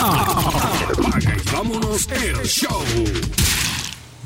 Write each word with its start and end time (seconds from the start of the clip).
Apaga 0.00 1.36
y 1.36 1.52
vámonos 1.52 2.08
el 2.08 2.36
show. 2.46 2.82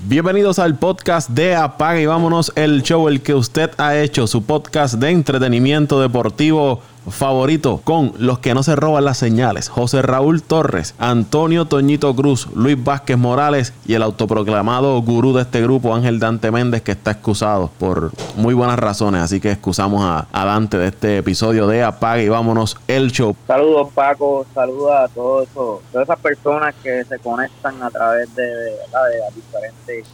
Bienvenidos 0.06 0.60
al 0.60 0.78
podcast 0.78 1.30
de 1.30 1.56
Apaga 1.56 2.00
y 2.00 2.06
vámonos 2.06 2.52
el 2.54 2.84
show, 2.84 3.08
el 3.08 3.22
que 3.22 3.34
usted 3.34 3.73
ha 3.76 3.97
hecho, 3.97 4.29
su 4.29 4.45
podcast 4.45 4.95
de 4.95 5.10
entretenimiento 5.10 6.00
deportivo 6.00 6.81
favorito 7.08 7.80
con 7.84 8.12
los 8.18 8.38
que 8.38 8.54
no 8.54 8.62
se 8.62 8.77
roban 8.77 9.04
las 9.04 9.18
señales. 9.18 9.68
José 9.68 10.02
Raúl 10.02 10.43
Torres, 10.43 10.95
Antonio 10.98 11.64
Toñito 11.66 12.14
Cruz, 12.14 12.48
Luis 12.54 12.82
Vázquez 12.82 13.18
Morales 13.18 13.72
y 13.86 13.94
el 13.94 14.02
autoproclamado 14.02 15.00
gurú 15.02 15.32
de 15.32 15.43
este 15.43 15.62
grupo, 15.62 15.94
Ángel 15.94 16.18
Dante 16.18 16.50
Méndez, 16.50 16.82
que 16.82 16.93
está 16.93 17.12
excusado 17.12 17.70
por 17.79 18.12
muy 18.36 18.54
buenas 18.54 18.79
razones. 18.79 19.22
Así 19.22 19.40
que 19.40 19.52
excusamos 19.52 20.02
a, 20.02 20.26
a 20.32 20.44
Dante 20.44 20.79
de 20.79 20.88
este 20.88 21.18
episodio 21.18 21.66
de 21.66 21.82
Apaga 21.82 22.22
y 22.22 22.29
vámonos 22.29 22.76
el 22.88 23.11
show. 23.12 23.36
Saludos 23.46 23.89
Paco, 23.94 24.46
saludos 24.54 24.93
a 24.93 25.08
todos 25.08 25.48
todas 25.54 26.04
esas 26.04 26.18
personas 26.18 26.75
que 26.82 27.04
se 27.04 27.18
conectan 27.18 27.82
a 27.82 27.90
través 27.90 28.34
de, 28.34 28.44
de, 28.44 28.50
de 28.50 29.34
diferentes 29.34 30.07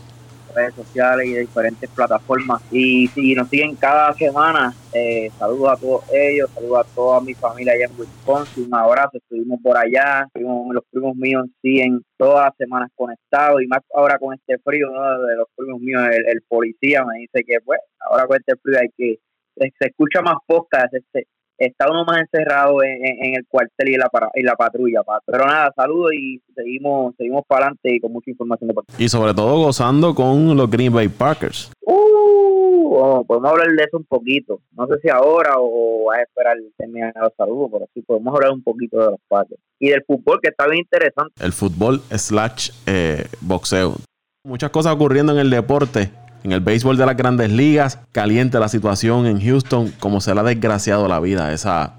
redes 0.55 0.75
sociales 0.75 1.27
y 1.27 1.33
de 1.35 1.41
diferentes 1.41 1.89
plataformas. 1.91 2.63
Y 2.71 3.07
si 3.09 3.35
nos 3.35 3.49
siguen 3.49 3.77
cada 3.77 4.13
semana, 4.15 4.75
eh, 4.93 5.31
saludos 5.39 5.71
a 5.73 5.77
todos 5.77 6.05
ellos, 6.13 6.51
saludos 6.55 6.81
a 6.81 6.95
toda 6.95 7.21
mi 7.21 7.35
familia 7.35 7.73
allá 7.73 7.87
en 7.87 7.99
Wisconsin, 7.99 8.67
un 8.67 8.75
abrazo, 8.75 9.19
estuvimos 9.19 9.61
por 9.63 9.77
allá, 9.77 10.25
estuvimos- 10.27 10.75
los 10.75 10.85
primos 10.91 11.17
míos 11.17 11.47
siguen 11.63 12.03
todas 12.17 12.47
las 12.47 12.57
semanas 12.57 12.91
conectados 12.95 13.63
y 13.63 13.67
más 13.67 13.81
ahora 13.95 14.19
con 14.19 14.35
este 14.35 14.59
frío 14.59 14.91
¿no? 14.91 15.23
de 15.23 15.37
los 15.37 15.47
primos 15.57 15.81
míos, 15.81 16.03
el, 16.27 16.43
policía 16.49 17.05
me 17.05 17.21
dice 17.21 17.45
que 17.47 17.59
pues 17.65 17.81
ahora 18.01 18.27
con 18.27 18.37
este 18.37 18.57
frío 18.57 18.79
hay 18.81 18.89
que, 18.97 19.19
se, 19.57 19.73
se 19.79 19.89
escucha 19.89 20.21
más 20.23 20.37
podcast, 20.47 20.93
este, 20.95 21.27
está 21.60 21.91
uno 21.91 22.05
más 22.05 22.19
encerrado 22.20 22.82
en, 22.82 23.05
en- 23.06 23.24
en 23.27 23.34
el 23.37 23.46
cuartel 23.46 23.88
y 23.91 23.96
la, 23.96 24.09
para- 24.09 24.30
y 24.34 24.42
la 24.42 24.56
patrulla. 24.56 25.02
Pero 25.27 25.46
nada, 25.46 25.73
saludos 25.77 26.12
y 26.14 26.41
seguimos 26.55 27.14
seguimos 27.16 27.42
para 27.46 27.66
adelante 27.66 27.95
y 27.95 28.00
con 28.00 28.12
mucha 28.12 28.30
información 28.30 28.69
deportiva. 28.69 28.96
Y 29.00 29.09
sobre 29.09 29.34
todo 29.34 29.58
gozando 29.64 30.14
con 30.14 30.56
los 30.56 30.69
Green 30.70 30.92
Bay 30.92 31.08
Packers. 31.08 31.70
Uh, 31.83 32.89
bueno, 32.89 33.25
podemos 33.25 33.50
hablar 33.52 33.69
de 33.69 33.84
eso 33.84 33.97
un 33.98 34.05
poquito. 34.05 34.61
No 34.72 34.86
sé 34.86 34.94
si 35.02 35.08
ahora 35.08 35.55
o 35.58 36.11
a 36.11 36.20
esperar 36.22 36.56
terminar 36.77 37.12
los 37.20 37.33
saludos, 37.36 37.69
pero 37.72 37.86
sí 37.95 38.02
podemos 38.02 38.34
hablar 38.34 38.50
un 38.52 38.62
poquito 38.62 38.98
de 38.98 39.11
los 39.12 39.20
Packers. 39.28 39.61
Y 39.78 39.91
del 39.91 40.02
fútbol, 40.05 40.41
que 40.42 40.48
está 40.48 40.67
bien 40.67 40.80
interesante. 40.80 41.33
el 41.45 41.52
fútbol 41.52 42.00
slash 42.11 42.70
eh, 42.86 43.27
boxeo. 43.41 43.95
Muchas 44.45 44.70
cosas 44.70 44.95
ocurriendo 44.95 45.33
en 45.33 45.39
el 45.39 45.50
deporte. 45.50 46.11
En 46.42 46.52
el 46.52 46.60
béisbol 46.60 46.96
de 46.96 47.06
las 47.06 47.16
grandes 47.16 47.50
ligas, 47.50 47.98
caliente 48.12 48.58
la 48.58 48.69
situación 48.69 49.27
en 49.27 49.41
Houston, 49.41 49.92
como 50.00 50.20
se 50.20 50.34
le 50.34 50.41
ha 50.41 50.44
desgraciado 50.44 51.06
la 51.06 51.20
vida 51.20 51.46
a 51.46 51.52
esa 51.52 51.94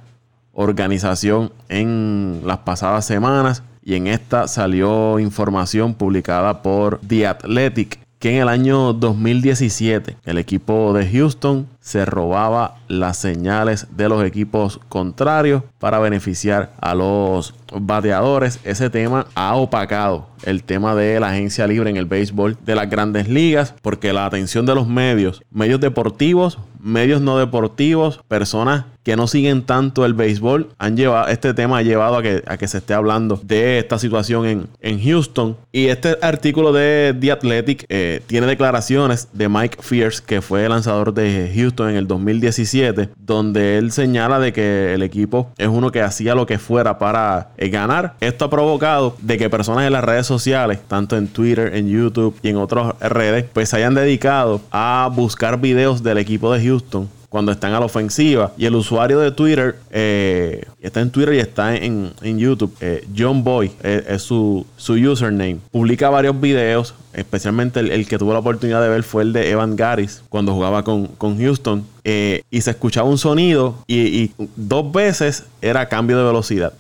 organización 0.54 1.52
en 1.70 2.42
las 2.46 2.60
pasadas 2.60 3.06
semanas. 3.06 3.64
Y 3.84 3.96
en 3.96 4.08
esta 4.08 4.48
salió 4.48 5.20
información 5.20 5.94
publicada 5.94 6.62
por 6.62 7.00
The 7.08 7.28
Athletic 7.28 8.00
que 8.22 8.36
en 8.36 8.44
el 8.44 8.50
año 8.50 8.94
2017 8.94 10.18
el 10.26 10.38
equipo 10.38 10.94
de 10.94 11.10
Houston 11.10 11.68
se 11.82 12.06
robaba 12.06 12.76
las 12.88 13.18
señales 13.18 13.88
de 13.98 14.08
los 14.08 14.24
equipos 14.24 14.80
contrarios 14.88 15.64
para 15.80 16.00
beneficiar 16.00 16.72
a 16.80 16.94
los 16.94 17.56
bateadores. 17.74 18.60
Ese 18.64 18.90
tema 18.90 19.26
ha 19.34 19.56
opacado 19.56 20.30
el 20.44 20.64
tema 20.64 20.96
de 20.96 21.20
la 21.20 21.30
agencia 21.30 21.68
libre 21.68 21.90
en 21.90 21.98
el 21.98 22.06
béisbol 22.06 22.58
de 22.64 22.76
las 22.76 22.90
grandes 22.90 23.28
ligas 23.28 23.74
porque 23.82 24.14
la 24.14 24.26
atención 24.26 24.66
de 24.66 24.76
los 24.76 24.88
medios, 24.88 25.44
medios 25.52 25.80
deportivos, 25.80 26.60
medios 26.80 27.22
no 27.22 27.38
deportivos, 27.38 28.22
personas 28.28 28.86
que 29.04 29.16
no 29.16 29.28
siguen 29.28 29.64
tanto 29.64 30.06
el 30.06 30.14
béisbol, 30.14 30.70
han 30.78 30.96
llevado, 30.98 31.28
este 31.28 31.54
tema 31.54 31.80
ha 31.80 31.82
llevado 31.82 32.18
a 32.18 32.24
que, 32.24 32.44
a 32.46 32.58
que 32.58 32.68
se 32.68 32.80
esté 32.80 32.94
hablando 32.94 33.40
de 33.44 33.80
esta 33.80 33.98
situación 33.98 34.46
en, 34.46 34.68
en 34.80 35.04
Houston. 35.04 35.58
Y 35.72 35.88
este 35.88 36.18
artículo 36.22 36.72
de 36.72 37.16
The 37.20 37.32
Athletic 37.32 37.86
eh, 37.90 38.22
tiene 38.28 38.46
declaraciones 38.46 39.30
de 39.34 39.50
Mike 39.50 39.78
Fierce, 39.82 40.22
que 40.26 40.42
fue 40.42 40.68
lanzador 40.70 41.14
de 41.14 41.52
Houston 41.56 41.71
en 41.80 41.96
el 41.96 42.08
2017, 42.08 43.10
donde 43.18 43.78
él 43.78 43.92
señala 43.92 44.40
de 44.40 44.54
que 44.54 44.94
el 44.94 45.04
equipo 45.04 45.52
es 45.58 45.68
uno 45.68 45.92
que 45.92 46.02
hacía 46.02 46.36
lo 46.36 46.46
que 46.46 46.60
fuera 46.60 46.98
para 46.98 47.50
eh, 47.58 47.70
ganar. 47.70 48.16
Esto 48.20 48.46
ha 48.46 48.50
provocado 48.50 49.16
de 49.22 49.38
que 49.38 49.50
personas 49.50 49.86
en 49.86 49.94
las 49.94 50.04
redes 50.04 50.28
sociales, 50.28 50.80
tanto 50.88 51.18
en 51.18 51.28
Twitter, 51.28 51.76
en 51.76 51.88
YouTube 51.88 52.36
y 52.42 52.50
en 52.50 52.58
otras 52.58 52.98
redes, 53.00 53.46
pues 53.52 53.70
se 53.70 53.78
hayan 53.78 53.96
dedicado 53.96 54.62
a 54.72 55.10
buscar 55.14 55.60
videos 55.60 56.04
del 56.04 56.18
equipo 56.18 56.54
de 56.54 56.64
Houston 56.64 57.21
cuando 57.32 57.54
están 57.54 57.74
a 57.74 57.80
la 57.80 57.86
ofensiva. 57.86 58.52
Y 58.58 58.66
el 58.66 58.76
usuario 58.76 59.18
de 59.22 59.32
Twitter 59.32 59.78
eh, 59.90 60.66
está 60.82 61.00
en 61.00 61.12
Twitter 61.12 61.36
y 61.36 61.40
está 61.40 61.78
en, 61.78 62.12
en 62.22 62.38
YouTube. 62.38 62.76
eh, 62.82 63.08
John 63.18 63.46
Boy 63.46 63.72
eh, 63.84 64.04
es 64.10 64.22
su, 64.22 64.68
su 64.76 64.96
username. 64.96 65.60
Publica 65.72 66.10
varios 66.10 66.40
videos. 66.42 66.94
Especialmente 67.14 67.80
el, 67.80 68.06
que 68.06 68.18
tuvo 68.18 68.34
la 68.34 68.40
oportunidad 68.40 68.82
de 68.82 68.90
ver 68.90 69.04
fue 69.04 69.24
el 69.24 69.32
de 69.32 69.50
Evan 69.50 69.78
Garis 69.78 70.24
cuando 70.28 70.54
jugaba 70.54 70.84
con, 70.84 71.08
con 71.08 71.38
Houston. 71.40 71.86
y 72.04 72.62
se 72.62 72.72
escuchaba 72.72 73.10
un 73.10 73.18
sonido 73.18 73.76
y, 73.88 74.32
dos 74.58 74.92
veces 74.92 75.46
era 75.62 75.88
cambio 75.88 76.18
de 76.18 76.26
velocidad. 76.26 76.74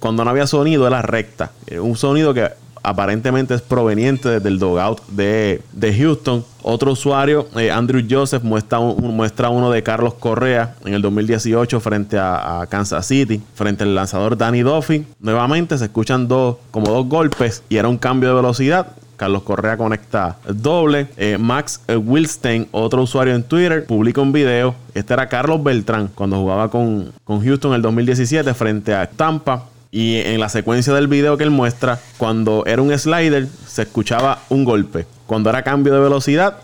Cuando 0.00 0.24
no 0.24 0.30
había 0.30 0.48
sonido 0.48 0.86
era 0.86 1.02
recta. 1.02 1.52
Un 1.80 1.96
sonido 1.96 2.34
que 2.34 2.48
aparentemente 2.86 3.52
es 3.52 3.62
proveniente 3.62 4.28
desde 4.28 4.48
el 4.48 4.60
dogout 4.60 5.04
de, 5.08 5.60
de 5.72 5.92
Houston. 5.92 6.44
Otro 6.62 6.92
usuario, 6.92 7.48
eh, 7.56 7.72
Andrew 7.72 8.00
Joseph, 8.08 8.44
muestra, 8.44 8.78
muestra 8.78 9.48
uno 9.48 9.72
de 9.72 9.82
Carlos 9.82 10.14
Correa 10.14 10.76
en 10.84 10.94
el 10.94 11.02
2018 11.02 11.80
frente 11.80 12.16
a, 12.16 12.60
a 12.60 12.66
Kansas 12.68 13.04
City, 13.04 13.42
frente 13.54 13.82
al 13.82 13.94
lanzador 13.96 14.38
Danny 14.38 14.60
Duffy. 14.60 15.04
Nuevamente 15.18 15.76
se 15.78 15.86
escuchan 15.86 16.28
dos, 16.28 16.58
como 16.70 16.92
dos 16.92 17.08
golpes 17.08 17.64
y 17.68 17.76
era 17.76 17.88
un 17.88 17.98
cambio 17.98 18.28
de 18.28 18.36
velocidad. 18.36 18.86
Carlos 19.16 19.42
Correa 19.42 19.76
conecta 19.76 20.36
doble. 20.48 21.08
Eh, 21.16 21.38
Max 21.38 21.80
eh, 21.88 21.96
Wilstein, 21.96 22.68
otro 22.70 23.02
usuario 23.02 23.34
en 23.34 23.42
Twitter, 23.42 23.84
publica 23.84 24.20
un 24.20 24.30
video. 24.30 24.76
Este 24.94 25.12
era 25.12 25.28
Carlos 25.28 25.62
Beltrán 25.62 26.08
cuando 26.14 26.38
jugaba 26.38 26.70
con, 26.70 27.12
con 27.24 27.42
Houston 27.42 27.72
en 27.72 27.76
el 27.76 27.82
2017 27.82 28.54
frente 28.54 28.94
a 28.94 29.08
Tampa. 29.08 29.64
Y 29.96 30.16
en 30.16 30.40
la 30.40 30.50
secuencia 30.50 30.92
del 30.92 31.08
video 31.08 31.38
que 31.38 31.44
él 31.44 31.50
muestra, 31.50 31.98
cuando 32.18 32.66
era 32.66 32.82
un 32.82 32.92
slider, 32.98 33.48
se 33.66 33.80
escuchaba 33.80 34.42
un 34.50 34.62
golpe. 34.62 35.06
Cuando 35.26 35.48
era 35.48 35.62
cambio 35.62 35.94
de 35.94 36.00
velocidad, 36.00 36.58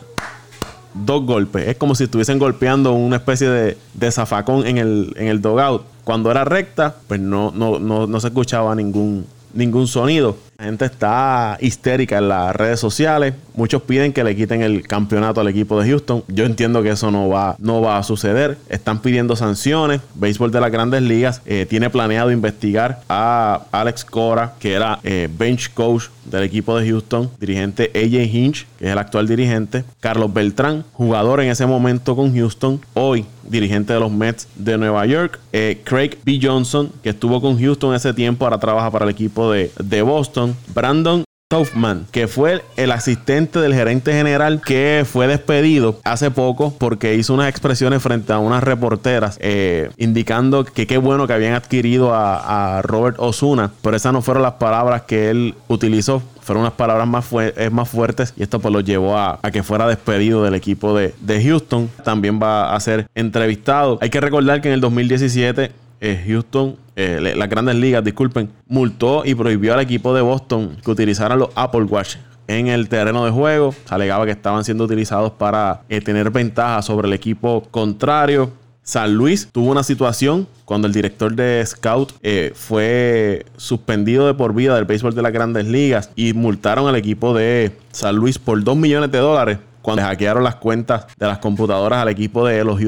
dos 0.93 1.25
golpes. 1.25 1.67
Es 1.67 1.77
como 1.79 1.95
si 1.95 2.05
estuviesen 2.05 2.39
golpeando 2.39 2.93
una 2.93 3.17
especie 3.17 3.49
de, 3.49 3.79
de 3.95 4.13
zafacón 4.13 4.67
en 4.67 4.77
el, 4.77 5.15
en 5.17 5.29
el 5.29 5.41
dogout. 5.41 5.83
Cuando 6.05 6.31
era 6.31 6.45
recta, 6.45 6.97
pues 7.09 7.21
no, 7.21 7.51
no, 7.55 7.79
no, 7.79 8.07
no 8.07 8.21
se 8.21 8.27
escuchaba 8.27 8.75
ningún, 8.75 9.25
ningún 9.55 9.87
sonido. 9.87 10.37
La 10.63 10.67
gente 10.67 10.85
está 10.85 11.59
histérica 11.61 12.19
en 12.19 12.29
las 12.29 12.55
redes 12.55 12.79
sociales. 12.79 13.35
Muchos 13.57 13.83
piden 13.83 14.13
que 14.13 14.23
le 14.23 14.37
quiten 14.37 14.63
el 14.63 14.87
campeonato 14.87 15.41
al 15.41 15.49
equipo 15.49 15.81
de 15.81 15.91
Houston. 15.91 16.23
Yo 16.29 16.45
entiendo 16.45 16.85
que 16.85 16.91
eso 16.91 17.11
no 17.11 17.29
va, 17.29 17.57
no 17.59 17.81
va 17.81 17.99
a 17.99 18.05
suceder. 18.05 18.57
Están 18.69 19.01
pidiendo 19.01 19.35
sanciones. 19.35 20.03
Béisbol 20.15 20.53
de 20.53 20.61
las 20.61 20.71
grandes 20.71 21.03
ligas 21.03 21.43
eh, 21.47 21.67
tiene 21.69 21.91
planeado 21.91 22.31
investigar 22.31 23.01
a 23.09 23.63
Alex 23.73 24.05
Cora, 24.05 24.55
que 24.61 24.75
era 24.75 25.01
eh, 25.03 25.29
bench 25.37 25.75
coach 25.75 26.05
del 26.25 26.45
equipo 26.45 26.79
de 26.79 26.89
Houston, 26.89 27.31
dirigente 27.41 27.91
AJ 27.95 28.35
Hinch, 28.35 28.67
que 28.79 28.87
es 28.87 28.93
el 28.93 28.99
actual 28.99 29.27
dirigente, 29.27 29.85
Carlos 30.01 30.33
Beltrán, 30.33 30.85
jugador 30.93 31.41
en 31.41 31.51
ese 31.51 31.67
momento 31.67 32.15
con 32.15 32.35
Houston, 32.35 32.81
hoy 32.95 33.27
dirigente 33.49 33.93
de 33.93 34.01
los 34.01 34.11
Mets 34.11 34.47
de 34.55 34.79
Nueva 34.79 35.05
York, 35.07 35.39
eh, 35.53 35.81
Craig 35.85 36.17
B. 36.25 36.39
Johnson, 36.41 36.93
que 37.03 37.11
estuvo 37.11 37.41
con 37.41 37.59
Houston 37.59 37.95
ese 37.95 38.15
tiempo, 38.15 38.45
ahora 38.45 38.59
trabaja 38.59 38.91
para 38.91 39.05
el 39.05 39.11
equipo 39.11 39.51
de, 39.51 39.71
de 39.83 40.03
Boston, 40.03 40.52
Brandon 40.75 41.25
Kaufman, 41.53 42.07
que 42.11 42.29
fue 42.29 42.63
el 42.77 42.93
asistente 42.93 43.59
del 43.59 43.75
gerente 43.75 44.15
general 44.15 44.63
que 44.65 45.05
fue 45.07 45.27
despedido 45.27 46.01
hace 46.03 46.31
poco 46.31 46.75
porque 46.79 47.15
hizo 47.15 47.35
unas 47.35 47.51
expresiones 47.51 48.03
frente 48.03 48.33
a 48.33 48.39
unas 48.39 48.63
reporteras 48.63 49.37
eh, 49.39 49.91
indicando 49.99 50.65
que 50.65 50.87
qué 50.87 50.97
bueno 50.97 51.27
que 51.27 51.35
habían 51.35 51.53
adquirido 51.53 52.15
a, 52.15 52.81
Robert 52.81 53.17
Osuna, 53.19 53.71
pero 53.83 53.99
esas 53.99 54.15
no 54.15 54.23
fueron 54.23 54.43
las 54.43 54.55
palabras 54.55 55.03
que 55.03 55.29
él 55.29 55.55
utilizó. 55.69 56.23
Fueron 56.41 56.63
unas 56.63 56.73
palabras 56.73 57.07
más, 57.07 57.27
más 57.71 57.89
fuertes 57.89 58.33
y 58.35 58.43
esto 58.43 58.59
pues 58.59 58.73
lo 58.73 58.81
llevó 58.81 59.19
a, 59.19 59.39
que 59.53 59.63
fuera 59.63 59.87
despedido 59.87 60.43
del 60.43 60.55
equipo 60.55 60.97
de, 60.97 61.15
de 61.21 61.45
Houston. 61.45 61.91
También 62.03 62.41
va 62.43 62.75
a 62.75 62.81
ser 62.81 63.07
entrevistado. 63.15 63.99
Hay 64.01 64.09
que 64.09 64.23
recordar 64.23 64.63
que 64.63 64.69
en 64.69 64.75
el 64.75 64.81
2017 64.81 65.71
eh, 66.05 66.25
Houston, 66.27 66.75
eh, 66.97 67.35
las 67.37 67.49
grandes 67.49 67.77
ligas, 67.77 68.05
disculpen, 68.05 68.51
multó 68.67 69.25
y 69.25 69.35
prohibió 69.35 69.75
al 69.75 69.81
equipo 69.81 70.15
de 70.15 70.21
Boston 70.21 70.77
que 70.85 70.91
utilizaran 70.91 71.39
los 71.39 71.51
Apple 71.55 71.85
Watch 71.85 72.17
en 72.47 72.69
el 72.69 72.89
terreno 72.89 73.25
de 73.25 73.31
juego. 73.31 73.75
Se 73.87 73.95
alegaba 73.95 74.25
que 74.25 74.33
estaban 74.33 74.65
siendo 74.65 74.85
utilizados 74.85 75.33
para 75.33 75.83
eh, 75.89 76.01
tener 76.01 76.31
ventaja 76.31 76.83
sobre 76.83 77.09
el 77.09 77.15
equipo 77.15 77.63
contrario. 77.71 78.51
San 78.83 79.15
Luis 79.15 79.49
tuvo 79.53 79.71
una 79.71 79.85
situación 79.85 80.49
cuando 80.65 80.89
el 80.89 80.93
director 80.93 81.33
de 81.35 81.65
Scout 81.65 82.15
eh, 82.23 82.53
fue 82.55 83.47
suspendido 83.57 84.27
de 84.27 84.35
por 84.35 84.55
vida 84.55 84.75
del 84.75 84.87
béisbol 84.87 85.15
de 85.15 85.23
las 85.23 85.33
grandes 85.33 85.67
ligas 85.67 86.11
y 86.17 86.33
multaron 86.33 86.89
al 86.89 86.97
equipo 86.97 87.33
de 87.33 87.73
San 87.93 88.17
Luis 88.17 88.39
por 88.39 88.63
2 88.63 88.77
millones 88.77 89.13
de 89.13 89.19
dólares 89.19 89.59
cuando 89.83 90.03
hackearon 90.03 90.45
las 90.45 90.57
cuentas 90.57 91.07
de 91.17 91.27
las 91.27 91.39
computadoras 91.39 92.01
al 92.01 92.09
equipo 92.09 92.47
de 92.47 92.65
los, 92.65 92.81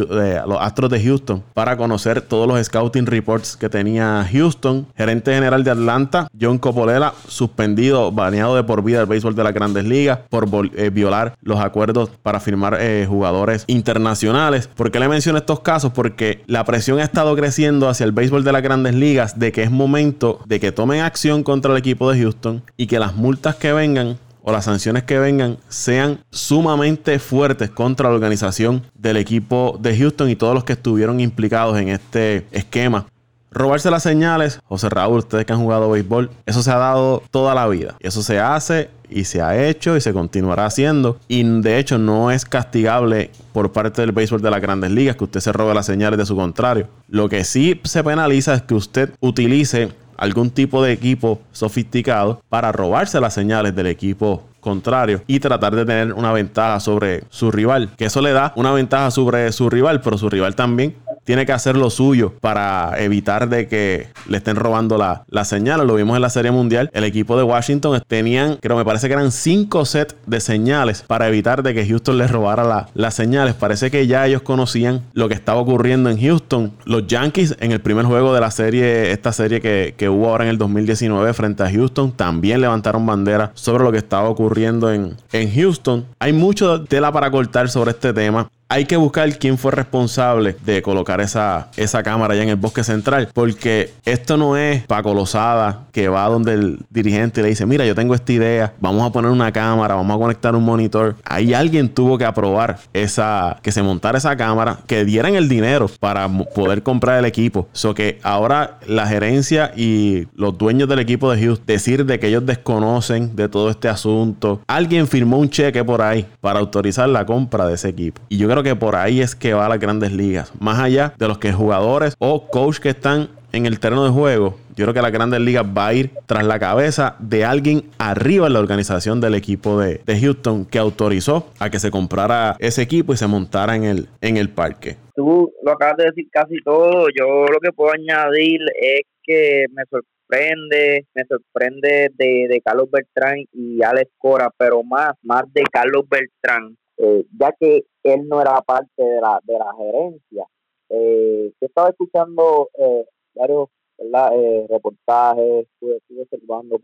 Astros 0.61 0.91
de 0.91 1.03
Houston 1.03 1.43
para 1.53 1.77
conocer 1.77 2.23
todos 2.23 2.47
los 2.49 2.65
scouting 2.65 3.07
reports 3.07 3.57
que 3.57 3.69
tenía 3.69 4.27
Houston. 4.31 4.87
Gerente 4.97 5.35
general 5.35 5.65
de 5.65 5.71
Atlanta, 5.71 6.29
John 6.41 6.59
Coppolela, 6.59 7.13
suspendido, 7.29 8.13
baneado 8.13 8.57
de 8.57 8.65
por 8.65 8.83
vida 8.83 8.99
del 8.99 9.07
béisbol 9.07 9.35
de 9.35 9.45
las 9.45 9.53
grandes 9.53 9.85
ligas 9.85 10.21
por 10.31 10.49
eh, 10.77 10.91
violar 10.91 11.35
los 11.43 11.61
acuerdos 11.61 12.11
para 12.23 12.41
firmar 12.41 12.79
eh, 12.81 13.07
jugadores 13.09 13.65
internacionales. 13.67 14.69
¿Por 14.75 14.91
qué 14.91 15.01
le 15.01 15.09
menciono 15.09 15.39
estos 15.39 15.61
casos? 15.61 15.93
Porque 15.93 16.43
la 16.47 16.65
presión 16.65 16.99
ha 16.99 17.05
estado 17.05 17.35
creciendo 17.37 17.89
hacia 17.89 18.05
el 18.05 18.13
béisbol 18.13 18.45
de 18.45 18.53
las 18.53 18.63
grandes 18.63 18.95
ligas 18.95 19.39
de 19.39 19.53
que 19.53 19.63
es 19.63 19.71
momento 19.71 20.41
de 20.47 20.61
que 20.61 20.73
tomen 20.73 21.01
acción 21.01 21.43
contra 21.43 21.73
el 21.73 21.79
equipo 21.79 22.11
de 22.11 22.21
Houston 22.21 22.63
y 22.77 22.87
que 22.87 22.99
las 22.99 23.15
multas 23.15 23.57
que 23.57 23.73
vengan 23.73 24.19
o 24.45 24.53
las 24.53 24.67
sanciones 24.67 25.05
que 25.05 25.19
vengan 25.19 25.57
sean 25.69 26.21
sumamente 26.31 27.19
fuertes 27.19 27.71
contra 27.71 28.11
la 28.11 28.15
organización 28.15 28.83
del 28.95 29.17
equipo 29.17 29.79
de 29.81 29.97
Houston 29.97 30.29
y 30.29 30.37
todos 30.37 30.55
los 30.55 30.65
que 30.65 30.75
estuvieron 30.75 31.19
implicados 31.19 31.79
en 31.79 31.89
este 31.89 32.47
esquema. 32.53 33.07
Robarse 33.51 33.91
las 33.91 34.03
señales, 34.03 34.61
José 34.65 34.91
Raúl, 34.91 35.19
ustedes 35.19 35.47
que 35.47 35.53
han 35.53 35.61
jugado 35.61 35.89
béisbol, 35.89 36.29
eso 36.45 36.63
se 36.63 36.73
ha 36.73 36.77
dado 36.77 37.23
toda 37.31 37.55
la 37.55 37.69
vida. 37.69 37.95
Eso 38.01 38.21
se 38.21 38.41
hace 38.41 38.91
y 39.09 39.25
se 39.25 39.41
ha 39.41 39.69
hecho 39.69 39.97
y 39.97 40.01
se 40.01 40.13
continuará 40.13 40.67
haciendo. 40.67 41.19
Y 41.29 41.45
de 41.45 41.79
hecho 41.79 41.97
no 41.97 42.33
es 42.33 42.45
castigable 42.45 43.31
por 43.53 43.73
parte 43.73 44.03
del 44.03 44.11
béisbol 44.11 44.43
de 44.43 44.51
las 44.51 44.61
grandes 44.61 44.91
ligas 44.91 45.15
que 45.17 45.25
usted 45.25 45.41
se 45.41 45.53
robe 45.53 45.73
las 45.73 45.87
señales 45.87 46.19
de 46.19 46.27
su 46.27 46.35
contrario. 46.35 46.89
Lo 47.09 47.29
que 47.29 47.45
sí 47.45 47.81
se 47.85 48.03
penaliza 48.03 48.55
es 48.55 48.63
que 48.63 48.75
usted 48.75 49.11
utilice 49.21 49.93
algún 50.17 50.51
tipo 50.51 50.83
de 50.83 50.93
equipo 50.93 51.41
sofisticado 51.53 52.43
para 52.49 52.73
robarse 52.73 53.21
las 53.21 53.35
señales 53.35 53.75
del 53.75 53.87
equipo 53.87 54.43
contrario 54.61 55.23
y 55.27 55.41
tratar 55.41 55.77
de 55.77 55.85
tener 55.85 56.13
una 56.15 56.33
ventaja 56.33 56.81
sobre 56.81 57.25
su 57.29 57.51
rival. 57.51 57.91
Que 57.97 58.07
eso 58.07 58.23
le 58.23 58.33
da 58.33 58.53
una 58.57 58.73
ventaja 58.73 59.11
sobre 59.11 59.53
su 59.53 59.69
rival, 59.69 60.01
pero 60.01 60.17
su 60.17 60.31
rival 60.31 60.57
también 60.57 60.97
tiene 61.25 61.47
que 61.47 61.53
hacer 61.53 61.77
lo 61.77 61.91
suyo 61.91 62.35
para 62.41 62.95
evitar 62.99 63.49
de 63.49 63.67
que 63.69 64.09
le 64.29 64.37
estén 64.37 64.57
robando 64.57 64.99
la, 64.99 65.25
la 65.29 65.45
señal. 65.45 65.87
Lo 65.87 65.95
vimos 65.95 66.17
en 66.17 66.23
la 66.23 66.31
Serie 66.31 66.51
Mundial. 66.51 66.91
El 66.93 67.05
equipo 67.05 67.37
de 67.37 67.43
Washington 67.43 68.03
tenían, 68.07 68.59
creo, 68.61 68.77
me 68.77 68.85
parece 68.85 69.09
que 69.09 69.15
eran 69.15 69.33
cinco 69.33 69.85
sets 69.85 70.15
de 70.27 70.41
señales 70.41 71.03
para 71.03 71.29
evitar 71.29 71.63
de 71.63 71.75
que 71.75 71.87
Houston 71.87 72.19
les 72.19 72.31
robara 72.31 72.89
las 72.95 73.15
señales. 73.15 73.55
Parece 73.55 73.91
que 73.91 74.07
ya 74.07 74.27
ellos 74.27 74.43
conocían 74.43 75.03
lo 75.13 75.29
que 75.29 75.35
estaba 75.35 75.61
ocurriendo 75.61 76.11
en 76.11 76.21
Houston. 76.21 76.73
Los 76.85 77.07
Yankees 77.07 77.57
en 77.61 77.73
el 77.73 77.81
primer 77.81 78.05
juego 78.05 78.35
de 78.35 78.41
la 78.41 78.51
serie, 78.51 79.11
esta 79.11 79.33
serie 79.33 79.61
que, 79.61 79.95
que 79.97 80.09
hubo 80.09 80.29
ahora 80.29 80.45
en 80.45 80.51
el 80.51 80.59
2019 80.59 81.33
frente 81.33 81.63
a 81.63 81.71
Houston, 81.71 82.13
también 82.13 82.61
levantaron 82.61 83.05
bandera 83.07 83.53
sobre 83.55 83.85
lo 83.85 83.93
que 83.93 83.99
estaba 83.99 84.29
ocurriendo 84.29 84.93
en, 84.93 85.17
en 85.33 85.55
Houston. 85.55 86.07
Hay 86.19 86.33
mucho 86.33 86.85
tela 86.85 87.13
para 87.13 87.31
cortar 87.31 87.69
sobre 87.69 87.93
este 87.93 88.13
tema 88.13 88.49
hay 88.69 88.87
que 88.87 88.97
buscar 88.97 89.39
quién 89.39 89.59
fue 89.59 89.73
responsable 89.73 90.57
de 90.65 90.83
colocar 90.83 91.21
esa, 91.21 91.69
esa 91.77 92.03
cámara 92.03 92.35
allá 92.35 92.43
en 92.43 92.49
el 92.49 92.57
bosque 92.57 92.85
central. 92.85 93.29
Porque 93.33 93.93
esto 94.05 94.37
no 94.37 94.57
es 94.57 94.85
Paco 94.87 95.15
Lozada 95.15 95.85
que 95.93 96.09
va 96.09 96.27
donde 96.29 96.55
el 96.55 96.79
dirigente 96.91 97.43
le 97.43 97.49
dice: 97.49 97.67
Mira, 97.67 97.85
yo 97.87 97.95
tengo 97.95 98.15
esta 98.15 98.33
idea, 98.33 98.73
vamos 98.81 99.07
a 99.07 99.11
poner 99.13 99.31
una 99.31 99.53
cámara, 99.53 99.95
vamos 99.95 100.17
a 100.17 100.19
conectar 100.19 100.55
un 100.55 100.65
monitor. 100.65 101.17
Ahí 101.25 101.55
alguien 101.55 101.89
tuvo 101.89 102.19
que 102.19 102.25
aprobar 102.25 102.79
esa, 102.93 103.59
que 103.63 103.73
se 103.73 103.83
montara 103.83 104.19
esa 104.19 104.37
cámara, 104.37 104.79
que 104.87 105.05
dieran 105.05 105.35
el 105.35 105.49
dinero 105.49 105.91
para 106.01 106.29
poder 106.29 106.83
comprar 106.83 107.19
el 107.19 107.25
equipo. 107.25 107.69
So 107.73 107.95
que 107.95 108.19
ahora 108.23 108.79
la 108.87 109.07
gerencia 109.07 109.73
y 109.77 110.27
los 110.35 110.57
dueños 110.57 110.89
del 110.89 110.99
equipo 110.99 111.31
de 111.31 111.43
Houston 111.43 111.65
decir 111.67 112.05
de 112.05 112.19
que 112.19 112.29
ellos 112.29 112.45
desconocen 112.45 113.37
de 113.37 113.49
todo 113.49 113.71
este 113.71 113.89
asunto. 113.89 114.61
Alguien 114.67 115.07
firmó 115.07 115.39
un 115.39 115.51
cheque 115.51 115.85
por 115.85 116.03
ahí 116.03 116.27
para 116.41 116.61
autorizar 116.61 117.09
la 117.09 117.27
compra 117.27 117.67
de 117.67 117.75
ese 117.75 117.89
equipo. 117.89 118.21
Y 118.29 118.37
yo 118.37 118.49
creo 118.55 118.63
que 118.63 118.77
por 118.77 118.95
ahí 118.95 119.21
es 119.21 119.35
que 119.35 119.53
va 119.53 119.67
a 119.67 119.69
las 119.69 119.81
grandes 119.81 120.13
ligas. 120.13 120.53
Más 120.61 120.79
allá 120.79 121.13
de 121.19 121.27
los 121.27 121.39
que 121.39 121.53
jugadores 121.53 122.15
o 122.21 122.49
coach 122.49 122.79
que 122.79 122.91
están 122.91 123.31
en 123.51 123.67
el 123.67 123.81
terreno 123.81 124.05
de 124.05 124.11
juego, 124.11 124.57
yo 124.77 124.85
creo 124.85 124.95
que 124.95 125.03
la 125.03 125.11
grandes 125.11 125.41
ligas 125.41 125.65
va 125.65 125.89
a 125.89 125.95
ir 125.95 126.11
tras 126.27 126.45
la 126.45 126.61
cabeza 126.61 127.17
de 127.19 127.45
alguien 127.45 127.83
arriba 127.99 128.47
en 128.47 128.53
la 128.53 128.61
organización 128.61 129.21
del 129.21 129.35
equipo 129.35 129.81
de, 129.81 130.01
Houston 130.21 130.67
que 130.67 130.79
autorizó 130.79 131.51
a 131.59 131.69
que 131.69 131.81
se 131.81 131.91
comprara 131.91 132.55
ese 132.61 132.83
equipo 132.83 133.13
y 133.13 133.17
se 133.17 133.27
montara 133.27 133.75
en 133.75 133.83
el, 133.83 134.09
en 134.21 134.37
el 134.37 134.51
parque. 134.51 134.99
Tú 135.17 135.53
lo 135.65 135.73
acabas 135.73 135.97
de 135.97 136.05
decir 136.05 136.29
casi 136.31 136.55
todo. 136.65 137.09
Yo 137.09 137.47
lo 137.47 137.59
que 137.61 137.73
puedo 137.73 137.93
añadir 137.93 138.61
es 138.81 139.03
que 139.25 139.67
me 139.73 139.83
sorprende, 139.91 141.07
me 141.13 141.25
sorprende 141.25 142.11
de, 142.17 142.47
de 142.49 142.61
Carlos 142.65 142.89
Beltrán 142.89 143.37
y 143.53 143.83
Alex 143.83 144.13
Cora, 144.17 144.49
pero 144.57 144.85
más, 144.85 145.13
más 145.23 145.43
de 145.53 145.65
Carlos 145.73 146.05
Beltrán 146.09 146.77
eh, 146.97 147.25
ya 147.39 147.51
que 147.59 147.85
él 148.05 148.29
no 148.29 148.41
era 148.41 148.61
parte 148.63 149.03
de 149.03 149.21
la, 149.21 149.41
de 149.43 149.59
la 149.59 149.75
gerencia. 149.77 150.47
Eh, 150.91 151.53
yo 151.61 151.67
estaba 151.67 151.91
escuchando 151.91 152.71
eh, 152.79 153.07
varios 153.35 153.69
eh, 153.99 154.67
reportajes, 154.69 155.67
estuve, 155.67 156.01
observando 156.23 156.79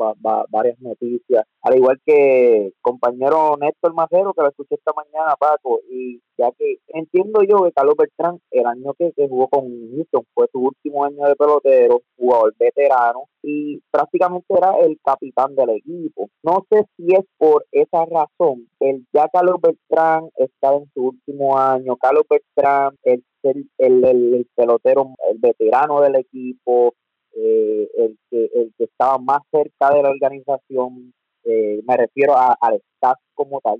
varias 0.48 0.80
noticias, 0.80 1.44
al 1.62 1.76
igual 1.76 2.00
que 2.04 2.72
compañero 2.80 3.56
Néstor 3.58 3.94
Macero, 3.94 4.32
que 4.34 4.42
lo 4.42 4.48
escuché 4.48 4.74
esta 4.76 4.92
mañana, 4.92 5.34
Paco, 5.38 5.80
y 5.88 6.20
ya 6.38 6.50
que 6.52 6.78
entiendo 6.88 7.42
yo 7.42 7.64
que 7.64 7.72
Carlos 7.72 7.96
Beltrán, 7.96 8.38
el 8.50 8.66
año 8.66 8.94
que, 8.94 9.12
jugó 9.28 9.48
con 9.48 9.64
Houston, 9.94 10.24
fue 10.34 10.46
su 10.52 10.60
último 10.60 11.04
año 11.04 11.26
de 11.26 11.36
pelotero, 11.36 12.02
jugador 12.16 12.54
veterano, 12.58 13.24
y 13.42 13.80
prácticamente 13.90 14.46
era 14.56 14.78
el 14.78 14.98
capitán 15.04 15.54
del 15.54 15.70
equipo. 15.70 16.28
No 16.42 16.66
sé 16.70 16.84
si 16.96 17.14
es 17.14 17.24
por 17.38 17.66
esa 17.72 18.04
razón, 18.06 18.68
el 18.80 19.06
ya 19.12 19.28
Carlos 19.28 19.56
Beltrán 19.60 20.28
está 20.36 20.74
en 20.74 20.90
su 20.94 21.08
último 21.08 21.58
año, 21.58 21.96
Carlos 21.96 22.24
Beltrán, 22.28 22.96
el 23.04 23.24
el, 23.42 23.70
el, 23.78 24.04
el, 24.04 24.48
pelotero, 24.54 25.14
el 25.30 25.38
veterano 25.38 26.00
del 26.00 26.16
equipo, 26.16 26.94
eh, 27.34 27.88
el, 27.96 28.18
que, 28.30 28.50
el 28.54 28.72
que 28.76 28.84
estaba 28.84 29.18
más 29.18 29.40
cerca 29.50 29.94
de 29.94 30.02
la 30.02 30.10
organización, 30.10 31.12
eh, 31.44 31.80
me 31.86 31.96
refiero 31.96 32.34
al 32.36 32.82
staff 32.94 33.18
como 33.34 33.60
tal. 33.60 33.78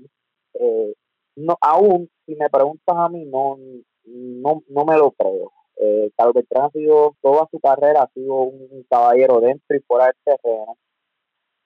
Eh, 0.53 0.93
no, 1.35 1.57
aún, 1.61 2.09
si 2.25 2.35
me 2.35 2.49
preguntas 2.49 2.95
a 2.97 3.09
mí, 3.09 3.25
no, 3.25 3.57
no, 4.05 4.63
no 4.67 4.85
me 4.85 4.97
lo 4.97 5.11
creo. 5.11 5.51
Eh, 5.77 6.11
Carlos 6.15 6.35
Beltrán 6.35 6.65
ha 6.65 6.69
sido, 6.71 7.15
toda 7.21 7.47
su 7.49 7.59
carrera, 7.59 8.03
ha 8.03 8.11
sido 8.13 8.35
un 8.35 8.85
caballero 8.89 9.39
dentro 9.39 9.75
y 9.75 9.79
fuera 9.81 10.05
del 10.05 10.15
terreno. 10.23 10.77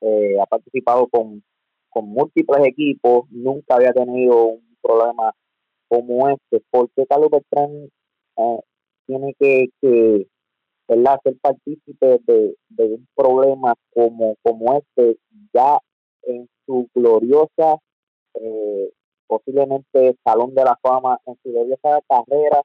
Eh, 0.02 0.40
ha 0.40 0.46
participado 0.46 1.08
con, 1.08 1.44
con 1.90 2.08
múltiples 2.10 2.66
equipos, 2.66 3.26
nunca 3.30 3.76
había 3.76 3.94
tenido 3.94 4.46
un 4.46 4.78
problema 4.82 5.34
como 5.88 6.30
este, 6.30 6.62
porque 6.72 7.06
Carlos 7.08 7.30
Beltrán 7.32 7.90
eh, 8.38 8.60
tiene 9.06 9.34
que, 9.40 9.70
que 9.82 10.28
ser 10.88 11.38
partícipe 11.42 12.20
de, 12.26 12.56
un 12.78 13.08
problema 13.16 13.74
como, 13.94 14.36
como 14.44 14.78
este 14.78 15.18
ya 15.54 15.80
en 16.24 16.48
su 16.66 16.88
gloriosa, 16.94 17.80
eh, 18.36 18.92
posiblemente 19.28 20.16
Salón 20.24 20.54
de 20.54 20.64
la 20.64 20.78
Fama, 20.82 21.20
en 21.26 21.36
su 21.44 21.52
gloriosa 21.52 22.02
carrera, 22.08 22.62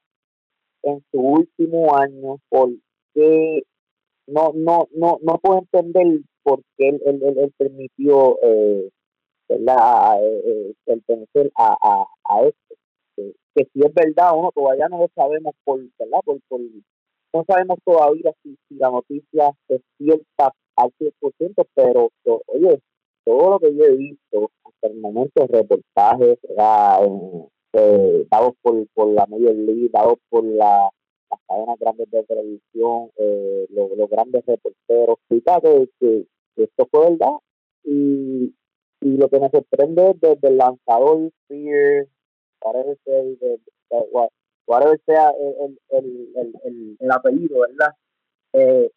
en 0.83 1.03
su 1.11 1.19
último 1.19 1.95
año, 1.95 2.37
porque 2.49 3.63
no, 4.27 4.51
no, 4.53 4.87
no, 4.93 5.19
no 5.21 5.37
puedo 5.39 5.59
entender 5.59 6.21
por 6.43 6.61
qué 6.77 6.89
él, 6.89 7.01
él, 7.05 7.37
él, 7.37 7.53
permitió 7.57 8.37
eh, 8.41 8.89
¿verdad? 9.47 10.23
Eh, 10.23 10.73
pertenecer 10.85 11.51
a, 11.55 11.75
a, 11.81 12.05
a 12.25 12.43
esto 12.43 12.75
que, 13.55 13.65
si 13.73 13.81
es 13.81 13.93
verdad 13.93 14.33
o 14.33 14.43
no, 14.43 14.51
todavía 14.51 14.87
no 14.89 14.99
lo 14.99 15.09
sabemos 15.15 15.53
por, 15.63 15.79
¿verdad? 15.99 16.19
Por, 16.25 16.39
no 17.33 17.45
sabemos 17.47 17.79
todavía 17.85 18.33
si, 18.43 18.57
la 18.69 18.89
noticia 18.89 19.51
es 19.69 19.81
cierta 19.97 20.53
al 20.75 20.91
100%, 20.99 21.67
pero 21.73 22.09
oye, 22.47 22.81
todo 23.23 23.51
lo 23.51 23.59
que 23.59 23.75
yo 23.75 23.85
he 23.85 23.95
visto 23.95 24.51
hasta 24.65 24.87
el 24.87 24.99
momento, 24.99 25.47
reportajes 25.47 26.39
eh, 27.73 28.27
dados 28.29 28.53
por, 28.61 28.85
por 28.93 29.07
la 29.13 29.25
Major 29.27 29.55
League, 29.55 29.89
dados 29.93 30.17
por 30.29 30.43
la, 30.43 30.89
las 31.29 31.39
cadenas 31.47 31.79
grandes 31.79 32.11
de 32.11 32.23
televisión, 32.23 33.09
eh, 33.17 33.67
los, 33.69 34.09
grandes 34.09 34.45
reporteros, 34.45 35.17
que, 35.29 35.89
que, 35.99 36.25
esto 36.57 36.87
fue 36.91 37.11
verdad. 37.11 37.35
Y, 37.83 38.53
y 39.01 39.17
lo 39.17 39.29
que 39.29 39.39
me 39.39 39.49
sorprende 39.49 40.13
desde 40.19 40.47
el 40.49 40.57
lanzador 40.57 41.31
Spears, 41.43 42.09
whatever 42.61 42.97
sea 45.05 45.31
el, 45.31 45.79
el, 45.89 46.29
el, 46.63 46.97
el, 46.99 47.11
apellido, 47.11 47.59
¿verdad? 47.59 47.93
Eh, 48.53 48.89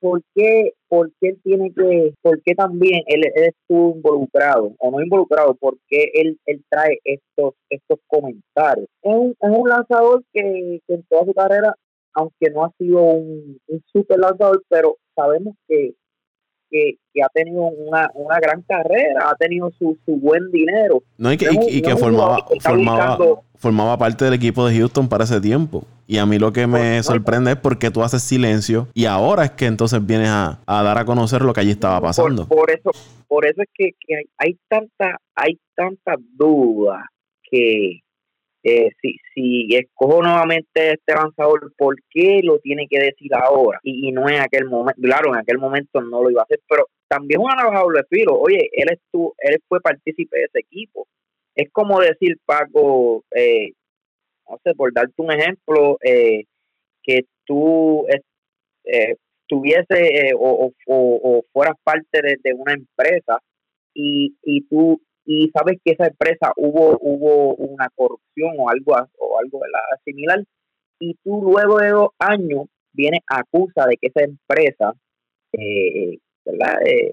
¿por, 0.00 0.22
qué, 0.34 0.72
¿Por 0.88 1.12
qué 1.20 1.28
él 1.30 1.40
tiene 1.42 1.72
que, 1.72 2.14
por 2.22 2.40
qué 2.42 2.54
también 2.54 3.02
él, 3.06 3.24
estuvo 3.34 3.96
involucrado, 3.96 4.72
o 4.78 4.90
no 4.90 5.02
involucrado, 5.02 5.54
por 5.54 5.76
qué 5.88 6.10
él, 6.14 6.38
él 6.46 6.64
trae 6.70 6.98
estos, 7.04 7.54
estos 7.68 7.98
comentarios? 8.06 8.88
Es 9.02 9.14
un, 9.14 9.36
es 9.38 9.50
un 9.50 9.68
lanzador 9.68 10.24
que, 10.32 10.80
en 10.88 11.02
toda 11.08 11.24
su 11.24 11.34
carrera, 11.34 11.74
aunque 12.14 12.50
no 12.50 12.64
ha 12.64 12.72
sido 12.78 13.02
un, 13.02 13.60
un 13.68 13.82
super 13.92 14.18
lanzador, 14.18 14.62
pero 14.68 14.96
sabemos 15.14 15.54
que 15.68 15.94
que, 16.70 16.94
que 17.12 17.22
ha 17.22 17.28
tenido 17.34 17.62
una, 17.62 18.10
una 18.14 18.38
gran 18.40 18.62
carrera, 18.62 19.28
ha 19.30 19.34
tenido 19.34 19.70
su, 19.78 19.98
su 20.06 20.16
buen 20.16 20.50
dinero. 20.52 21.02
No, 21.18 21.32
y 21.32 21.36
que, 21.36 21.46
No 21.46 21.52
y- 21.68 21.78
y 21.78 21.80
no 21.82 21.88
que 21.88 21.96
formaba, 21.96 22.46
formaba, 23.56 23.98
parte 23.98 24.24
del 24.24 24.34
equipo 24.34 24.66
de 24.66 24.78
Houston 24.78 25.08
para 25.08 25.24
ese 25.24 25.40
tiempo. 25.40 25.84
Y 26.06 26.18
a 26.18 26.26
mí 26.26 26.38
lo 26.38 26.52
que 26.52 26.66
me 26.66 27.02
sorprende 27.02 27.52
es 27.52 27.56
porque 27.56 27.90
tú 27.90 28.02
haces 28.02 28.22
silencio 28.22 28.88
y 28.94 29.04
ahora 29.04 29.44
es 29.44 29.50
que 29.52 29.66
entonces 29.66 30.04
vienes 30.04 30.28
a, 30.28 30.58
a 30.66 30.82
dar 30.82 30.98
a 30.98 31.04
conocer 31.04 31.42
lo 31.42 31.52
que 31.52 31.60
allí 31.60 31.70
estaba 31.70 32.00
pasando. 32.00 32.46
Por, 32.48 32.58
por 32.58 32.70
eso, 32.70 32.90
por 33.28 33.46
eso 33.46 33.62
es 33.62 33.68
que, 33.74 33.90
que 34.00 34.16
hay, 34.16 34.24
hay 34.38 34.58
tanta, 34.68 35.18
hay 35.36 35.58
tantas 35.76 36.16
dudas 36.36 37.04
que 37.48 38.00
eh, 38.62 38.90
si, 39.00 39.16
si 39.34 39.74
escojo 39.76 40.22
nuevamente 40.22 40.92
este 40.92 41.14
lanzador, 41.14 41.72
¿por 41.76 41.96
qué 42.10 42.40
lo 42.42 42.58
tiene 42.58 42.86
que 42.88 42.98
decir 43.00 43.32
ahora? 43.34 43.80
Y, 43.82 44.08
y 44.08 44.12
no 44.12 44.28
en 44.28 44.40
aquel 44.40 44.66
momento, 44.66 45.00
claro, 45.02 45.30
en 45.34 45.40
aquel 45.40 45.58
momento 45.58 46.00
no 46.02 46.22
lo 46.22 46.30
iba 46.30 46.42
a 46.42 46.44
hacer, 46.44 46.60
pero 46.68 46.86
también 47.08 47.40
una 47.40 47.54
navaja 47.54 47.80
doble 47.80 48.02
filo, 48.10 48.38
oye, 48.38 48.68
él 48.72 48.88
estuvo, 48.92 49.34
él 49.38 49.58
fue 49.68 49.80
partícipe 49.80 50.38
de 50.38 50.44
ese 50.44 50.60
equipo. 50.60 51.06
Es 51.54 51.70
como 51.72 52.00
decir, 52.00 52.36
Paco, 52.46 53.24
eh, 53.34 53.72
no 54.48 54.58
sé, 54.64 54.74
por 54.74 54.92
darte 54.92 55.14
un 55.18 55.32
ejemplo, 55.32 55.98
eh, 56.04 56.44
que 57.02 57.22
tú 57.46 58.06
eh, 58.84 59.14
tuviese 59.46 60.28
eh, 60.28 60.32
o- 60.36 60.72
o- 60.86 61.20
o 61.38 61.44
fueras 61.52 61.74
parte 61.84 62.22
de, 62.22 62.36
de 62.42 62.54
una 62.54 62.72
empresa 62.74 63.38
y, 63.94 64.36
y 64.42 64.62
tú 64.68 65.00
y 65.24 65.50
sabes 65.50 65.78
que 65.84 65.92
esa 65.92 66.06
empresa 66.06 66.52
hubo 66.56 66.98
hubo 67.00 67.54
una 67.56 67.88
corrupción 67.94 68.54
o 68.58 68.68
algo 68.70 68.92
o 69.18 69.38
algo 69.38 69.60
similar 70.04 70.44
y 70.98 71.14
tú 71.24 71.40
luego 71.42 71.78
de 71.78 71.90
dos 71.90 72.08
años 72.18 72.66
vienes 72.92 73.20
acusa 73.26 73.86
de 73.86 73.96
que 73.96 74.08
esa 74.08 74.24
empresa 74.24 74.94
eh, 75.52 76.18
verdad 76.44 76.80
Eh, 76.86 77.12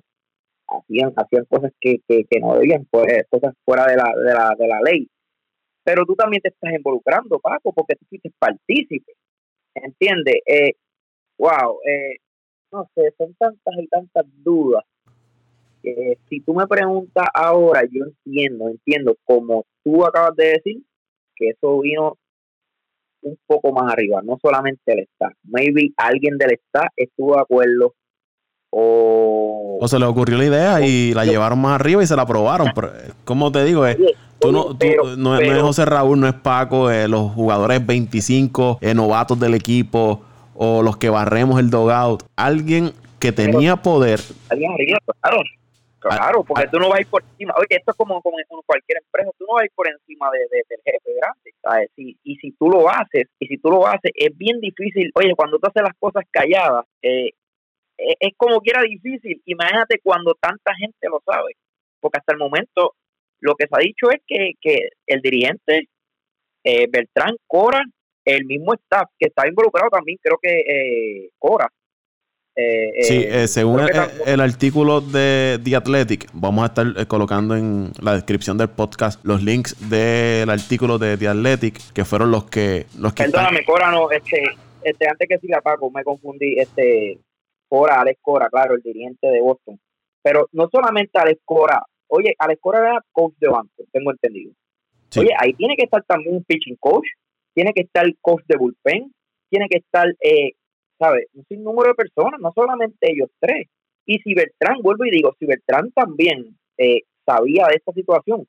hacían 0.67 1.13
hacían 1.15 1.45
cosas 1.45 1.71
que, 1.79 1.99
que, 2.07 2.39
no 2.41 2.55
debían 2.55 2.85
pues, 2.91 3.07
cosas 3.29 3.53
fuera 3.65 3.85
de 3.85 3.95
la, 3.95 4.13
de 4.15 4.33
la 4.33 4.55
de 4.57 4.67
la 4.67 4.81
ley. 4.81 5.07
Pero 5.83 6.05
tú 6.05 6.15
también 6.15 6.41
te 6.41 6.49
estás 6.49 6.73
involucrando 6.73 7.39
Paco 7.39 7.71
porque 7.73 7.95
tú 7.95 8.05
fuiste 8.09 8.31
partícipe 8.37 9.13
¿entiendes? 9.75 10.35
Eh, 10.45 10.73
wow, 11.37 11.79
eh, 11.85 12.17
no 12.71 12.89
sé, 12.95 13.13
son 13.17 13.33
tantas 13.35 13.75
y 13.77 13.87
tantas 13.87 14.25
dudas 14.43 14.83
que 15.95 16.17
si 16.29 16.41
tú 16.41 16.53
me 16.53 16.67
preguntas 16.67 17.25
ahora, 17.33 17.83
yo 17.91 18.05
entiendo, 18.05 18.69
entiendo, 18.69 19.15
como 19.23 19.65
tú 19.83 20.05
acabas 20.05 20.35
de 20.35 20.45
decir, 20.47 20.81
que 21.35 21.49
eso 21.49 21.79
vino 21.79 22.17
un 23.21 23.37
poco 23.45 23.71
más 23.71 23.91
arriba, 23.93 24.21
no 24.23 24.37
solamente 24.41 24.81
el 24.93 24.99
staff. 24.99 25.33
Maybe 25.43 25.91
alguien 25.97 26.37
del 26.37 26.51
staff 26.53 26.87
estuvo 26.95 27.35
de 27.35 27.41
acuerdo 27.41 27.93
o... 28.69 29.77
O 29.81 29.87
se 29.87 29.99
le 29.99 30.05
ocurrió 30.05 30.37
la 30.37 30.45
idea 30.45 30.81
y 30.81 31.13
la 31.13 31.25
Yo- 31.25 31.31
llevaron 31.33 31.59
más 31.59 31.79
arriba 31.79 32.03
y 32.03 32.07
se 32.07 32.15
la 32.15 32.23
aprobaron. 32.23 32.69
Pero, 32.73 32.87
eh, 32.87 33.11
como 33.25 33.51
te 33.51 33.63
digo, 33.63 33.85
eh, 33.85 33.95
Oye, 33.99 34.15
tú 34.39 34.51
no, 34.51 34.65
tú- 34.69 34.77
pero- 34.79 35.03
no, 35.15 35.37
es- 35.37 35.47
no 35.47 35.55
es 35.55 35.61
José 35.61 35.85
Raúl, 35.85 36.19
no 36.19 36.27
es 36.27 36.33
Paco, 36.33 36.89
eh, 36.91 37.07
los 37.07 37.31
jugadores 37.31 37.85
25 37.85 38.79
eh, 38.81 38.93
novatos 38.93 39.39
del 39.39 39.53
equipo 39.53 40.21
o 40.55 40.81
los 40.81 40.97
que 40.97 41.09
barremos 41.09 41.59
el 41.59 41.69
dogout. 41.69 42.23
Alguien 42.35 42.91
que 43.19 43.31
tenía 43.31 43.75
poder 43.77 44.19
alguien 44.49 44.71
arriba, 44.71 44.97
claro. 45.21 45.37
Claro, 45.99 46.43
porque 46.43 46.65
ah. 46.67 46.71
tú 46.71 46.79
no 46.79 46.89
vas 46.89 46.99
a 46.99 47.01
ir 47.01 47.07
por 47.07 47.23
encima. 47.23 47.53
Oye, 47.57 47.67
esto 47.69 47.91
es 47.91 47.97
como, 47.97 48.21
como 48.21 48.39
en 48.39 48.45
cualquier 48.65 48.99
empresa, 49.03 49.31
tú 49.37 49.45
no 49.47 49.55
vas 49.55 49.63
a 49.63 49.65
ir 49.65 49.71
por 49.73 49.87
encima 49.89 50.29
de, 50.31 50.39
de- 50.39 50.63
del 50.69 50.79
jefe 50.85 51.13
grande. 51.19 51.53
¿sabes? 51.61 51.89
Si, 51.95 52.17
y 52.23 52.35
si 52.37 52.51
tú 52.51 52.69
lo 52.69 52.89
haces, 52.89 53.27
y 53.39 53.47
si 53.47 53.57
tú 53.57 53.69
lo 53.69 53.87
haces, 53.87 54.11
es 54.13 54.37
bien 54.37 54.59
difícil. 54.59 55.11
Oye, 55.15 55.33
cuando 55.35 55.57
tú 55.59 55.67
haces 55.67 55.83
las 55.83 55.97
cosas 55.99 56.23
calladas, 56.31 56.85
eh, 57.01 57.31
es, 57.97 58.15
es 58.19 58.33
como 58.37 58.61
quiera 58.61 58.81
difícil. 58.83 59.41
Imagínate 59.45 59.99
cuando 60.03 60.35
tanta 60.35 60.73
gente 60.75 61.07
lo 61.09 61.21
sabe. 61.25 61.53
Porque 61.99 62.19
hasta 62.19 62.33
el 62.33 62.39
momento 62.39 62.93
lo 63.39 63.55
que 63.55 63.65
se 63.67 63.75
ha 63.75 63.79
dicho 63.79 64.09
es 64.11 64.21
que, 64.25 64.53
que 64.61 64.89
el 65.07 65.21
dirigente 65.21 65.89
eh, 66.63 66.87
Beltrán 66.89 67.35
Cora, 67.47 67.81
el 68.25 68.45
mismo 68.45 68.73
staff 68.73 69.09
que 69.17 69.27
está 69.27 69.47
involucrado 69.47 69.89
también, 69.89 70.17
creo 70.21 70.37
que 70.41 70.49
eh, 70.59 71.29
Cora. 71.39 71.69
Eh, 72.57 73.03
Sí, 73.03 73.13
eh, 73.17 73.43
eh, 73.43 73.47
según 73.47 73.81
el, 73.81 73.89
el 74.25 74.39
artículo 74.41 74.99
de 75.01 75.59
The 75.63 75.75
Athletic, 75.75 76.27
vamos 76.33 76.63
a 76.63 76.67
estar 76.67 76.87
eh, 76.97 77.05
colocando 77.05 77.55
en 77.55 77.91
la 78.01 78.13
descripción 78.15 78.57
del 78.57 78.69
podcast 78.69 79.23
los 79.23 79.43
links 79.43 79.75
del 79.89 80.49
artículo 80.49 80.97
de 80.97 81.17
The 81.17 81.27
Athletic, 81.27 81.93
que 81.93 82.03
fueron 82.03 82.31
los 82.31 82.45
que 82.45 82.85
los 82.97 83.13
que 83.13 83.23
están- 83.23 83.43
Perdóname, 83.45 83.63
Cora, 83.65 83.91
no, 83.91 84.09
este, 84.11 84.43
este, 84.83 85.07
antes 85.07 85.27
que 85.29 85.37
siga 85.37 85.61
Paco, 85.61 85.91
me 85.91 86.03
confundí, 86.03 86.55
este, 86.57 87.19
Cora, 87.69 88.01
Alex 88.01 88.19
Cora, 88.21 88.49
claro, 88.49 88.75
el 88.75 88.81
dirigente 88.81 89.27
de 89.27 89.39
Boston. 89.41 89.79
Pero 90.23 90.49
no 90.51 90.67
solamente 90.71 91.19
Alex 91.19 91.39
Cora, 91.45 91.83
oye, 92.07 92.33
Alex 92.39 92.59
Cora 92.59 92.79
era 92.79 93.01
coach 93.11 93.33
de 93.39 93.49
banco, 93.49 93.83
tengo 93.91 94.11
entendido. 94.11 94.51
Sí. 95.09 95.19
Oye, 95.21 95.29
ahí 95.39 95.53
tiene 95.53 95.75
que 95.77 95.83
estar 95.83 96.03
también 96.03 96.35
un 96.35 96.43
pitching 96.43 96.75
coach, 96.79 97.05
tiene 97.53 97.71
que 97.73 97.81
estar 97.81 98.05
coach 98.21 98.43
de 98.47 98.57
bullpen, 98.57 99.13
tiene 99.49 99.67
que 99.69 99.77
estar, 99.77 100.07
eh, 100.21 100.51
¿sabes? 100.99 101.27
Un 101.33 101.45
sinnúmero 101.45 101.89
de 101.89 101.95
personas, 101.95 102.39
no 102.39 102.51
solamente 102.53 103.11
ellos 103.11 103.29
tres. 103.39 103.67
Y 104.05 104.19
si 104.19 104.33
Beltrán, 104.33 104.77
vuelvo 104.81 105.05
y 105.05 105.11
digo, 105.11 105.33
si 105.39 105.45
Beltrán 105.45 105.91
también 105.91 106.57
eh, 106.77 107.01
sabía 107.25 107.67
de 107.67 107.75
esta 107.75 107.91
situación, 107.93 108.47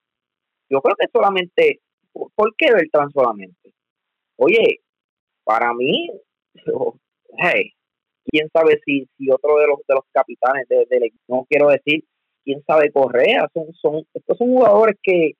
yo 0.70 0.80
creo 0.80 0.96
que 0.96 1.06
solamente, 1.12 1.80
¿por 2.12 2.54
qué 2.56 2.72
Beltrán 2.72 3.10
solamente? 3.10 3.72
Oye, 4.36 4.80
para 5.44 5.72
mí, 5.74 6.10
hey, 7.38 7.72
quién 8.26 8.48
sabe 8.52 8.78
si, 8.84 9.06
si 9.16 9.30
otro 9.30 9.56
de 9.58 9.66
los 9.66 9.78
de 9.86 9.94
los 9.94 10.04
capitanes 10.12 10.68
de- 10.68 10.86
del 10.88 11.04
equipo, 11.04 11.36
no 11.36 11.46
quiero 11.48 11.68
decir, 11.68 12.04
quién 12.44 12.62
sabe 12.66 12.92
Correa, 12.92 13.48
son, 13.54 13.72
son, 13.74 14.04
estos 14.14 14.38
son 14.38 14.48
jugadores 14.48 14.96
que, 15.02 15.32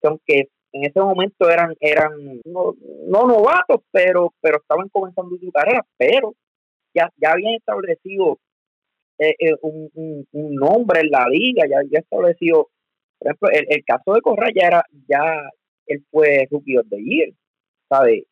que 0.00 0.08
aunque 0.08 0.48
en 0.72 0.84
ese 0.84 1.00
momento 1.00 1.48
eran, 1.48 1.74
eran 1.80 2.12
no, 2.44 2.74
no 3.06 3.26
novatos, 3.26 3.80
pero, 3.90 4.32
pero 4.40 4.58
estaban 4.58 4.88
comenzando 4.90 5.36
su 5.38 5.50
carrera, 5.50 5.84
pero 5.96 6.34
ya, 6.96 7.10
ya 7.18 7.32
habían 7.32 7.54
establecido 7.54 8.38
eh, 9.18 9.34
eh, 9.38 9.54
un, 9.62 9.90
un- 9.94 10.26
un 10.32 10.54
nombre 10.54 11.00
en 11.00 11.10
la 11.10 11.28
liga, 11.28 11.64
ya, 11.68 11.78
ya 11.90 11.98
establecido, 12.00 12.68
por 13.18 13.28
ejemplo, 13.28 13.48
el, 13.52 13.66
el 13.68 13.84
caso 13.84 14.12
de 14.14 14.20
Correa 14.22 14.50
ya 14.54 14.66
era, 14.66 14.84
ya 15.08 15.22
él 15.86 16.04
fue 16.10 16.46
rookie 16.50 16.76
of 16.78 16.86
the 16.90 16.96
year, 17.02 17.30
¿sabes? 17.88 18.24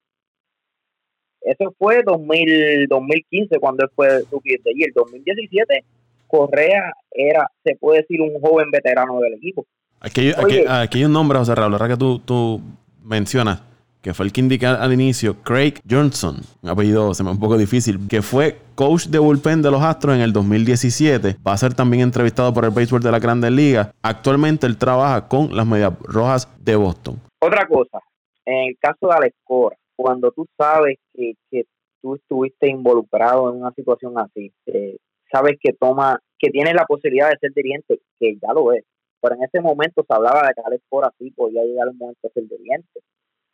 Eso 1.41 1.75
fue 1.79 2.03
2000, 2.05 2.87
2015 2.89 3.59
cuando 3.59 3.85
él 3.85 3.91
fue 3.95 4.09
rookie 4.31 4.57
of 4.57 4.63
the 4.65 4.73
year. 4.75 4.91
2017 4.95 5.85
Correa 6.27 6.93
era, 7.11 7.51
se 7.63 7.77
puede 7.77 8.01
decir, 8.01 8.21
un 8.21 8.41
joven 8.41 8.71
veterano 8.71 9.21
del 9.21 9.35
equipo. 9.35 9.67
Aquí, 10.01 10.21
hay- 10.29 10.33
aquí- 10.33 10.45
Oye. 10.45 10.65
aquí 10.69 10.99
hay 10.99 11.05
un 11.05 11.13
nombre, 11.13 11.39
José 11.39 11.55
Raúl, 11.55 11.73
ahora 11.75 11.89
que 11.89 11.97
tú, 11.97 12.19
tú 12.21 12.61
mencionas, 13.03 13.63
que 14.05 14.13
fue 14.13 14.27
el 14.27 14.33
que 14.33 14.43
indiqué 14.43 14.67
al 14.67 14.93
inicio, 14.93 15.43
Craig 15.43 15.81
Johnson, 15.89 16.37
un 16.63 16.69
apellido 16.69 17.15
se 17.15 17.25
me 17.25 17.31
un 17.31 17.41
poco 17.41 17.57
difícil, 17.57 18.07
que 18.07 18.21
fue 18.21 18.59
coach 18.75 19.07
de 19.07 19.19
bullpen 19.19 19.63
de 19.63 19.71
los 19.71 19.81
Astros 19.81 20.15
en 20.15 20.21
el 20.21 20.31
2017. 20.31 21.37
Va 21.45 21.55
a 21.55 21.57
ser 21.57 21.73
también 21.73 22.03
entrevistado 22.03 22.53
por 22.53 22.67
el 22.67 22.71
béisbol 22.71 23.03
de 23.03 23.11
la 23.11 23.19
Grandes 23.19 23.51
Ligas. 23.51 23.95
Actualmente 24.03 24.67
él 24.67 24.77
trabaja 24.77 25.27
con 25.27 25.57
las 25.57 25.67
Medias 25.67 25.95
Rojas 26.03 26.47
de 26.63 26.77
Boston. 26.77 27.19
Otra 27.41 27.67
cosa, 27.67 27.99
en 28.45 28.69
el 28.69 28.79
caso 28.79 29.09
de 29.09 29.15
Alex 29.15 29.37
Cora, 29.43 29.77
cuando 29.97 30.31
tú 30.33 30.47
sabes 30.59 30.99
que, 31.15 31.33
que 31.51 31.65
tú 32.03 32.17
estuviste 32.17 32.69
involucrado 32.69 33.51
en 33.51 33.63
una 33.63 33.73
situación 33.73 34.19
así, 34.19 34.53
eh, 34.67 34.99
sabes 35.33 35.55
que 35.63 35.73
toma, 35.73 36.21
que 36.39 36.51
tiene 36.51 36.75
la 36.75 36.85
posibilidad 36.85 37.31
de 37.31 37.39
ser 37.41 37.55
dirigente, 37.55 38.01
que 38.21 38.35
ya 38.35 38.53
lo 38.53 38.71
es, 38.75 38.85
pero 39.23 39.37
en 39.37 39.45
ese 39.45 39.63
momento 39.63 40.05
se 40.07 40.15
hablaba 40.15 40.43
de 40.43 40.53
que 40.53 40.61
Alex 40.63 40.85
Cora 40.91 41.11
sí 41.19 41.31
podía 41.31 41.65
llegar 41.65 41.89
un 41.89 41.97
momento 41.97 42.29
a 42.29 42.33
ser 42.33 42.47
dirigente. 42.47 43.01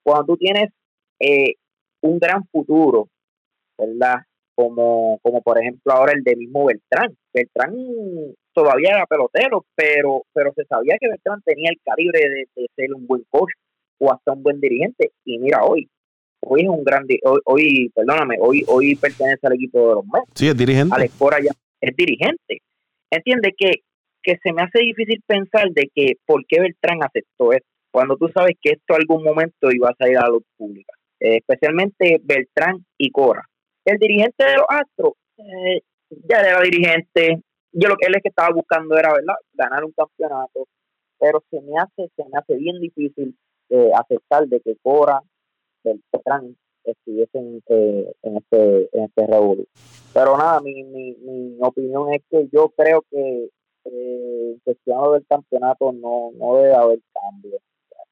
Cuando 0.03 0.27
tú 0.27 0.37
tienes 0.37 0.71
eh, 1.21 1.55
un 2.03 2.19
gran 2.19 2.45
futuro, 2.47 3.09
¿verdad? 3.79 4.17
Como, 4.55 5.19
como 5.23 5.41
por 5.43 5.59
ejemplo 5.59 5.93
ahora 5.93 6.13
el 6.13 6.23
de 6.23 6.37
mismo 6.37 6.67
Beltrán. 6.67 7.17
Beltrán 7.33 7.75
todavía 8.53 8.91
era 8.91 9.07
pelotero, 9.07 9.65
pero, 9.75 10.25
pero 10.33 10.53
se 10.55 10.65
sabía 10.65 10.97
que 11.01 11.09
Beltrán 11.09 11.41
tenía 11.43 11.71
el 11.71 11.81
calibre 11.85 12.21
de, 12.21 12.49
de 12.55 12.67
ser 12.77 12.95
un 12.95 13.07
buen 13.07 13.25
coach 13.31 13.53
o 13.99 14.13
hasta 14.13 14.33
un 14.33 14.43
buen 14.43 14.61
dirigente. 14.61 15.13
Y 15.25 15.39
mira 15.39 15.65
hoy, 15.65 15.89
hoy 16.41 16.63
es 16.63 16.69
un 16.69 16.85
gran, 16.85 17.07
hoy, 17.25 17.41
hoy 17.45 17.93
perdóname, 17.95 18.37
hoy, 18.41 18.65
hoy 18.67 18.97
pertenece 18.97 19.47
al 19.47 19.55
equipo 19.55 19.89
de 19.89 19.95
los 19.97 20.05
Mets. 20.05 20.31
Sí, 20.35 20.49
es 20.49 20.57
dirigente. 20.57 20.95
Alex 20.95 21.15
Cora 21.19 21.39
ya 21.41 21.53
es 21.81 21.97
dirigente. 21.97 22.59
Entiende 23.11 23.55
que, 23.57 23.83
que 24.23 24.37
se 24.43 24.53
me 24.53 24.63
hace 24.63 24.81
difícil 24.81 25.23
pensar 25.27 25.71
de 25.71 25.91
que 25.95 26.15
por 26.27 26.45
qué 26.47 26.61
Beltrán 26.61 27.03
aceptó 27.03 27.53
esto, 27.53 27.69
cuando 27.91 28.17
tú 28.17 28.29
sabes 28.29 28.57
que 28.61 28.73
esto 28.73 28.95
algún 28.95 29.23
momento 29.25 29.71
iba 29.71 29.89
a 29.91 29.95
salir 29.97 30.19
a 30.19 30.23
la 30.23 30.29
luz 30.29 30.45
pública, 30.57 30.93
Eh, 31.21 31.37
especialmente 31.37 32.21
Beltrán 32.23 32.85
y 32.99 33.11
Cora. 33.11 33.43
El 33.85 33.99
dirigente 33.99 34.45
de 34.45 34.55
los 34.57 34.67
Astros, 34.69 35.13
eh, 35.39 35.83
ya 36.29 36.41
era 36.41 36.61
dirigente, 36.63 37.43
yo 37.73 37.89
lo 37.89 37.97
que 37.97 38.07
él 38.07 38.15
es 38.17 38.23
que 38.23 38.31
estaba 38.31 38.55
buscando 38.55 38.97
era, 38.97 39.13
¿verdad?, 39.13 39.37
ganar 39.53 39.85
un 39.85 39.93
campeonato, 39.93 40.67
pero 41.19 41.43
se 41.51 41.61
me 41.61 41.79
hace, 41.79 42.11
se 42.17 42.25
me 42.25 42.39
hace 42.39 42.55
bien 42.57 42.81
difícil 42.81 43.37
eh, 43.69 43.91
aceptar 43.95 44.47
de 44.49 44.61
que 44.61 44.77
Cora, 44.83 45.21
Beltrán, 45.85 46.57
estuviesen 46.85 47.63
eh, 47.67 48.13
en 48.23 48.37
este, 48.39 48.89
en 48.97 49.05
este 49.05 49.27
revolución. 49.27 49.67
pero 50.15 50.37
nada, 50.37 50.61
mi, 50.61 50.83
mi, 50.85 51.13
mi 51.13 51.59
opinión 51.61 52.13
es 52.13 52.23
que 52.31 52.49
yo 52.53 52.71
creo 52.77 53.03
que 53.11 53.51
eh, 53.85 54.53
en 54.55 54.59
cuestión 54.65 55.13
del 55.13 55.27
campeonato 55.27 55.93
no, 55.93 56.31
no 56.35 56.57
debe 56.57 56.75
haber 56.75 57.01
cambio. 57.13 57.59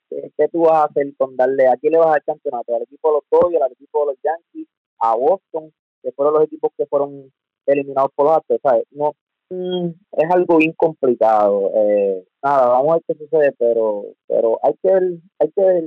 ¿Qué, 0.08 0.48
tú 0.48 0.62
vas 0.62 0.82
a 0.82 0.84
hacer 0.84 1.14
con 1.16 1.36
darle, 1.36 1.66
a 1.68 1.76
quién 1.76 1.92
le 1.92 1.98
vas 1.98 2.08
a 2.08 2.10
dar 2.12 2.24
campeonato? 2.24 2.74
¿Al 2.74 2.82
equipo 2.82 3.08
de 3.08 3.14
los 3.14 3.24
Dodgers, 3.30 3.62
al 3.62 3.72
equipo 3.72 4.00
de 4.00 4.06
los 4.06 4.16
Yankees, 4.22 4.68
a 5.00 5.16
Boston, 5.16 5.72
que 6.02 6.12
fueron 6.12 6.34
los 6.34 6.44
equipos 6.44 6.72
que 6.76 6.86
fueron 6.86 7.32
eliminados 7.66 8.10
por 8.14 8.26
los 8.26 8.36
Astros, 8.36 8.60
¿sabes? 8.62 8.84
No, 8.90 9.14
mm, 9.50 9.88
es 10.12 10.30
algo 10.30 10.56
bien 10.56 10.72
complicado. 10.72 11.70
Eh, 11.74 12.26
nada, 12.42 12.68
vamos 12.68 12.90
a 12.90 12.94
ver 12.94 13.02
qué 13.06 13.14
sucede, 13.14 13.52
pero 13.58 14.04
pero 14.26 14.58
hay 14.62 14.74
que 14.82 14.92
ver, 14.92 15.02
hay 15.38 15.50
que 15.50 15.62
ver 15.62 15.84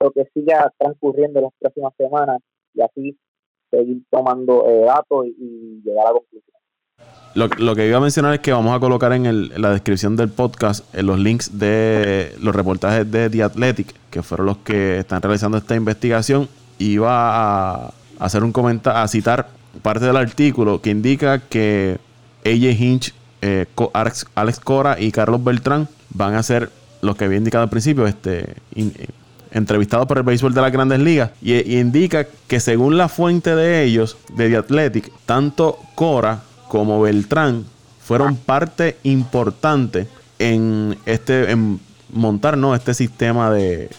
lo 0.00 0.10
que 0.10 0.24
siga 0.34 0.72
transcurriendo 0.78 1.38
en 1.38 1.44
las 1.44 1.54
próximas 1.58 1.94
semanas 1.96 2.40
y 2.74 2.82
así 2.82 3.18
seguir 3.70 4.02
tomando 4.10 4.68
eh, 4.68 4.80
datos 4.84 5.26
y, 5.26 5.82
llegar 5.84 6.06
a 6.06 6.10
la 6.10 6.18
conclusión. 6.18 6.61
Lo, 7.34 7.74
que 7.74 7.88
iba 7.88 7.96
a 7.96 8.00
mencionar 8.00 8.34
es 8.34 8.40
que 8.40 8.52
vamos 8.52 8.76
a 8.76 8.80
colocar 8.80 9.12
en, 9.12 9.24
el, 9.24 9.52
la 9.56 9.70
descripción 9.70 10.16
del 10.16 10.28
podcast 10.28 10.84
en 10.94 11.06
los 11.06 11.18
links 11.18 11.58
de 11.58 12.36
los 12.40 12.54
reportajes 12.54 13.10
de 13.10 13.30
The 13.30 13.42
Athletic, 13.42 13.94
que 14.10 14.22
fueron 14.22 14.46
los 14.46 14.58
que 14.58 14.98
están 14.98 15.22
realizando 15.22 15.56
esta 15.56 15.74
investigación. 15.74 16.48
Iba 16.78 17.86
a 17.86 17.94
hacer 18.18 18.44
un 18.44 18.52
comentario, 18.52 19.00
a 19.00 19.08
citar 19.08 19.48
parte 19.80 20.04
del 20.04 20.16
artículo 20.16 20.82
que 20.82 20.90
indica 20.90 21.38
que 21.38 21.98
AJ 22.44 22.80
Hinch, 22.80 23.14
eh, 23.40 23.66
Alex, 23.94 24.60
Cora 24.60 25.00
y 25.00 25.10
Carlos 25.10 25.42
Beltrán 25.42 25.88
van 26.10 26.34
a 26.34 26.42
ser 26.42 26.70
los 27.00 27.16
que 27.16 27.24
había 27.24 27.38
indicado 27.38 27.64
al 27.64 27.70
principio, 27.70 28.06
este, 28.06 28.56
entrevistado 29.50 30.06
por 30.06 30.18
el 30.18 30.22
béisbol 30.22 30.54
de 30.54 30.60
las 30.60 30.70
grandes 30.70 31.00
ligas, 31.00 31.30
y, 31.40 31.78
indica 31.78 32.26
que 32.46 32.60
según 32.60 32.96
la 32.96 33.08
fuente 33.08 33.56
de 33.56 33.84
ellos, 33.84 34.18
de 34.36 34.50
The 34.50 34.56
Athletic, 34.58 35.10
tanto 35.26 35.78
Cora 35.94 36.42
como 36.72 37.02
Beltrán 37.02 37.66
fueron 38.00 38.34
parte 38.34 38.96
importante 39.02 40.08
en 40.38 40.96
este 41.04 41.50
en 41.50 41.78
montar 42.10 42.56
¿no? 42.56 42.74
este 42.74 42.94
sistema 42.94 43.50
de, 43.50 43.90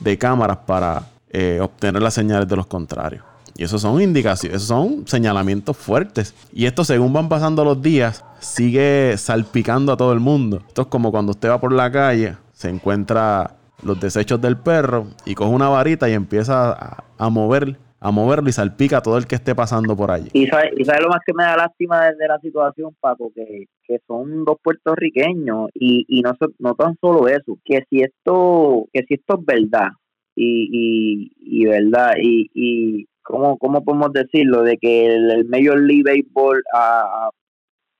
de 0.00 0.18
cámaras 0.18 0.56
para 0.66 1.04
eh, 1.30 1.60
obtener 1.62 2.02
las 2.02 2.14
señales 2.14 2.48
de 2.48 2.56
los 2.56 2.66
contrarios. 2.66 3.22
Y 3.56 3.62
esos 3.62 3.82
son 3.82 4.02
indicaciones, 4.02 4.56
esos 4.56 4.66
son 4.66 5.06
señalamientos 5.06 5.76
fuertes. 5.76 6.34
Y 6.52 6.66
esto, 6.66 6.82
según 6.82 7.12
van 7.12 7.28
pasando 7.28 7.64
los 7.64 7.80
días, 7.80 8.24
sigue 8.40 9.14
salpicando 9.16 9.92
a 9.92 9.96
todo 9.96 10.12
el 10.12 10.18
mundo. 10.18 10.64
Esto 10.66 10.82
es 10.82 10.88
como 10.88 11.12
cuando 11.12 11.30
usted 11.30 11.48
va 11.48 11.60
por 11.60 11.70
la 11.70 11.92
calle, 11.92 12.34
se 12.52 12.70
encuentra 12.70 13.54
los 13.84 14.00
desechos 14.00 14.40
del 14.40 14.56
perro 14.56 15.06
y 15.24 15.36
coge 15.36 15.54
una 15.54 15.68
varita 15.68 16.08
y 16.08 16.14
empieza 16.14 17.04
a, 17.16 17.28
mover 17.28 17.78
a 18.00 18.10
moverlo 18.10 18.48
y 18.48 18.52
salpica 18.52 18.98
a 18.98 19.02
todo 19.02 19.18
el 19.18 19.26
que 19.26 19.34
esté 19.34 19.54
pasando 19.54 19.94
por 19.94 20.10
allí. 20.10 20.28
Y 20.32 20.46
sabe, 20.46 20.72
y 20.76 20.84
sabe 20.84 21.02
lo 21.02 21.10
más 21.10 21.20
que 21.24 21.34
me 21.34 21.44
da 21.44 21.56
lástima 21.56 22.10
de, 22.10 22.26
la 22.26 22.38
situación, 22.38 22.96
Paco, 22.98 23.30
que, 23.34 23.66
que 23.84 23.98
son 24.06 24.44
dos 24.44 24.56
puertorriqueños 24.62 25.68
y, 25.74 26.06
y 26.08 26.22
no, 26.22 26.32
no 26.58 26.74
tan 26.74 26.96
solo 27.00 27.28
eso, 27.28 27.58
que 27.64 27.82
si 27.90 28.00
esto, 28.00 28.86
que 28.92 29.04
si 29.06 29.14
esto 29.14 29.38
es 29.38 29.44
verdad 29.44 29.88
y, 30.34 31.30
y, 31.36 31.64
verdad 31.66 32.12
y, 32.18 32.50
y 32.54 33.06
¿cómo, 33.22 33.58
¿cómo 33.58 33.84
podemos 33.84 34.12
decirlo? 34.12 34.62
De 34.62 34.78
que 34.78 35.06
el, 35.06 35.44
Major 35.46 35.78
League 35.78 36.04
Baseball 36.04 36.62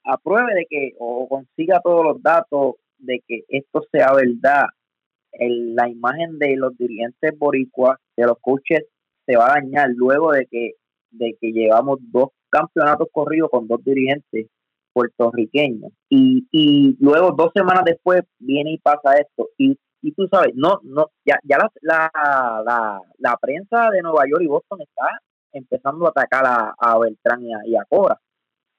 apruebe 0.05 0.55
de 0.55 0.67
que 0.69 0.93
o 0.99 1.29
consiga 1.29 1.81
todos 1.85 2.05
los 2.05 2.23
datos 2.23 2.77
de 2.99 3.21
que 3.27 3.45
esto 3.49 3.83
sea 3.93 4.15
verdad 4.15 4.67
la 5.39 5.89
imagen 5.89 6.39
de 6.39 6.57
los 6.57 6.77
dirigentes 6.77 7.39
boricuas, 7.39 7.99
de 8.17 8.27
los 8.27 8.37
coaches, 8.41 8.85
se 9.31 9.37
va 9.37 9.47
a 9.47 9.61
dañar 9.61 9.91
luego 9.95 10.33
de 10.33 10.47
que, 10.51 10.73
de 11.11 11.37
que 11.41 11.53
llevamos 11.53 11.99
dos 12.11 12.31
campeonatos 12.51 13.09
corridos 13.13 13.51
con 13.51 13.69
dos 13.69 13.83
dirigentes 13.85 14.49
puertorriqueños. 14.93 15.93
Y, 16.09 16.49
y 16.51 16.97
luego, 16.99 17.33
dos 17.33 17.51
semanas 17.55 17.85
después, 17.85 18.23
viene 18.41 18.73
y 18.73 18.79
pasa 18.79 19.19
esto. 19.19 19.49
Y, 19.57 19.79
y 20.03 20.13
tú 20.13 20.27
sabes, 20.31 20.53
no, 20.55 20.81
no, 20.83 21.07
ya, 21.25 21.39
ya 21.45 21.59
la, 21.83 22.11
la, 22.65 23.01
la, 23.19 23.37
prensa 23.41 23.91
de 23.91 24.03
Nueva 24.03 24.25
York 24.29 24.43
y 24.43 24.47
Boston 24.47 24.81
está 24.81 25.21
empezando 25.53 26.07
a 26.07 26.11
atacar 26.11 26.45
a, 26.47 26.75
a 26.77 26.99
Beltrán 26.99 27.43
y 27.43 27.53
a, 27.53 27.59
y 27.67 27.75
Cora 27.89 28.19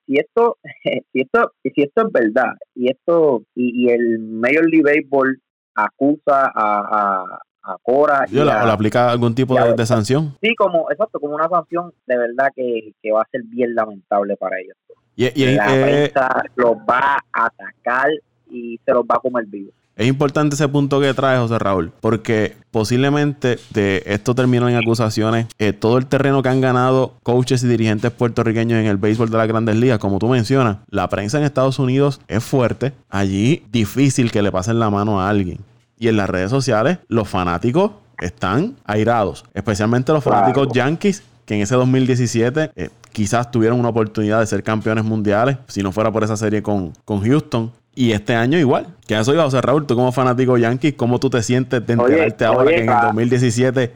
si 0.05 0.17
esto, 0.17 0.57
si 1.13 1.21
esto, 1.21 1.51
si 1.63 1.81
esto 1.81 2.07
es 2.07 2.11
verdad, 2.11 2.53
y 2.75 2.91
esto, 2.91 3.43
y, 3.55 3.85
y 3.85 3.89
el 3.89 4.19
Major 4.19 4.69
League 4.69 4.83
Baseball 4.83 5.39
acusa 5.75 6.51
a, 6.53 7.39
Cora. 7.83 8.25
Y 8.31 8.37
o 8.37 8.45
le 8.45 8.51
aplica 8.51 9.11
algún 9.11 9.35
tipo 9.35 9.55
de, 9.55 9.85
sanción. 9.85 10.35
Sí, 10.41 10.55
como, 10.55 10.89
exacto, 10.91 11.19
como 11.19 11.35
una 11.35 11.47
sanción 11.47 11.93
de 12.07 12.17
verdad 12.17 12.49
que, 12.55 12.93
va 13.11 13.21
a 13.21 13.27
ser 13.31 13.43
bien 13.43 13.75
lamentable 13.75 14.35
para 14.35 14.59
ellos. 14.59 14.75
Y, 15.15 15.23
la 15.55 15.75
eh, 15.75 15.83
prensa 15.83 16.43
los 16.55 16.77
va 16.77 17.17
a 17.33 17.45
atacar 17.45 18.09
y 18.49 18.79
se 18.83 18.91
los 18.91 19.03
va 19.03 19.15
a 19.15 19.19
comer 19.19 19.45
vivos. 19.45 19.73
Es 19.95 20.07
importante 20.07 20.55
ese 20.55 20.67
punto 20.67 20.99
que 21.01 21.13
trae 21.13 21.37
José 21.37 21.59
Raúl, 21.59 21.91
porque 21.99 22.55
posiblemente 22.71 23.59
de 23.71 24.01
esto 24.05 24.33
terminó 24.33 24.69
en 24.69 24.75
acusaciones. 24.75 25.47
Eh, 25.59 25.73
todo 25.73 25.97
el 25.97 26.07
terreno 26.07 26.41
que 26.41 26.49
han 26.49 26.61
ganado 26.61 27.13
coaches 27.23 27.63
y 27.63 27.67
dirigentes 27.67 28.09
puertorriqueños 28.09 28.79
en 28.79 28.87
el 28.87 28.97
béisbol 28.97 29.29
de 29.29 29.37
las 29.37 29.47
grandes 29.47 29.75
ligas, 29.75 29.99
como 29.99 30.17
tú 30.17 30.27
mencionas, 30.29 30.77
la 30.89 31.09
prensa 31.09 31.37
en 31.37 31.43
Estados 31.43 31.77
Unidos 31.77 32.21
es 32.27 32.43
fuerte. 32.43 32.93
Allí 33.09 33.63
difícil 33.71 34.31
que 34.31 34.41
le 34.41 34.51
pasen 34.51 34.79
la 34.79 34.89
mano 34.89 35.21
a 35.21 35.29
alguien. 35.29 35.59
Y 36.01 36.07
en 36.07 36.17
las 36.17 36.27
redes 36.27 36.49
sociales, 36.49 36.97
los 37.09 37.29
fanáticos 37.29 37.91
están 38.19 38.75
airados, 38.85 39.45
especialmente 39.53 40.11
los 40.11 40.23
fanáticos 40.23 40.69
yankees 40.73 41.21
que 41.45 41.53
en 41.53 41.61
ese 41.61 41.75
2017 41.75 42.71
eh, 42.75 42.89
quizás 43.11 43.51
tuvieron 43.51 43.79
una 43.79 43.89
oportunidad 43.89 44.39
de 44.39 44.47
ser 44.47 44.63
campeones 44.63 45.03
mundiales, 45.03 45.57
si 45.67 45.83
no 45.83 45.91
fuera 45.91 46.11
por 46.11 46.23
esa 46.23 46.35
serie 46.35 46.63
con, 46.63 46.93
con 47.05 47.21
Houston. 47.21 47.71
Y 47.93 48.13
este 48.13 48.33
año 48.33 48.57
igual. 48.57 48.87
Que 49.05 49.19
eso 49.19 49.31
iba, 49.31 49.43
José 49.43 49.61
Raúl, 49.61 49.85
tú 49.85 49.93
como 49.93 50.11
fanático 50.11 50.57
Yankees, 50.57 50.95
¿cómo 50.95 51.19
tú 51.19 51.29
te 51.29 51.43
sientes 51.43 51.85
de 51.85 51.93
enterarte 51.93 52.45
ahora 52.45 52.71
que 52.71 52.81
en 52.81 52.89
el 52.89 53.01
2017 53.03 53.91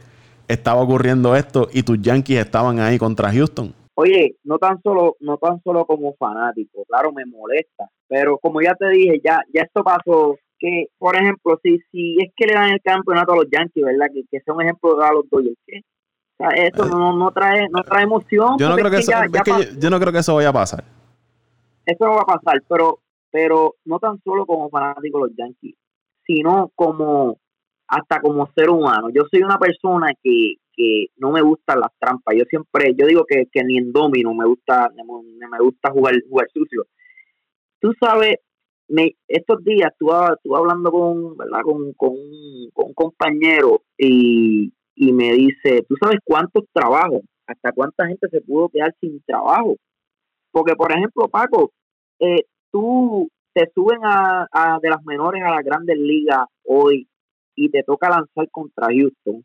estaba 0.48 0.82
ocurriendo 0.82 1.36
esto 1.36 1.70
y 1.74 1.82
tus 1.82 2.00
Yankees 2.00 2.38
estaban 2.38 2.80
ahí 2.82 3.00
contra 3.00 3.32
Houston? 3.32 3.74
Oye, 3.96 4.36
no 4.44 4.60
tan 4.60 4.80
solo, 4.84 5.15
no 5.22 5.38
tan 5.38 5.60
solo 5.63 5.86
como 5.86 6.13
fanático, 6.20 6.84
claro, 6.88 7.12
me 7.13 7.26
molesta, 7.26 7.89
pero 8.08 8.38
como 8.38 8.62
ya 8.62 8.76
te 8.76 8.89
dije, 8.89 9.22
ya, 9.24 9.39
ya 9.52 9.63
esto 9.63 9.84
pasó, 9.84 10.38
que, 10.65 10.88
por 10.97 11.15
ejemplo, 11.15 11.60
si, 11.62 11.80
si 11.91 12.17
es 12.19 12.32
que 12.36 12.47
le 12.47 12.54
dan 12.54 12.71
el 12.71 12.82
campeonato 12.82 13.34
a 13.34 13.36
los 13.36 13.45
Yankees, 13.51 13.86
¿verdad? 13.86 14.08
Que, 14.12 14.23
que 14.32 14.39
sea 14.41 14.54
un 14.54 14.63
ejemplo 14.63 14.99
a 15.01 15.13
los 15.13 15.30
Dodgers, 15.30 15.58
¿qué? 15.67 15.82
O 16.38 16.38
sea, 16.38 16.49
eso 16.65 16.86
eh, 16.86 16.89
no, 16.89 17.13
no, 17.13 17.32
trae, 17.32 17.67
no 17.69 17.84
trae 17.84 18.04
emoción. 18.04 18.58
Yo 18.58 18.69
no, 18.69 18.75
creo 18.75 18.89
que, 18.89 18.97
eso, 18.97 19.12
yo 19.80 19.89
no 19.89 19.99
creo 19.99 20.12
que 20.12 20.19
eso 20.19 20.36
vaya 20.36 20.49
a 20.49 20.54
pasar. 20.54 20.84
Eso 21.86 22.06
no 22.06 22.15
va 22.15 22.21
a 22.21 22.39
pasar, 22.39 22.63
pero 22.67 22.99
pero 23.36 23.75
no 23.84 23.99
tan 23.99 24.17
solo 24.23 24.45
como 24.45 24.69
fanático 24.69 25.17
de 25.17 25.28
los 25.28 25.38
Yankees, 25.38 25.75
sino 26.25 26.71
como 26.73 27.38
hasta 27.86 28.21
como 28.21 28.49
ser 28.56 28.69
humano. 28.69 29.10
Yo 29.13 29.23
soy 29.30 29.43
una 29.43 29.58
persona 29.58 30.08
que, 30.23 30.54
que 30.71 31.08
no 31.17 31.32
me 31.32 31.41
gustan 31.41 31.82
las 31.82 31.91
trampas. 31.99 32.34
Yo 32.38 32.45
siempre, 32.49 32.95
yo 32.97 33.06
digo 33.06 33.25
que, 33.28 33.45
ni 33.65 33.78
en 33.78 33.91
domino 33.91 34.34
me 34.34 34.45
gusta, 34.45 34.89
me, 34.95 35.60
gusta 35.60 35.91
jugar, 35.91 36.15
jugar 36.30 36.47
sucio. 36.54 36.86
Tú 37.82 37.91
sabes, 37.99 38.38
me, 38.88 39.15
estos 39.28 39.63
días 39.63 39.91
estuve, 39.91 40.58
hablando 40.58 40.91
con, 40.91 41.38
¿verdad? 41.38 41.62
Con, 41.63 41.93
con, 41.93 42.13
un 42.13 42.93
compañero 42.93 43.82
y, 43.98 44.71
y 44.95 45.12
me 45.13 45.34
dice, 45.34 45.84
¿tú 45.88 45.95
sabes 46.00 46.19
cuántos 46.24 46.65
trabajos? 46.74 47.21
¿Hasta 47.48 47.71
cuánta 47.71 48.08
gente 48.08 48.28
se 48.30 48.41
pudo 48.41 48.69
quedar 48.69 48.93
sin 49.00 49.21
trabajo? 49.24 49.76
Porque, 50.52 50.76
por 50.76 50.91
ejemplo, 50.91 51.28
Paco, 51.28 51.71
eh, 52.19 52.45
tú 52.71 53.30
te 53.54 53.69
suben 53.74 54.00
a, 54.04 54.80
de 54.82 54.89
las 54.89 55.04
menores 55.06 55.41
a 55.43 55.52
las 55.56 55.63
grandes 55.63 55.98
ligas 55.98 56.45
hoy 56.63 57.08
y 57.56 57.69
te 57.69 57.84
toca 57.84 58.10
lanzar 58.10 58.50
contra 58.52 58.88
Houston 58.88 59.43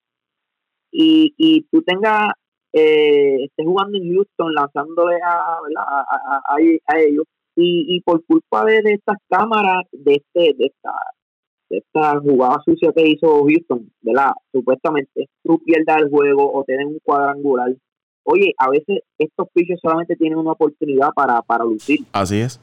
y, 0.91 1.33
y 1.37 1.63
tú 1.71 1.83
tengas 1.83 2.33
eh, 2.73 3.45
estés 3.45 3.67
jugando 3.67 3.99
en 3.99 4.15
Houston 4.15 4.55
lanzándole 4.55 5.19
a, 5.23 5.59
a, 6.87 7.01
ellos 7.01 7.25
y, 7.57 7.97
y 7.97 8.01
por 8.01 8.25
culpa 8.25 8.65
de, 8.65 8.79
estas 8.85 9.17
cámaras 9.29 9.85
de 9.93 10.15
este 10.15 10.55
de 10.57 10.67
esta 10.67 10.93
de 11.69 11.79
esta 11.79 12.21
jugada 12.21 12.61
sucia 12.65 12.93
que 12.95 13.09
hizo 13.09 13.45
Houston, 13.45 13.91
¿verdad? 14.01 14.33
Supuestamente 14.53 15.29
tú 15.45 15.61
pierdas 15.65 16.03
el 16.03 16.11
juego 16.11 16.53
o 16.53 16.65
tienes 16.65 16.87
un 16.87 16.99
cuadrangular. 17.03 17.75
Oye, 18.25 18.53
a 18.59 18.69
veces 18.69 19.01
estos 19.19 19.49
pitchers 19.53 19.81
solamente 19.81 20.17
tienen 20.17 20.39
una 20.39 20.53
oportunidad 20.53 21.11
para, 21.15 21.41
para 21.43 21.65
lucir. 21.65 22.01
Así 22.13 22.41
es 22.41 22.61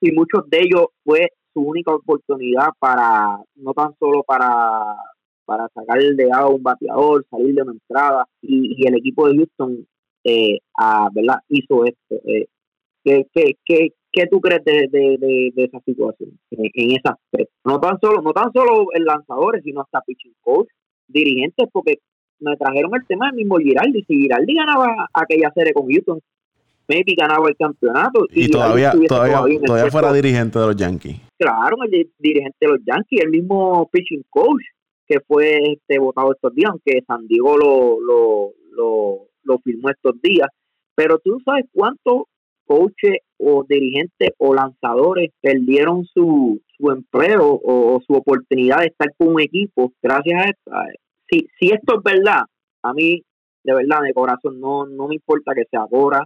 y 0.00 0.12
muchos 0.12 0.48
de 0.48 0.58
ellos 0.58 0.86
fue 1.04 1.30
su 1.52 1.60
única 1.60 1.94
oportunidad 1.94 2.68
para, 2.78 3.38
no 3.54 3.72
tan 3.72 3.94
solo 3.98 4.22
para, 4.22 4.96
para 5.44 5.68
sacar 5.74 5.98
el 5.98 6.16
de 6.16 6.30
a 6.32 6.46
un 6.46 6.62
bateador, 6.62 7.24
salir 7.30 7.54
de 7.54 7.62
una 7.62 7.72
entrada, 7.72 8.26
y, 8.42 8.86
el 8.86 8.96
equipo 8.96 9.28
de 9.28 9.36
Houston 9.36 9.86
eh, 10.24 10.58
¿verdad? 11.12 11.38
hizo 11.48 11.84
esto. 11.84 12.16
Eh, 12.24 12.46
¿qué, 13.06 13.56
qué, 13.64 13.92
qué, 14.12 14.26
tú 14.26 14.40
crees 14.40 14.64
de, 14.64 14.88
de, 14.90 15.52
de, 15.54 15.64
esa 15.64 15.80
situación 15.80 16.30
en, 16.50 16.70
en, 16.74 16.90
ese 16.90 17.02
aspecto? 17.04 17.52
No 17.64 17.80
tan 17.80 17.98
solo, 18.00 18.20
no 18.20 18.32
tan 18.32 18.52
solo 18.52 18.88
el 18.92 19.04
lanzador, 19.04 19.60
sino 19.62 19.82
hasta 19.82 20.00
pitching 20.00 20.34
coach, 20.40 20.68
dirigentes, 21.06 21.68
porque 21.72 21.98
me 22.40 22.56
trajeron 22.56 22.90
el 22.94 23.06
tema 23.06 23.26
del 23.26 23.36
mismo 23.36 23.58
Giraldi. 23.58 24.02
Si 24.04 24.14
Giraldi 24.14 24.54
ganaba 24.54 25.08
aquella 25.14 25.50
serie 25.54 25.72
con 25.72 25.88
Houston, 25.88 26.20
maybe 26.88 27.14
ganaba 27.16 27.48
el 27.48 27.56
campeonato. 27.56 28.26
Y, 28.30 28.48
todavía, 28.50 28.92
todavía, 29.08 29.42
todavía 29.64 29.90
fuera 29.90 30.12
dirigente 30.12 30.58
de 30.58 30.66
los 30.66 30.76
Yankees. 30.76 31.16
Claro, 31.38 31.76
el 31.84 32.10
dirigente 32.18 32.56
de 32.60 32.68
los 32.68 32.80
Yankees, 32.84 33.22
el 33.22 33.30
mismo 33.30 33.88
pitching 33.90 34.24
coach 34.30 34.62
que 35.06 35.20
fue 35.20 35.58
este 35.72 36.00
votado 36.00 36.32
estos 36.32 36.52
días, 36.52 36.70
aunque 36.70 37.00
San 37.06 37.28
Diego 37.28 37.56
lo, 37.56 38.00
lo, 38.00 38.52
lo, 38.72 39.28
lo 39.44 39.58
firmó 39.58 39.88
estos 39.90 40.20
días. 40.20 40.48
Pero 40.96 41.18
tú 41.18 41.38
sabes 41.44 41.66
cuántos 41.72 42.24
coaches 42.66 43.20
o 43.38 43.64
dirigentes 43.68 44.30
o 44.38 44.54
lanzadores 44.54 45.30
perdieron 45.40 46.04
su, 46.04 46.60
su 46.76 46.90
empleo 46.90 47.60
o, 47.62 48.00
su 48.06 48.14
oportunidad 48.14 48.80
de 48.80 48.86
estar 48.86 49.14
con 49.16 49.28
un 49.28 49.40
equipo 49.40 49.92
gracias 50.02 50.42
a 50.42 50.48
esto. 50.48 50.70
Si, 51.28 51.48
si 51.58 51.72
esto 51.72 51.98
es 51.98 52.02
verdad, 52.02 52.42
a 52.82 52.92
mí, 52.92 53.22
de 53.64 53.74
verdad, 53.74 54.02
de 54.02 54.12
corazón, 54.12 54.60
no, 54.60 54.86
no 54.86 55.08
me 55.08 55.14
importa 55.14 55.52
que 55.54 55.64
sea 55.70 55.84
Bora, 55.84 56.24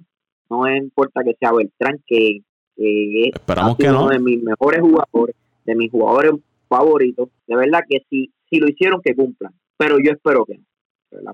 no 0.51 0.63
me 0.63 0.77
importa 0.77 1.23
que 1.25 1.35
sea 1.39 1.53
Beltrán, 1.53 2.03
que, 2.07 2.41
que 2.77 3.29
es 3.29 3.91
uno 3.91 4.09
de 4.09 4.19
mis 4.19 4.43
mejores 4.43 4.81
jugadores, 4.81 5.37
de 5.65 5.75
mis 5.75 5.91
jugadores 5.91 6.33
favoritos. 6.69 7.29
De 7.47 7.57
verdad 7.57 7.81
que 7.89 8.01
si, 8.11 8.31
si 8.49 8.59
lo 8.59 8.69
hicieron, 8.69 9.01
que 9.03 9.15
cumplan. 9.15 9.53
Pero 9.77 9.97
yo 9.99 10.13
espero 10.13 10.45
que 10.45 10.59
no 10.59 10.65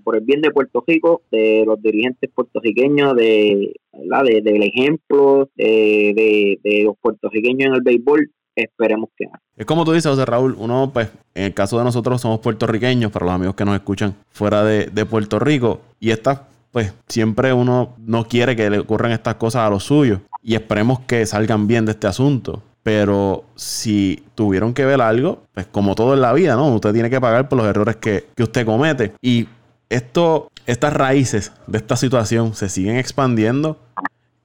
por 0.03 0.17
el 0.17 0.25
bien 0.25 0.41
de 0.41 0.51
Puerto 0.51 0.83
Rico, 0.87 1.23
de 1.31 1.65
los 1.67 1.81
dirigentes 1.81 2.31
puertorriqueños, 2.35 3.15
de, 3.15 3.75
de 3.93 4.43
del 4.43 4.62
ejemplo 4.62 5.49
de, 5.57 6.59
de, 6.62 6.83
los 6.85 6.97
puertorriqueños 7.01 7.69
en 7.69 7.75
el 7.75 7.83
béisbol, 7.83 8.31
esperemos 8.55 9.11
que 9.17 9.27
Es 9.57 9.67
como 9.67 9.85
tú 9.85 9.93
dices, 9.93 10.11
José 10.11 10.25
Raúl, 10.25 10.57
uno, 10.59 10.91
pues, 10.93 11.11
en 11.35 11.45
el 11.45 11.55
caso 11.55 11.79
de 11.79 11.85
nosotros 11.85 12.21
somos 12.21 12.41
puertorriqueños, 12.41 13.12
para 13.12 13.27
los 13.27 13.35
amigos 13.35 13.55
que 13.55 13.65
nos 13.65 13.75
escuchan 13.75 14.15
fuera 14.31 14.65
de, 14.65 14.87
de 14.87 15.07
Puerto 15.07 15.39
Rico, 15.39 15.81
y 16.01 16.11
estas, 16.11 16.41
pues, 16.73 16.95
siempre 17.09 17.53
uno 17.53 17.95
no 17.99 18.27
quiere 18.27 18.57
que 18.57 18.71
le 18.71 18.79
ocurran 18.79 19.12
estas 19.12 19.35
cosas 19.35 19.62
a 19.62 19.71
los 19.71 19.85
suyos, 19.85 20.21
y 20.43 20.55
esperemos 20.55 21.01
que 21.01 21.27
salgan 21.27 21.67
bien 21.67 21.85
de 21.85 21.93
este 21.93 22.07
asunto. 22.07 22.62
Pero 22.83 23.43
si 23.57 24.23
tuvieron 24.37 24.73
que 24.73 24.85
ver 24.85 25.01
algo, 25.01 25.41
pues 25.53 25.67
como 25.67 25.97
todo 25.97 26.15
en 26.15 26.21
la 26.21 26.33
vida, 26.33 26.55
¿no? 26.55 26.73
Usted 26.73 26.93
tiene 26.93 27.11
que 27.11 27.21
pagar 27.21 27.49
por 27.49 27.59
los 27.59 27.67
errores 27.67 27.97
que, 27.97 28.27
que 28.37 28.45
usted 28.45 28.65
comete. 28.65 29.12
Y 29.21 29.49
esto, 29.88 30.51
estas 30.66 30.92
raíces 30.92 31.53
de 31.66 31.79
esta 31.79 31.96
situación 31.96 32.55
se 32.55 32.68
siguen 32.68 32.96
expandiendo 32.96 33.79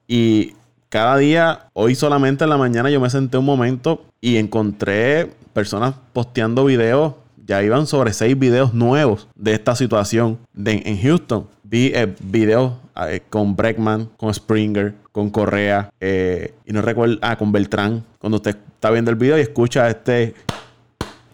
y 0.06 0.54
cada 0.92 1.16
día, 1.16 1.70
hoy 1.72 1.94
solamente 1.94 2.44
en 2.44 2.50
la 2.50 2.58
mañana 2.58 2.90
yo 2.90 3.00
me 3.00 3.08
senté 3.08 3.38
un 3.38 3.46
momento 3.46 4.04
y 4.20 4.36
encontré 4.36 5.30
personas 5.54 5.94
posteando 6.12 6.66
videos, 6.66 7.14
ya 7.46 7.62
iban 7.62 7.86
sobre 7.86 8.12
seis 8.12 8.38
videos 8.38 8.74
nuevos 8.74 9.26
de 9.34 9.54
esta 9.54 9.74
situación 9.74 10.38
en 10.66 11.00
Houston. 11.00 11.46
Vi 11.62 11.92
eh, 11.94 12.14
videos 12.20 12.74
eh, 13.08 13.22
con 13.30 13.56
Breckman, 13.56 14.10
con 14.18 14.34
Springer, 14.34 14.94
con 15.12 15.30
Correa 15.30 15.90
eh, 15.98 16.52
y 16.66 16.74
no 16.74 16.82
recuerdo, 16.82 17.16
ah, 17.22 17.38
con 17.38 17.52
Beltrán. 17.52 18.04
Cuando 18.18 18.36
usted 18.36 18.58
está 18.74 18.90
viendo 18.90 19.10
el 19.10 19.16
video 19.16 19.38
y 19.38 19.40
escucha 19.40 19.88
este, 19.88 20.34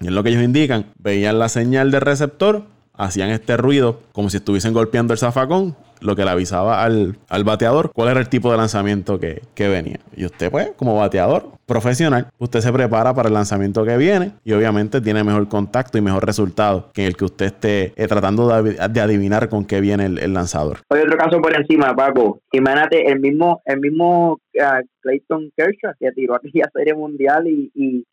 es 0.01 0.11
lo 0.13 0.23
que 0.23 0.31
ellos 0.31 0.45
indican, 0.45 0.87
veían 1.01 1.41
la 1.41 1.49
señal 1.49 1.91
de 1.91 1.99
receptor 1.99 2.63
hacían 2.99 3.31
este 3.31 3.57
ruido 3.57 4.01
como 4.13 4.29
si 4.29 4.37
estuviesen 4.37 4.75
golpeando 4.75 5.15
el 5.15 5.19
zafacón, 5.19 5.75
lo 6.01 6.15
que 6.15 6.25
le 6.25 6.31
avisaba 6.31 6.85
al, 6.85 7.17
bateador 7.45 7.91
cuál 7.93 8.11
era 8.11 8.21
el 8.21 8.29
tipo 8.29 8.51
de 8.51 8.57
lanzamiento 8.57 9.19
que, 9.19 9.41
venía. 9.57 9.99
Y 10.17 10.25
usted, 10.25 10.51
pues, 10.51 10.73
como 10.77 10.97
bateador 10.97 11.47
profesional, 11.67 12.29
usted 12.39 12.61
se 12.61 12.73
prepara 12.73 13.15
para 13.15 13.29
el 13.29 13.35
lanzamiento 13.35 13.85
que 13.85 13.97
viene 13.97 14.33
y 14.45 14.53
obviamente 14.53 15.01
tiene 15.01 15.25
mejor 15.25 15.49
contacto 15.49 15.99
y 15.99 16.01
mejor 16.01 16.25
resultado 16.25 16.91
que 16.93 17.07
el 17.07 17.17
que 17.17 17.25
usted 17.25 17.47
esté 17.47 17.93
eh, 17.97 18.07
tratando 18.07 18.49
de, 18.63 19.01
adivinar 19.01 19.49
con 19.49 19.65
qué 19.65 19.81
viene 19.81 20.07
el, 20.07 20.33
lanzador. 20.33 20.79
Hay 20.91 21.01
otro 21.01 21.17
caso 21.17 21.41
por 21.41 21.55
encima, 21.55 21.95
Paco. 21.95 22.41
Imagínate 22.53 23.11
el 23.11 23.21
mismo, 23.21 23.61
el 23.65 23.81
mismo 23.81 24.41
ah, 24.63 24.81
Clayton 25.01 25.51
Kershaw 25.57 25.93
que 25.99 26.13
tiró 26.13 26.37
aquella 26.37 26.71
serie 26.73 26.95
mundial 26.95 27.47
y 27.47 28.05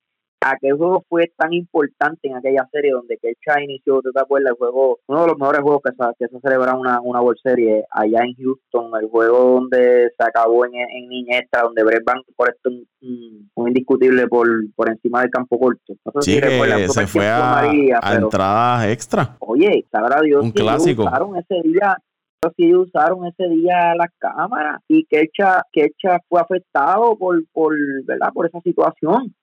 aquel 0.42 0.78
juego 0.78 1.04
fue 1.10 1.32
tan 1.38 1.54
importante 1.54 2.28
en 2.28 2.36
aquella 2.36 2.68
serie 2.72 2.92
donde 2.92 3.18
Kecha 3.18 3.62
inició, 3.62 4.02
¿te 4.02 4.10
acuerdas? 4.20 4.52
El 4.52 4.58
juego, 4.58 5.00
uno 5.08 5.22
de 5.22 5.28
los 5.28 5.38
mejores 5.38 5.62
juegos 5.62 5.82
que 5.84 5.92
se, 5.92 6.06
que 6.20 6.28
se 6.28 6.40
celebra 6.40 6.76
una, 6.76 7.00
una 7.02 7.22
World 7.22 7.40
Series 7.42 7.86
allá 7.92 8.24
en 8.24 8.36
Houston, 8.36 8.92
el 9.02 9.10
juego 9.10 9.60
donde 9.60 10.12
se 10.18 10.24
acabó 10.24 10.66
en, 10.66 10.76
en 10.76 11.46
donde 11.64 11.84
Brett 11.84 12.04
Bank 12.06 12.26
por 12.36 12.50
esto 12.50 12.70
un, 12.70 13.68
indiscutible 13.68 14.28
por, 14.28 14.48
por 14.76 14.90
encima 14.90 15.22
del 15.22 15.32
campo 15.32 15.60
corto. 15.60 15.94
sí, 16.22 16.40
se 16.88 17.08
fue 17.08 17.28
a, 17.28 17.64
entradas 18.14 18.88
extra. 18.88 19.38
Oye, 19.40 19.86
sabrá 19.92 20.22
Dios 20.22 20.44
un 20.44 20.52
clásico. 20.52 21.10
ese 21.38 21.62
día 21.64 21.98
si 22.56 22.74
usaron 22.74 23.26
ese 23.28 23.50
día 23.50 23.96
las 23.96 24.10
cámaras 24.18 24.82
y 24.88 25.06
que 25.06 25.30
Kecha 25.72 26.20
fue 26.28 26.42
afectado 26.42 27.18
por, 27.18 27.44
por, 27.52 27.76
¿verdad? 28.06 28.30
por 28.34 28.48
esa 28.48 28.60
situación. 28.62 29.34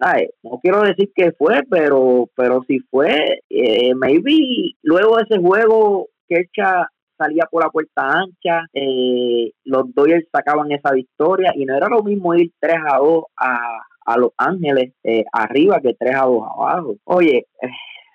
No 0.42 0.60
quiero 0.62 0.82
decir 0.82 1.10
que 1.14 1.32
fue, 1.32 1.62
pero, 1.70 2.28
pero 2.36 2.62
si 2.66 2.80
fue, 2.90 3.40
eh, 3.48 3.94
maybe 3.94 4.74
luego 4.82 5.16
de 5.16 5.24
ese 5.28 5.38
juego 5.38 6.08
Kecha 6.28 6.86
salía 7.16 7.46
por 7.50 7.62
la 7.62 7.70
puerta 7.70 8.08
ancha, 8.08 8.66
eh, 8.72 9.52
los 9.64 9.94
Dodgers 9.94 10.26
sacaban 10.32 10.72
esa 10.72 10.92
victoria 10.92 11.52
y 11.54 11.64
no 11.64 11.76
era 11.76 11.88
lo 11.88 12.02
mismo 12.02 12.34
ir 12.34 12.50
3 12.60 12.76
a 12.90 12.98
2 12.98 13.24
a, 13.36 13.58
a 14.06 14.18
Los 14.18 14.32
Ángeles 14.36 14.92
eh, 15.04 15.24
arriba 15.32 15.80
que 15.80 15.94
3 15.94 16.16
a 16.16 16.24
2 16.24 16.42
abajo. 16.42 16.96
Oye, 17.04 17.46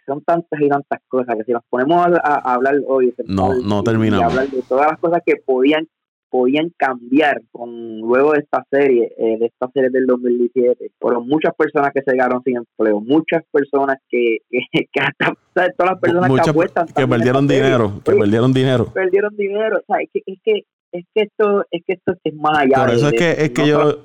son 0.08 0.24
tantas 0.24 0.60
y 0.60 0.70
tantas 0.70 1.00
cosas 1.08 1.36
que 1.36 1.43
si 1.43 1.52
nos 1.52 1.63
ponemos 1.70 2.08
a, 2.24 2.54
hablar 2.54 2.76
hoy 2.88 3.13
no 3.28 3.54
no 3.56 3.84
terminamos. 3.84 4.22
y 4.22 4.24
hablar 4.24 4.50
de 4.50 4.62
todas 4.63 4.88
las 4.88 5.00
cosas 5.00 5.22
que 5.26 5.36
podían 5.46 5.88
podían 6.30 6.72
cambiar 6.78 7.41
con 7.52 8.00
luego 8.00 8.34
de 8.34 8.39
esta 8.39 8.65
serie 8.70 9.13
eh, 9.17 9.38
de 9.39 9.46
esta 9.46 9.70
serie 9.74 9.89
del 9.89 10.06
2017 10.08 10.91
fueron 11.00 11.28
muchas 11.28 11.54
personas 11.56 11.91
que 11.93 12.02
se 12.02 12.12
quedaron 12.12 12.41
sin 12.43 12.58
empleo 12.58 13.00
muchas 13.02 13.43
personas 13.52 13.98
que, 14.10 14.38
que, 14.50 14.62
hasta 15.00 15.36
todas 15.54 15.91
las 15.91 16.00
personas 16.00 16.32
que 16.43 16.50
apuestan 16.50 16.88
que 16.88 17.08
perdieron 17.08 17.48
dinero 17.48 18.02
que 18.04 18.13
perdieron 18.13 18.54
dinero. 18.54 18.86
perdieron 18.93 19.36
dinero 19.36 19.78
o 19.78 19.93
sea 19.93 20.04
es 20.04 20.10
que, 20.12 20.22
es 20.26 20.39
que 20.43 20.65
es 20.91 21.06
que 21.13 21.24
esto 21.24 21.65
es 21.70 21.84
que 21.86 21.93
esto 21.93 22.13
es 22.24 22.34
más 22.36 22.60
allá 22.60 22.86
por 22.86 22.96
eso 22.96 23.08
es 23.08 23.13
que 23.13 23.32
es 23.32 23.50
que 23.52 23.67
yo 23.67 24.00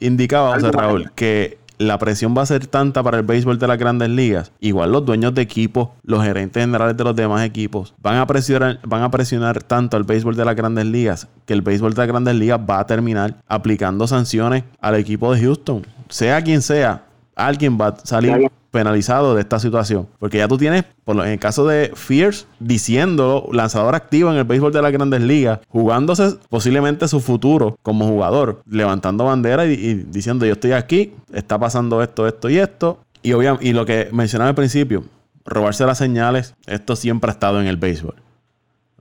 indicaba 0.00 0.54
José 0.54 0.70
Raúl 0.72 1.12
que 1.14 1.58
la 1.78 1.98
presión 1.98 2.34
va 2.36 2.42
a 2.42 2.46
ser 2.46 2.66
tanta 2.66 3.02
para 3.02 3.18
el 3.18 3.22
béisbol 3.24 3.58
de 3.58 3.66
las 3.66 3.78
grandes 3.78 4.08
ligas, 4.08 4.52
igual 4.60 4.92
los 4.92 5.04
dueños 5.04 5.34
de 5.34 5.42
equipos, 5.42 5.88
los 6.02 6.22
gerentes 6.22 6.62
generales 6.62 6.96
de 6.96 7.04
los 7.04 7.16
demás 7.16 7.44
equipos, 7.44 7.94
van 8.00 8.16
a 8.16 8.26
presionar, 8.26 8.80
van 8.84 9.02
a 9.02 9.10
presionar 9.10 9.62
tanto 9.62 9.96
al 9.96 10.04
béisbol 10.04 10.36
de 10.36 10.44
las 10.44 10.56
grandes 10.56 10.86
ligas 10.86 11.28
que 11.46 11.52
el 11.52 11.62
béisbol 11.62 11.94
de 11.94 11.98
las 11.98 12.08
grandes 12.08 12.34
ligas 12.34 12.60
va 12.68 12.80
a 12.80 12.86
terminar 12.86 13.36
aplicando 13.48 14.06
sanciones 14.06 14.64
al 14.80 14.94
equipo 14.96 15.32
de 15.32 15.40
Houston. 15.40 15.86
Sea 16.08 16.42
quien 16.42 16.62
sea, 16.62 17.04
alguien 17.34 17.78
va 17.80 17.88
a 17.88 17.96
salir 18.04 18.50
penalizado 18.72 19.34
de 19.36 19.42
esta 19.42 19.60
situación. 19.60 20.08
Porque 20.18 20.38
ya 20.38 20.48
tú 20.48 20.58
tienes, 20.58 20.84
por 21.04 21.14
lo, 21.14 21.24
en 21.24 21.32
el 21.32 21.38
caso 21.38 21.64
de 21.64 21.92
Fierce, 21.94 22.46
diciendo 22.58 23.48
lanzador 23.52 23.94
activo 23.94 24.32
en 24.32 24.38
el 24.38 24.44
béisbol 24.44 24.72
de 24.72 24.82
las 24.82 24.90
grandes 24.90 25.20
ligas, 25.20 25.60
jugándose 25.68 26.36
posiblemente 26.48 27.06
su 27.06 27.20
futuro 27.20 27.78
como 27.82 28.08
jugador, 28.08 28.62
levantando 28.68 29.26
bandera 29.26 29.66
y, 29.66 29.94
diciendo 30.08 30.46
yo 30.46 30.54
estoy 30.54 30.72
aquí, 30.72 31.14
está 31.32 31.58
pasando 31.58 32.02
esto, 32.02 32.26
esto 32.26 32.50
y 32.50 32.58
esto. 32.58 32.98
Y, 33.22 33.34
obviamente, 33.34 33.68
y 33.68 33.72
lo 33.72 33.86
que 33.86 34.08
mencionaba 34.10 34.48
al 34.48 34.56
principio, 34.56 35.04
robarse 35.44 35.86
las 35.86 35.98
señales, 35.98 36.54
esto 36.66 36.96
siempre 36.96 37.30
ha 37.30 37.34
estado 37.34 37.60
en 37.60 37.66
el 37.66 37.76
béisbol. 37.76 38.16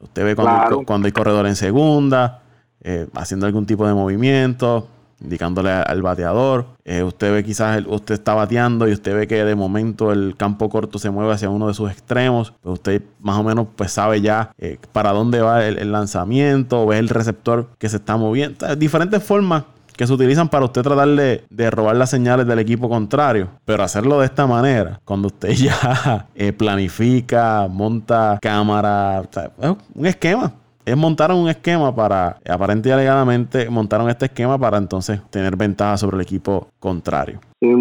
Usted 0.02 0.26
ve 0.26 0.36
cuando, 0.36 0.84
cuando 0.86 1.06
hay 1.06 1.12
corredor 1.12 1.48
en 1.48 1.56
segunda, 1.56 2.42
eh, 2.84 3.08
haciendo 3.16 3.46
algún 3.46 3.66
tipo 3.66 3.88
de 3.88 3.94
movimiento, 3.94 4.88
indicándole 5.22 5.72
al 5.72 6.02
bateador. 6.02 6.66
Eh, 6.84 7.04
usted 7.04 7.32
ve 7.32 7.44
quizás, 7.44 7.84
usted 7.88 8.16
está 8.16 8.34
bateando 8.34 8.88
y 8.88 8.94
usted 8.94 9.16
ve 9.16 9.28
que 9.28 9.44
de 9.44 9.56
momento 9.56 10.12
el 10.12 10.36
campo 10.36 10.70
corto 10.70 11.00
se 11.00 11.10
mueve 11.10 11.34
hacia 11.34 11.50
uno 11.50 11.68
de 11.68 11.74
sus 11.74 11.92
extremos. 11.92 12.54
Pues 12.62 12.74
usted 12.74 13.04
más 13.20 13.38
o 13.38 13.44
menos 13.44 13.68
pues 13.76 13.92
sabe 13.92 14.22
ya 14.22 14.52
eh, 14.58 14.78
para 14.92 15.12
dónde 15.12 15.42
va 15.42 15.66
el, 15.66 15.92
lanzamiento, 15.92 16.86
ve 16.86 17.00
el 17.00 17.10
receptor 17.10 17.70
que 17.78 17.90
se 17.90 17.98
está 17.98 18.18
moviendo. 18.18 18.76
Diferentes 18.76 19.24
formas 19.24 19.64
que 19.96 20.08
se 20.08 20.14
utilizan 20.14 20.50
para 20.50 20.66
usted 20.66 20.82
tratar 20.82 21.08
de, 21.10 21.72
robar 21.72 21.96
las 21.96 22.10
señales 22.10 22.48
del 22.48 22.60
equipo 22.60 22.90
contrario. 22.90 23.50
Pero 23.66 23.84
hacerlo 23.84 24.20
de 24.20 24.26
esta 24.26 24.48
manera, 24.48 25.00
cuando 25.06 25.28
usted 25.28 25.50
ya 25.52 26.28
eh, 26.34 26.54
planifica, 26.54 27.68
monta 27.70 28.40
cámara, 28.42 29.22
es 29.22 29.76
un 29.94 30.06
esquema 30.06 30.54
es 30.86 30.98
montaron 30.98 31.38
un 31.38 31.50
esquema 31.50 31.96
para, 31.96 32.38
aparentemente 32.50 32.90
y 32.90 32.92
alegadamente, 32.92 33.70
montaron 33.70 34.10
este 34.10 34.26
esquema 34.26 34.58
para 34.58 34.78
entonces 34.78 35.22
tener 35.30 35.56
ventaja 35.56 35.98
sobre 35.98 36.16
el 36.16 36.22
equipo 36.22 36.68
contrario. 36.80 37.40
Sí, 37.60 37.74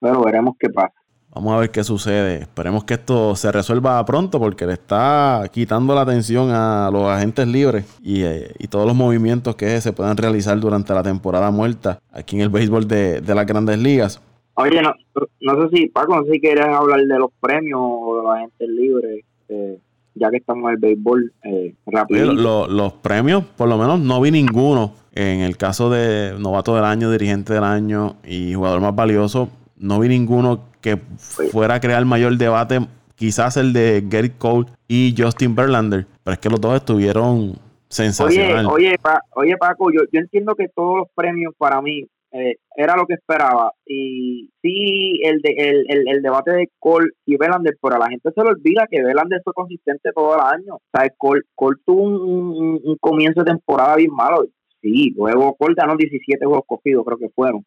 pero 0.00 0.24
veremos 0.24 0.56
qué 0.58 0.68
pasa. 0.70 0.94
Vamos 1.34 1.52
a 1.52 1.58
ver 1.58 1.70
qué 1.70 1.82
sucede. 1.82 2.36
Esperemos 2.42 2.84
que 2.84 2.94
esto 2.94 3.34
se 3.34 3.50
resuelva 3.50 4.04
pronto 4.04 4.38
porque 4.38 4.66
le 4.66 4.74
está 4.74 5.42
quitando 5.52 5.92
la 5.92 6.02
atención 6.02 6.50
a 6.52 6.90
los 6.92 7.08
agentes 7.08 7.48
libres 7.48 7.98
y, 8.00 8.22
eh, 8.22 8.54
todos 8.70 8.86
los 8.86 8.94
movimientos 8.94 9.56
que 9.56 9.80
se 9.80 9.92
puedan 9.92 10.16
realizar 10.16 10.58
durante 10.60 10.94
la 10.94 11.02
temporada 11.02 11.50
muerta 11.50 11.98
aquí 12.12 12.36
en 12.36 12.42
el 12.42 12.50
béisbol 12.50 12.86
de, 12.86 13.20
las 13.26 13.46
grandes 13.46 13.78
ligas. 13.78 14.22
Oye, 14.54 14.80
no, 14.80 14.94
no 15.40 15.62
sé 15.62 15.76
si, 15.76 15.86
Paco, 15.88 16.14
no 16.14 16.24
sé 16.24 16.34
si 16.34 16.40
quieres 16.40 16.66
hablar 16.66 17.00
de 17.00 17.18
los 17.18 17.32
premios 17.40 17.80
o 17.82 18.16
de 18.16 18.22
los 18.22 18.36
agentes 18.36 18.68
libres. 18.68 19.24
Eh, 19.48 19.78
ya 20.14 20.30
que 20.30 20.36
estamos 20.38 20.64
en 20.64 20.70
el 20.70 20.76
béisbol 20.78 21.32
eh, 21.42 21.74
rápido. 21.86 22.32
los 22.66 22.92
premios, 22.94 23.44
por 23.56 23.68
lo 23.68 23.76
menos 23.78 24.00
no 24.00 24.20
vi 24.20 24.30
ninguno 24.30 24.94
En 25.12 25.40
el 25.40 25.56
caso 25.56 25.90
de 25.90 26.34
novato 26.38 26.74
del 26.74 26.84
año, 26.84 27.10
dirigente 27.10 27.54
del 27.54 27.64
año 27.64 28.16
y 28.24 28.54
jugador 28.54 28.80
más 28.80 28.94
valioso, 28.94 29.48
no 29.76 30.00
vi 30.00 30.08
ninguno 30.08 30.64
que 30.80 30.98
fuera 31.18 31.74
a 31.74 31.80
crear 31.80 32.04
mayor 32.04 32.36
debate. 32.36 32.80
Quizás 33.14 33.56
el 33.56 33.72
de 33.72 34.04
Gary 34.06 34.30
Cole 34.30 34.66
y 34.88 35.14
Justin 35.16 35.54
Verlander, 35.54 36.06
pero 36.22 36.34
es 36.34 36.38
que 36.40 36.50
los 36.50 36.60
dos 36.60 36.74
estuvieron 36.74 37.54
sensacionales. 37.88 38.66
Oye, 38.66 38.96
oye, 39.34 39.56
Paco, 39.56 39.90
yo, 39.92 40.00
yo 40.12 40.20
entiendo 40.20 40.54
que 40.54 40.68
todos 40.68 40.98
los 40.98 41.08
premios 41.14 41.54
para 41.56 41.80
mí 41.80 42.06
eh, 42.36 42.56
era 42.76 42.96
lo 42.96 43.06
que 43.06 43.14
esperaba. 43.14 43.72
Y 43.86 44.50
sí, 44.60 45.20
el, 45.22 45.40
de, 45.40 45.54
el, 45.56 45.86
el, 45.88 46.08
el, 46.08 46.20
debate 46.20 46.50
de 46.50 46.70
Cole 46.80 47.10
y 47.24 47.36
Verlander, 47.36 47.76
pero 47.80 47.94
a 47.94 48.00
la 48.00 48.08
gente 48.08 48.28
se 48.34 48.42
le 48.42 48.50
olvida 48.50 48.88
que 48.90 49.04
Verlander 49.04 49.40
fue 49.44 49.52
consistente 49.52 50.10
todo 50.12 50.34
el 50.34 50.40
año. 50.40 50.74
O 50.74 50.82
sea, 50.92 51.08
Cole, 51.16 51.42
Cole 51.54 51.76
tuvo 51.86 52.02
un, 52.02 52.80
un, 52.82 52.96
comienzo 52.98 53.44
de 53.44 53.52
temporada 53.52 53.94
bien 53.94 54.10
malo. 54.12 54.46
Sí, 54.82 55.14
luego 55.16 55.54
Cole 55.54 55.76
ganó 55.76 55.96
17 55.96 56.44
juegos 56.44 56.64
cogidos, 56.66 57.04
creo 57.04 57.18
que 57.18 57.28
fueron. 57.28 57.64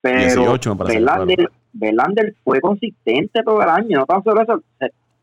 Pero 0.00 0.18
18, 0.18 0.76
Verlander, 1.74 2.34
fue 2.42 2.58
consistente 2.62 3.42
todo 3.44 3.62
el 3.62 3.68
año. 3.68 3.98
No 3.98 4.06
tan 4.06 4.24
solo 4.24 4.40
eso, 4.40 4.62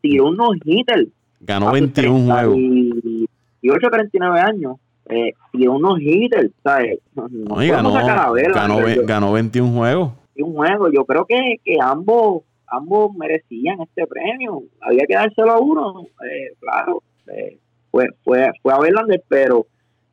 tiró 0.02 0.28
unos 0.28 0.56
hitters. 0.64 1.08
Ganó 1.40 1.72
21 1.72 2.32
juegos. 2.32 2.58
Y 2.60 3.70
8 3.70 3.90
39 3.90 4.40
años 4.40 4.76
eh, 5.10 5.34
y 5.52 5.68
unos 5.68 6.00
hitters, 6.00 6.52
¿sabes? 6.64 7.00
No, 7.16 7.28
ganó, 7.56 7.94
ganó, 7.94 8.78
ganó 9.06 9.32
21 9.34 9.78
juegos. 9.78 10.12
Un 10.36 10.54
juego, 10.54 10.92
yo 10.92 11.06
creo 11.06 11.26
que, 11.26 11.58
que 11.64 11.78
ambos 11.82 12.44
ambos 12.74 13.14
merecían 13.16 13.82
este 13.82 14.08
premio. 14.08 14.64
Había 14.82 15.06
que 15.08 15.14
dárselo 15.14 15.52
a 15.52 15.60
uno, 15.60 16.06
eh, 16.26 16.54
claro. 16.60 17.04
Eh, 17.28 17.60
fue, 17.92 18.08
fue, 18.24 18.52
fue 18.62 18.74
a 18.74 18.80
Verlander, 18.80 19.24
pero 19.28 19.68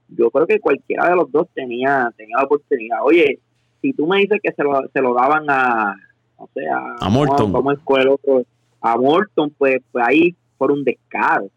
yo 0.09 0.31
creo 0.31 0.47
que 0.47 0.61
cualquiera 0.61 1.09
de 1.09 1.17
los 1.17 1.31
dos 1.33 1.49
tenía, 1.55 2.13
tenía 2.17 2.37
la 2.37 2.45
oportunidad. 2.45 2.99
Oye, 3.03 3.39
si 3.81 3.93
tú 3.93 4.07
me 4.07 4.19
dices 4.19 4.39
que 4.43 4.53
se 4.53 4.63
lo, 4.63 4.83
se 4.93 5.01
lo 5.01 5.15
daban 5.15 5.45
a, 5.49 5.97
o 6.37 6.49
sea, 6.53 6.97
a 7.01 7.09
Morton, 7.09 7.55
a 8.83 8.97
Morton, 8.97 9.55
pues, 9.57 9.79
pues 9.91 10.07
ahí 10.07 10.35
por 10.59 10.71
un 10.73 10.85
descaro 10.85 11.49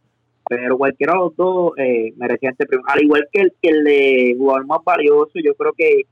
pero 0.47 0.77
cualquiera 0.77 1.13
de 1.13 1.19
los 1.19 1.35
dos 1.35 1.71
eh, 1.77 2.13
merecía 2.17 2.51
este 2.51 2.65
premio. 2.65 2.85
Al 2.87 3.03
igual 3.03 3.27
que 3.31 3.41
el, 3.41 3.53
que 3.61 3.69
el 3.69 3.83
de 3.83 4.35
jugador 4.37 4.65
más 4.67 4.79
valioso, 4.85 5.31
yo 5.43 5.55
creo 5.55 5.73
que 5.77 6.03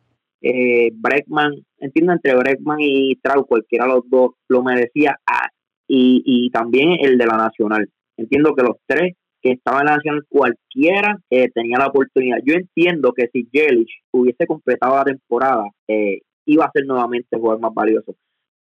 eh, 0.41 0.91
Breckman, 0.93 1.53
entiendo, 1.79 2.13
entre 2.13 2.35
Breckman 2.35 2.79
y 2.79 3.15
Trau, 3.17 3.45
cualquiera 3.45 3.85
de 3.85 3.93
los 3.93 4.09
dos 4.09 4.31
lo 4.47 4.63
merecía. 4.63 5.17
Ah, 5.25 5.49
y, 5.87 6.23
y 6.25 6.49
también 6.51 6.97
el 7.01 7.17
de 7.17 7.25
la 7.25 7.37
Nacional. 7.37 7.89
Entiendo 8.17 8.53
que 8.55 8.63
los 8.63 8.77
tres 8.87 9.13
que 9.41 9.51
estaban 9.51 9.81
en 9.81 9.85
la 9.87 9.95
Nacional, 9.97 10.23
cualquiera 10.29 11.17
eh, 11.29 11.49
tenía 11.53 11.77
la 11.77 11.87
oportunidad. 11.87 12.37
Yo 12.45 12.53
entiendo 12.53 13.11
que 13.13 13.27
si 13.33 13.47
Jelich 13.51 13.89
hubiese 14.11 14.45
completado 14.45 14.95
la 14.95 15.03
temporada, 15.03 15.65
eh, 15.87 16.19
iba 16.45 16.65
a 16.65 16.71
ser 16.71 16.85
nuevamente 16.85 17.27
el 17.31 17.39
jugador 17.39 17.61
más 17.61 17.73
valioso. 17.73 18.15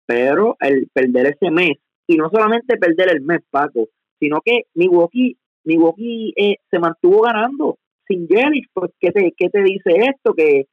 Pero 0.05 0.57
el 0.59 0.89
perder 0.93 1.27
ese 1.27 1.51
mes, 1.51 1.77
y 2.07 2.17
no 2.17 2.29
solamente 2.29 2.77
perder 2.77 3.15
el 3.15 3.21
mes, 3.21 3.39
Paco, 3.49 3.87
sino 4.19 4.41
que 4.43 4.63
Milwaukee 4.73 5.37
Milwaukee 5.63 6.33
eh, 6.35 6.55
se 6.69 6.79
mantuvo 6.79 7.21
ganando 7.21 7.77
sin 8.07 8.27
Yelich, 8.27 8.67
pues 8.73 8.91
¿qué 8.99 9.11
te, 9.11 9.33
qué 9.37 9.49
te 9.49 9.61
dice 9.63 9.91
esto? 10.09 10.33
Que, 10.33 10.67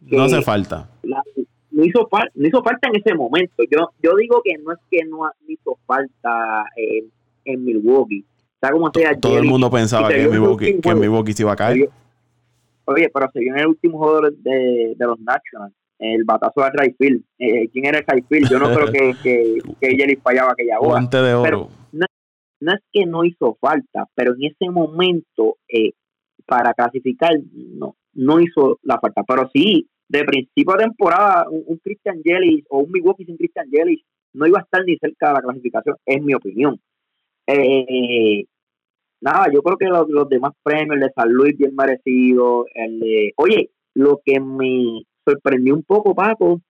no 0.00 0.24
hace 0.24 0.42
falta. 0.42 0.88
no, 1.02 1.84
hizo 1.84 2.08
no 2.34 2.46
hizo 2.46 2.62
falta 2.62 2.88
en 2.88 2.96
ese 2.96 3.14
momento. 3.14 3.62
Yo 3.70 3.90
yo 4.02 4.16
digo 4.16 4.42
que 4.44 4.56
no 4.58 4.72
es 4.72 4.78
que 4.90 5.04
no 5.06 5.30
hizo 5.48 5.78
falta 5.86 6.66
en, 6.76 7.10
en 7.44 7.64
Milwaukee. 7.64 8.24
Está 8.54 8.70
como 8.70 8.90
sea, 8.92 9.18
Todo 9.18 9.38
el 9.38 9.44
mundo 9.44 9.70
pensaba 9.70 10.08
que, 10.08 10.28
Milwaukee, 10.28 10.80
que 10.80 10.94
Milwaukee 10.94 11.32
se 11.32 11.42
iba 11.42 11.52
a 11.52 11.56
caer. 11.56 11.88
Oye, 12.86 13.10
pero 13.12 13.30
se 13.32 13.40
vio 13.40 13.54
en 13.54 13.60
el 13.60 13.66
último 13.68 13.98
juego 13.98 14.20
de, 14.30 14.94
de 14.96 15.06
los 15.06 15.18
Nationals 15.20 15.74
el 15.98 16.24
batazo 16.24 16.60
de 16.60 16.70
Rayfield. 16.70 17.22
Eh, 17.38 17.68
¿Quién 17.72 17.86
era 17.86 17.98
el 17.98 18.04
Rayfield? 18.06 18.50
Yo 18.50 18.58
no 18.58 18.74
creo 18.74 18.92
que, 18.92 19.14
que, 19.22 19.58
que 19.80 20.18
fallaba 20.22 20.52
aquella 20.52 20.78
hora. 20.78 20.88
Guante 20.88 21.16
de 21.18 21.34
oro 21.34 21.70
no 22.64 22.72
es 22.72 22.80
que 22.92 23.06
no 23.06 23.24
hizo 23.24 23.56
falta, 23.60 24.08
pero 24.14 24.34
en 24.34 24.44
ese 24.44 24.70
momento 24.70 25.58
eh, 25.68 25.92
para 26.46 26.72
clasificar 26.72 27.32
no, 27.52 27.96
no 28.14 28.40
hizo 28.40 28.78
la 28.82 28.98
falta. 28.98 29.22
Pero 29.22 29.50
sí, 29.52 29.88
de 30.08 30.24
principio 30.24 30.74
de 30.76 30.84
temporada, 30.84 31.46
un, 31.50 31.78
Christian 31.78 32.22
Yelich 32.22 32.64
o 32.70 32.78
un 32.78 32.90
Milwaukee 32.90 33.24
sin 33.24 33.36
Christian 33.36 33.70
Yelich 33.70 34.02
no 34.32 34.46
iba 34.46 34.58
a 34.58 34.62
estar 34.62 34.84
ni 34.84 34.96
cerca 34.96 35.28
de 35.28 35.34
la 35.34 35.42
clasificación, 35.42 35.96
es 36.06 36.22
mi 36.22 36.34
opinión. 36.34 36.80
Eh, 37.46 38.44
nada, 39.20 39.46
yo 39.52 39.62
creo 39.62 39.76
que 39.76 39.86
los, 39.86 40.28
demás 40.28 40.52
premios, 40.62 40.94
el 40.94 41.00
de 41.00 41.12
San 41.14 41.30
Luis 41.30 41.56
bien 41.56 41.74
merecido, 41.76 42.66
el 42.74 42.98
de... 42.98 43.32
Oye, 43.36 43.70
lo 43.94 44.20
que 44.24 44.40
me 44.40 45.04
sorprendió 45.24 45.74
un 45.74 45.84
poco, 45.84 46.14
Paco, 46.14 46.60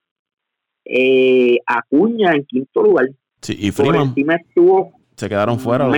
eh, 0.85 1.59
Acuña 1.67 2.35
en 2.35 2.45
quinto 2.45 2.83
lugar. 2.83 3.09
Sí, 3.41 3.57
y 3.59 3.71
Freeman. 3.71 4.09
encima 4.09 4.37
estuvo 4.37 4.93
se 5.17 5.29
quedaron 5.29 5.59
fuera. 5.59 5.89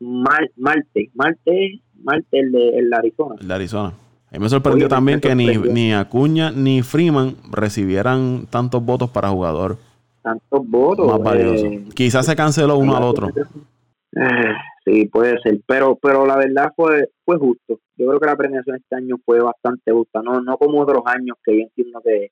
Mal, 0.00 0.50
Marte, 0.56 1.10
Marte, 1.14 1.80
Marte, 2.02 2.38
el 2.38 2.52
de, 2.52 2.78
el 2.78 2.92
Arizona. 2.92 3.36
El 3.40 3.48
de 3.48 3.54
Arizona. 3.54 3.92
A 4.30 4.32
mí 4.32 4.40
me 4.40 4.48
sorprendió 4.48 4.88
también 4.88 5.20
que 5.20 5.34
ni, 5.34 5.56
ni 5.56 5.94
Acuña 5.94 6.50
ni 6.50 6.82
Freeman 6.82 7.36
recibieran 7.50 8.46
tantos 8.50 8.84
votos 8.84 9.10
para 9.10 9.30
jugador. 9.30 9.78
Tantos 10.22 10.68
votos. 10.68 11.06
Más 11.06 11.22
valioso. 11.22 11.66
Eh, 11.66 11.84
Quizás 11.94 12.26
se 12.26 12.36
canceló 12.36 12.76
uno 12.76 12.96
al 12.96 13.04
otro. 13.04 13.28
Eh, 13.28 14.52
sí, 14.84 15.06
puede 15.06 15.38
ser. 15.40 15.60
Pero, 15.66 15.96
pero 15.96 16.26
la 16.26 16.36
verdad 16.36 16.72
fue, 16.76 17.08
fue 17.24 17.38
justo. 17.38 17.80
Yo 17.96 18.06
creo 18.08 18.20
que 18.20 18.26
la 18.26 18.36
premiación 18.36 18.76
este 18.76 18.96
año 18.96 19.16
fue 19.24 19.40
bastante 19.40 19.92
justa. 19.92 20.20
No, 20.22 20.40
no 20.42 20.58
como 20.58 20.82
otros 20.82 21.02
años 21.06 21.36
que 21.42 21.56
yo 21.56 21.62
entiendo 21.62 22.00
que, 22.04 22.30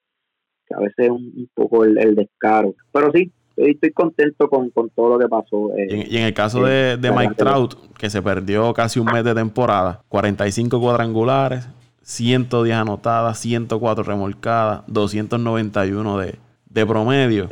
a 0.75 0.81
veces 0.81 0.95
es 0.99 1.11
un, 1.11 1.49
poco 1.55 1.85
el 1.85 2.15
descaro. 2.15 2.75
Pero 2.93 3.11
sí, 3.13 3.33
estoy 3.57 3.91
contento 3.93 4.49
con, 4.49 4.71
todo 4.71 5.11
lo 5.11 5.19
que 5.19 5.29
pasó. 5.29 5.75
Eh, 5.77 6.07
y, 6.09 6.17
en, 6.17 6.25
el 6.25 6.35
caso 6.35 6.65
de, 6.65 6.99
Mike 7.15 7.35
Trout, 7.35 7.75
que 7.99 8.11
se 8.11 8.23
perdió 8.23 8.73
casi 8.75 9.01
un 9.01 9.07
mes 9.07 9.25
de 9.25 9.35
temporada, 9.35 10.03
45 10.09 10.81
cuadrangulares, 10.81 11.69
110 12.03 12.77
anotadas, 12.77 13.39
104 13.39 14.05
remolcadas, 14.05 14.83
291 14.87 16.19
de, 16.19 16.35
de 16.71 16.87
promedio 16.87 17.49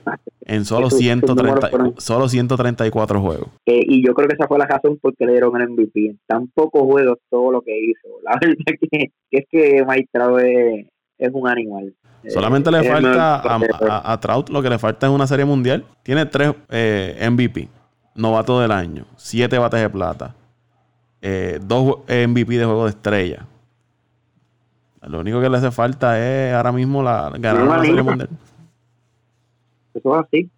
en 0.46 0.64
solo, 0.64 0.90
130, 0.90 1.70
solo 1.98 2.28
134 2.28 3.20
juegos. 3.20 3.48
Eh, 3.66 3.80
y 3.82 4.06
yo 4.06 4.14
creo 4.14 4.28
que 4.28 4.34
esa 4.34 4.46
fue 4.46 4.58
la 4.58 4.66
razón 4.66 4.98
por 4.98 5.16
que 5.16 5.26
le 5.26 5.32
dieron 5.32 5.60
el 5.60 5.70
MVP. 5.70 6.06
En 6.06 6.20
tan 6.26 6.48
pocos 6.48 6.82
juegos 6.82 7.18
todo 7.30 7.50
lo 7.50 7.62
que 7.62 7.76
hizo. 7.78 8.08
La 8.22 8.32
verdad 8.40 8.56
que, 8.90 9.10
es 9.30 9.44
que 9.50 9.84
Mike 9.86 10.08
Trout 10.12 10.40
es 10.40 11.30
un 11.32 11.48
animal. 11.48 11.94
Solamente 12.28 12.70
le 12.70 12.80
eh, 12.80 12.90
falta 12.90 14.12
a, 14.12 14.20
Trout, 14.20 14.48
lo 14.48 14.62
que 14.62 14.70
le 14.70 14.78
falta 14.78 15.06
es 15.06 15.12
una 15.12 15.26
serie 15.26 15.44
mundial. 15.44 15.84
Tiene 16.02 16.26
tres 16.26 16.54
eh, 16.70 17.28
MVP, 17.30 17.68
novato 18.14 18.60
del 18.60 18.72
año, 18.72 19.04
siete 19.16 19.58
bates 19.58 19.80
de 19.80 19.90
plata, 19.90 20.34
eh, 21.20 21.58
dos 21.62 21.98
MVP 22.06 22.58
de 22.58 22.64
juego 22.64 22.84
de 22.84 22.90
estrella. 22.90 23.46
Lo 25.02 25.20
único 25.20 25.40
que 25.40 25.50
le 25.50 25.58
hace 25.58 25.70
falta 25.70 26.18
es 26.18 26.54
ahora 26.54 26.72
mismo 26.72 27.02
la, 27.02 27.30
ganar 27.38 27.62
una 27.62 27.84
serie 27.84 28.02
mundial. 28.02 28.28
Eso 29.92 30.18
es 30.18 30.26
así. 30.26 30.50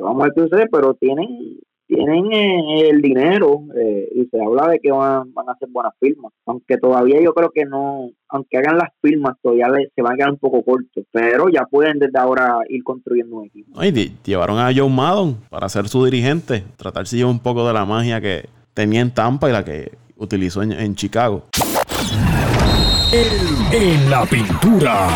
vamos 0.00 0.22
a 0.22 0.24
ver 0.24 0.32
qué 0.34 0.40
sucede, 0.42 0.68
pero 0.70 0.94
tienen 0.94 1.58
tienen 1.88 2.30
eh, 2.32 2.90
el 2.90 3.00
dinero 3.00 3.62
eh, 3.74 4.08
y 4.14 4.26
se 4.26 4.40
habla 4.40 4.68
de 4.68 4.78
que 4.78 4.92
van, 4.92 5.32
van, 5.32 5.48
a 5.48 5.52
hacer 5.52 5.68
buenas 5.70 5.94
firmas, 5.98 6.32
aunque 6.46 6.76
todavía 6.76 7.20
yo 7.20 7.32
creo 7.32 7.50
que 7.50 7.64
no, 7.64 8.10
aunque 8.28 8.58
hagan 8.58 8.76
las 8.76 8.90
firmas 9.00 9.36
todavía 9.42 9.68
se 9.94 10.02
van 10.02 10.12
a 10.12 10.16
quedar 10.16 10.30
un 10.30 10.38
poco 10.38 10.62
cortos, 10.62 11.04
pero 11.10 11.48
ya 11.48 11.64
pueden 11.64 11.98
desde 11.98 12.18
ahora 12.18 12.58
ir 12.68 12.84
construyendo 12.84 13.36
un 13.36 13.46
equipo. 13.46 13.80
llevaron 14.24 14.58
a 14.58 14.70
Joe 14.74 14.90
Maddon 14.90 15.38
para 15.48 15.68
ser 15.68 15.88
su 15.88 16.04
dirigente, 16.04 16.62
tratarse 16.76 17.16
de 17.16 17.24
un 17.24 17.40
poco 17.40 17.66
de 17.66 17.72
la 17.72 17.86
magia 17.86 18.20
que 18.20 18.44
tenía 18.74 19.00
en 19.00 19.12
Tampa 19.12 19.48
y 19.48 19.52
la 19.52 19.64
que 19.64 19.92
utilizó 20.16 20.62
en, 20.62 20.72
en 20.72 20.94
Chicago. 20.94 21.44
En 23.72 24.10
la 24.10 24.26
pintura. 24.26 25.08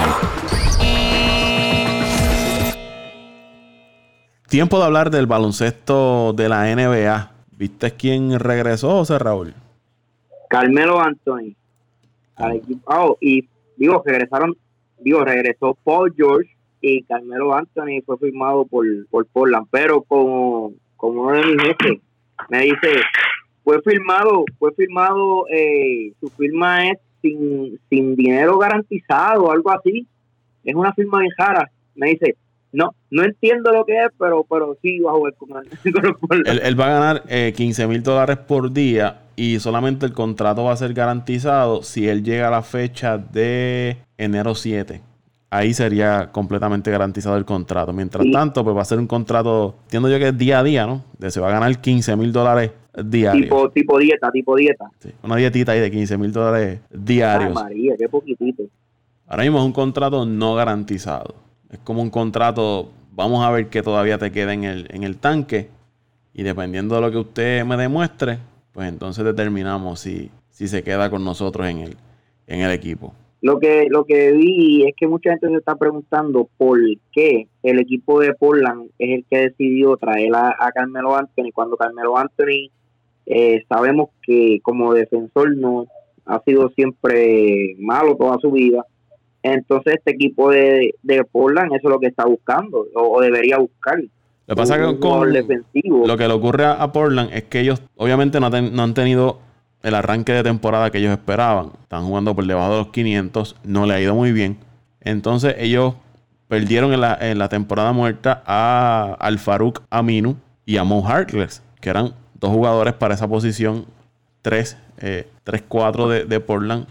Tiempo 4.53 4.79
de 4.79 4.85
hablar 4.85 5.11
del 5.11 5.27
baloncesto 5.27 6.35
de 6.35 6.47
la 6.47 6.65
NBA. 6.77 7.33
¿Viste 7.57 7.91
quién 7.93 8.39
regresó, 8.39 8.91
José 8.91 9.19
Raúl? 9.19 9.55
Carmelo 10.51 11.01
Anthony. 11.01 11.57
Oh, 12.85 13.17
y 13.19 13.49
digo, 13.79 14.03
regresaron, 14.05 14.55
digo, 14.99 15.25
regresó 15.25 15.75
Paul 15.83 16.13
George 16.15 16.51
y 16.83 17.03
Carmelo 17.05 17.55
Anthony 17.55 18.03
fue 18.05 18.19
firmado 18.19 18.67
por, 18.67 18.85
por 19.07 19.25
Portland, 19.25 19.69
pero 19.71 20.03
como, 20.03 20.75
como 20.99 21.23
uno 21.23 21.33
de 21.39 21.47
mis 21.47 21.63
jefes 21.63 22.01
me 22.51 22.59
dice, 22.65 23.01
fue 23.65 23.81
firmado, 23.81 24.45
fue 24.59 24.75
firmado, 24.75 25.47
eh, 25.49 26.13
su 26.21 26.29
firma 26.29 26.91
es 26.91 26.99
sin, 27.23 27.81
sin 27.89 28.17
dinero 28.17 28.59
garantizado, 28.59 29.51
algo 29.51 29.71
así, 29.71 30.07
es 30.63 30.75
una 30.75 30.93
firma 30.93 31.21
bien 31.21 31.33
jara. 31.39 31.71
Me 31.95 32.11
dice, 32.11 32.37
no 32.73 32.95
no 33.11 33.25
entiendo 33.25 33.73
lo 33.73 33.85
que 33.85 33.99
es, 33.99 34.09
pero 34.19 34.45
pero 34.49 34.77
sí 34.83 34.99
va 35.01 35.13
a 35.13 35.15
jugar 35.15 35.35
con, 35.35 35.51
él, 36.47 36.61
él, 36.63 36.81
va 36.81 36.87
a 36.87 37.01
ganar 37.01 37.23
eh, 37.29 37.53
15 37.55 37.87
mil 37.87 38.03
dólares 38.03 38.39
por 38.39 38.73
día 38.73 39.23
y 39.37 39.59
solamente 39.61 40.07
el 40.07 40.13
contrato 40.13 40.65
va 40.65 40.73
a 40.73 40.77
ser 40.77 40.93
garantizado 40.95 41.83
si 41.83 42.09
él 42.09 42.23
llega 42.23 42.49
a 42.49 42.51
la 42.51 42.63
fecha 42.63 43.19
de 43.19 43.97
enero 44.19 44.55
7. 44.55 45.01
Ahí 45.51 45.75
sería 45.75 46.31
completamente 46.33 46.91
garantizado 46.91 47.37
el 47.37 47.45
contrato. 47.45 47.93
Mientras 47.93 48.25
tanto, 48.33 48.65
pues 48.65 48.75
va 48.75 48.81
a 48.81 48.87
ser 48.87 48.99
un 48.99 49.07
contrato, 49.07 49.75
entiendo 49.85 50.09
yo 50.09 50.19
que 50.19 50.29
es 50.29 50.39
día 50.39 50.61
a 50.61 50.63
día, 50.63 50.87
¿no? 50.87 51.05
De 51.19 51.31
se 51.31 51.41
va 51.41 51.49
a 51.49 51.53
ganar 51.53 51.79
15 51.79 52.17
mil 52.17 52.33
dólares 52.33 52.71
diarios. 52.97 53.45
Tipo, 53.45 53.71
tipo 53.71 53.99
dieta, 53.99 54.31
tipo 54.31 54.57
dieta. 54.57 54.87
Sí, 54.99 55.11
una 55.23 55.37
dietita 55.37 55.73
ahí 55.73 55.81
de 55.81 55.91
15 55.91 56.17
mil 56.17 56.33
dólares 56.33 56.81
diarios. 56.91 57.55
Ay, 57.55 57.65
María, 57.65 57.95
qué 57.99 58.09
poquitito. 58.09 58.63
Ahora 59.27 59.43
mismo 59.43 59.59
es 59.59 59.65
un 59.65 59.73
contrato 59.73 60.25
no 60.25 60.55
garantizado. 60.55 61.35
Es 61.73 61.79
como 61.81 62.03
un 62.03 62.11
contrato, 62.11 62.91
vamos 63.13 63.45
a 63.45 63.51
ver 63.51 63.69
que 63.69 63.83
todavía 63.83 64.19
te 64.19 64.31
queda 64.31 64.53
en 64.53 64.65
el, 64.65 64.87
en 64.91 65.03
el 65.03 65.17
tanque. 65.17 65.69
Y 66.35 66.43
dependiendo 66.43 66.95
de 66.95 67.01
lo 67.01 67.11
que 67.11 67.19
usted 67.19 67.65
me 67.65 67.77
demuestre, 67.77 68.39
pues 68.73 68.89
entonces 68.89 69.25
determinamos 69.25 70.01
si, 70.01 70.31
si 70.51 70.69
se 70.69 70.83
queda 70.83 71.11
con 71.11 71.25
nosotros 71.25 71.67
en 71.67 71.79
el, 71.79 71.97
en 72.47 72.61
el 72.61 72.71
equipo. 72.71 73.15
Lo 73.41 73.59
que, 73.59 73.87
lo 73.91 74.05
que 74.05 74.33
vi 74.33 74.87
es 74.87 74.95
que 74.97 75.09
mucha 75.09 75.31
gente 75.31 75.49
se 75.49 75.57
está 75.57 75.75
preguntando 75.75 76.49
por 76.57 76.79
qué 77.11 77.49
el 77.65 77.81
equipo 77.81 78.21
de 78.21 78.35
Portland 78.35 78.91
es 78.99 79.19
el 79.19 79.25
que 79.29 79.39
decidió 79.49 79.97
traer 79.97 80.33
a, 80.35 80.55
a 80.59 80.71
Carmelo 80.71 81.17
Anthony 81.17 81.51
cuando 81.53 81.77
Carmelo 81.77 82.17
Anthony 82.17 82.71
eh, 83.27 83.65
sabemos 83.69 84.11
que 84.23 84.61
como 84.63 84.95
defensor 84.95 85.57
no 85.57 85.87
ha 86.25 86.41
sido 86.45 86.69
siempre 86.71 87.75
malo 87.79 88.17
toda 88.17 88.39
su 88.39 88.53
vida. 88.53 88.87
Entonces 89.43 89.95
este 89.95 90.13
equipo 90.13 90.51
de, 90.51 90.95
de 91.03 91.25
Portland 91.25 91.73
eso 91.75 91.89
es 91.89 91.91
lo 91.93 91.99
que 92.01 92.07
está 92.07 92.25
buscando 92.27 92.87
o, 92.95 93.17
o 93.17 93.21
debería 93.21 93.59
buscar. 93.59 93.99
Lo 94.47 94.55
que 94.55 94.57
pasa 94.57 94.77
que 94.79 94.99
con 94.99 95.33
defensivo. 95.33 96.07
lo 96.07 96.17
que 96.17 96.27
le 96.29 96.35
ocurre 96.35 96.65
a, 96.65 96.73
a 96.75 96.93
Portland 96.93 97.31
es 97.33 97.45
que 97.45 97.61
ellos 97.61 97.83
obviamente 97.97 98.41
no, 98.41 98.51
ten- 98.51 98.75
no 98.75 98.83
han 98.83 98.95
tenido 98.95 99.39
el 99.83 99.95
arranque 99.95 100.33
de 100.33 100.43
temporada 100.45 100.91
que 100.91 100.99
ellos 100.99 101.13
esperaban. 101.13 101.71
Están 101.83 102.05
jugando 102.07 102.35
por 102.35 102.47
debajo 102.47 102.71
de 102.73 102.79
los 102.79 102.89
500, 102.89 103.57
no 103.65 103.87
le 103.87 103.95
ha 103.95 104.01
ido 104.01 104.15
muy 104.15 104.33
bien. 104.33 104.59
Entonces 105.01 105.57
ellos 105.59 105.95
perdieron 106.49 106.93
en 106.93 107.01
la, 107.01 107.17
en 107.21 107.39
la 107.39 107.49
temporada 107.49 107.93
muerta 107.93 108.43
a 108.47 109.17
al 109.19 109.39
Farouk 109.39 109.83
Aminu 109.91 110.37
y 110.67 110.77
a 110.77 110.85
Mo 110.85 111.05
Harkless, 111.07 111.63
que 111.81 111.91
eran 111.91 112.13
dos 112.35 112.51
jugadores 112.51 112.95
para 112.95 113.15
esa 113.15 113.27
posición 113.27 113.87
3, 114.43 114.77
eh, 114.99 115.27
3-4 115.47 116.09
de, 116.09 116.25
de 116.27 116.41
Portland. 116.41 116.87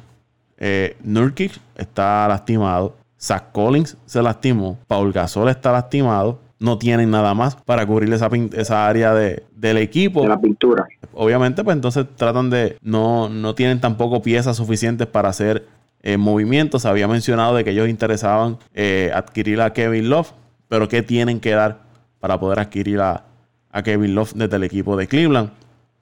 Eh, 0.64 0.96
Nurkic 1.04 1.60
está 1.76 2.28
lastimado. 2.28 2.96
Zach 3.20 3.52
Collins 3.52 3.98
se 4.06 4.22
lastimó. 4.22 4.78
Paul 4.88 5.12
Gasol 5.12 5.50
está 5.50 5.72
lastimado. 5.72 6.40
No 6.60 6.78
tienen 6.78 7.10
nada 7.10 7.34
más 7.34 7.56
para 7.56 7.84
cubrir 7.88 8.14
esa, 8.14 8.88
área 8.88 9.16
de, 9.16 9.44
del 9.56 9.78
equipo. 9.78 10.22
de 10.22 10.28
la 10.28 10.40
pintura. 10.40 10.88
Obviamente, 11.14 11.64
pues 11.64 11.76
entonces 11.76 12.06
tratan 12.16 12.52
de. 12.52 12.78
No, 12.82 13.28
no 13.28 13.56
tienen 13.56 13.82
tampoco 13.82 14.22
piezas 14.22 14.58
suficientes 14.58 15.08
para 15.08 15.30
hacer 15.30 15.68
eh, 16.04 16.18
movimientos. 16.18 16.86
Había 16.86 17.08
mencionado 17.08 17.56
de 17.56 17.64
que 17.64 17.72
ellos 17.72 17.90
interesaban 17.90 18.60
eh, 18.76 19.10
adquirir 19.16 19.62
a 19.62 19.74
Kevin 19.74 20.10
Love. 20.12 20.32
Pero 20.68 20.88
¿qué 20.88 21.02
tienen 21.02 21.40
que 21.40 21.52
dar 21.52 21.80
para 22.20 22.40
poder 22.40 22.60
adquirir 22.60 23.02
a, 23.02 23.26
a 23.72 23.82
Kevin 23.82 24.14
Love 24.14 24.34
desde 24.36 24.56
el 24.58 24.64
equipo 24.64 24.96
de 24.96 25.08
Cleveland? 25.08 25.50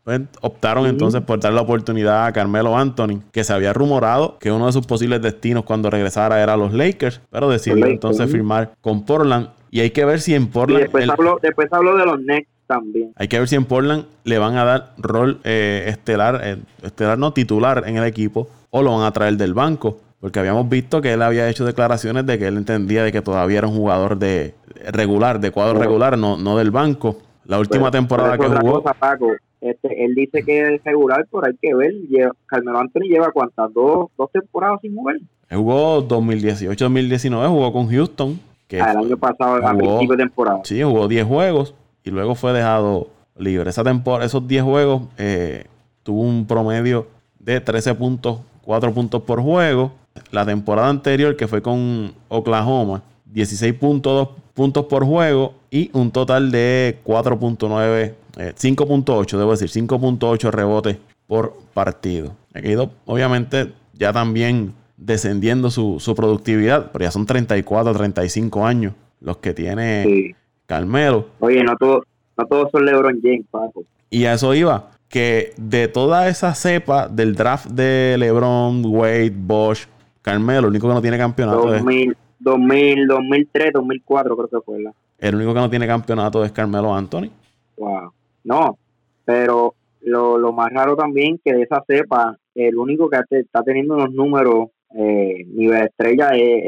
Pues 0.10 0.22
optaron 0.42 0.88
entonces 0.88 1.22
por 1.22 1.40
dar 1.40 1.54
la 1.54 1.62
oportunidad 1.62 2.26
a 2.26 2.34
Carmelo 2.34 2.76
Anthony, 2.76 3.22
que 3.32 3.44
se 3.44 3.54
había 3.54 3.74
rumorado 3.74 4.40
que 4.40 4.52
uno 4.52 4.66
de 4.66 4.72
sus 4.72 4.88
posibles 4.88 5.22
destinos 5.22 5.66
cuando 5.66 5.92
regresara 5.92 6.42
era 6.42 6.58
los 6.58 6.74
Lakers, 6.74 7.22
pero 7.30 7.48
decidió 7.48 7.76
Lakers, 7.76 7.94
entonces 7.94 8.32
firmar 8.32 8.72
con 8.82 9.06
Portland. 9.06 9.50
Y 9.70 9.82
hay 9.82 9.92
que 9.92 10.06
ver 10.06 10.20
si 10.20 10.34
en 10.34 10.44
Y 10.44 10.46
Portland. 10.48 10.82
después 10.82 11.04
el- 11.04 11.12
habló, 11.12 11.38
después 11.40 11.72
habló 11.72 11.96
de 11.96 12.06
los 12.08 12.20
Nets 12.22 12.48
también. 12.66 13.14
hay 13.18 13.28
que 13.28 13.38
ver 13.38 13.48
si 13.48 13.56
en 13.56 13.66
Portland 13.66 14.06
le 14.24 14.40
van 14.40 14.56
a 14.58 14.64
dar 14.66 14.94
rol 14.98 15.42
eh, 15.44 15.84
estelar, 15.86 16.42
eh, 16.44 16.58
estelar 16.82 17.20
no 17.20 17.32
titular 17.32 17.84
en 17.86 17.98
el 17.98 18.04
equipo, 18.06 18.50
o 18.72 18.82
lo 18.82 18.98
van 18.98 19.06
a 19.06 19.12
traer 19.12 19.38
del 19.38 19.54
banco. 19.54 20.00
Porque 20.20 20.40
habíamos 20.40 20.68
visto 20.70 21.02
que 21.04 21.14
él 21.14 21.22
había 21.22 21.48
hecho 21.50 21.66
declaraciones 21.66 22.26
de 22.26 22.40
que 22.40 22.48
él 22.48 22.58
entendía 22.58 23.04
de 23.04 23.12
que 23.12 23.22
todavía 23.22 23.60
era 23.60 23.68
un 23.68 23.76
jugador 23.76 24.18
de 24.18 24.56
regular, 24.92 25.40
de 25.40 25.52
cuadro 25.52 25.76
Bueno. 25.76 25.86
regular, 25.88 26.18
no, 26.18 26.36
no 26.36 26.58
del 26.58 26.72
banco. 26.72 27.20
La 27.46 27.60
última 27.60 27.92
temporada 27.92 28.40
que 28.40 28.48
jugó, 28.48 28.82
cosa, 28.82 28.94
Paco. 28.96 29.34
Este, 29.62 30.06
él 30.06 30.16
dice 30.16 30.44
que 30.44 30.76
es 30.76 30.84
regular, 30.84 31.28
pero 31.32 31.46
hay 31.46 31.54
que 31.62 31.74
ver. 31.76 31.92
Lleva- 32.10 32.34
Carmelo 32.46 32.80
Anthony 32.80 33.02
lleva 33.10 33.32
cuántas, 33.32 33.74
dos, 33.74 34.08
dos 34.18 34.32
temporadas 34.32 34.80
sin 34.82 34.96
jugar. 34.96 35.18
jugó 35.52 36.02
2018-2019, 36.08 37.48
jugó 37.50 37.74
con 37.74 37.88
Houston, 37.90 38.40
que 38.68 38.80
Ah, 38.82 38.92
el 38.92 38.98
año 39.06 39.18
pasado, 39.18 39.56
a 39.56 39.74
jugó- 39.74 39.98
principio 39.98 40.16
de 40.18 40.24
temporada. 40.24 40.60
Sí, 40.64 40.82
jugó 40.82 41.08
10 41.08 41.26
juegos 41.26 41.74
y 42.04 42.12
luego 42.12 42.36
fue 42.36 42.54
dejado 42.54 43.08
libre. 43.38 43.70
Esa 43.70 43.84
temporada, 43.84 44.26
esos 44.26 44.48
10 44.48 44.64
juegos 44.64 45.04
eh, 45.18 45.66
tuvo 46.04 46.22
un 46.22 46.46
promedio 46.46 47.08
de 47.40 47.60
13 47.62 47.96
puntos, 47.96 48.40
4 48.64 48.94
puntos 48.94 49.22
por 49.24 49.42
juego. 49.42 49.92
La 50.32 50.46
temporada 50.46 50.90
anterior, 50.90 51.36
que 51.36 51.48
fue 51.48 51.62
con 51.62 52.12
Oklahoma, 52.28 53.02
16.2 53.34 54.30
puntos 54.54 54.86
por 54.86 55.06
juego 55.06 55.54
y 55.72 55.90
un 55.94 56.12
total 56.12 56.52
de 56.52 56.98
4.9, 57.06 58.14
eh, 58.40 58.54
5.8, 58.56 59.38
debo 59.38 59.52
decir, 59.52 59.70
5.8 59.70 60.50
rebotes 60.50 60.98
por 61.28 61.58
partido. 61.74 62.36
Ha 62.54 62.60
ido, 62.60 62.92
obviamente, 63.06 63.74
ya 63.94 64.14
también 64.14 64.74
descendiendo 64.98 65.70
su, 65.70 65.98
su 66.00 66.16
productividad, 66.16 66.92
pero 66.92 67.04
ya 67.04 67.12
son 67.12 67.26
34, 67.26 67.94
35 67.94 68.66
años 68.66 68.94
los 69.22 69.38
que 69.38 69.54
tiene 69.54 70.04
Sí. 70.04 70.36
Carmelo. 70.66 71.28
Oye, 71.40 71.64
no, 71.64 71.76
todo, 71.78 72.04
no 72.38 72.46
todos 72.46 72.72
son 72.72 72.86
LeBron 72.86 73.20
James, 73.22 73.46
Paco. 73.52 73.84
Y 74.10 74.26
a 74.26 74.34
eso 74.34 74.54
iba, 74.54 74.92
que 75.10 75.54
de 75.58 75.88
toda 75.88 76.30
esa 76.30 76.54
cepa 76.56 77.08
del 77.08 77.36
draft 77.36 77.68
de 77.68 78.16
LeBron, 78.18 78.84
Wade, 78.86 79.34
Bosch, 79.36 79.88
Carmelo, 80.22 80.60
el 80.60 80.66
único 80.68 80.88
que 80.88 80.94
no 80.94 81.02
tiene 81.02 81.18
campeonato 81.18 81.74
es, 81.74 81.84
2000, 81.84 82.18
2000, 82.40 83.08
2003, 83.08 83.74
2004 83.74 84.38
creo 84.38 84.48
que 84.48 84.66
fue 84.66 84.82
la. 84.82 84.94
el 85.18 85.36
único 85.36 85.54
que 85.54 85.60
no 85.60 85.70
tiene 85.70 85.88
campeonato 85.88 86.46
es 86.46 86.52
Carmelo 86.52 86.94
Anthony. 86.94 87.30
Wow. 87.78 88.14
No, 88.44 88.78
pero 89.26 89.76
lo, 90.02 90.38
lo 90.38 90.52
más 90.54 90.72
raro 90.72 90.96
también 90.96 91.40
que 91.44 91.54
de 91.54 91.64
esa 91.64 91.84
cepa, 91.88 92.38
el 92.56 92.78
único 92.78 93.10
que 93.10 93.20
está 93.32 93.62
teniendo 93.64 93.96
unos 93.96 94.12
números 94.14 94.70
eh, 94.96 95.46
nivel 95.48 95.84
estrella 95.84 96.30
es, 96.34 96.64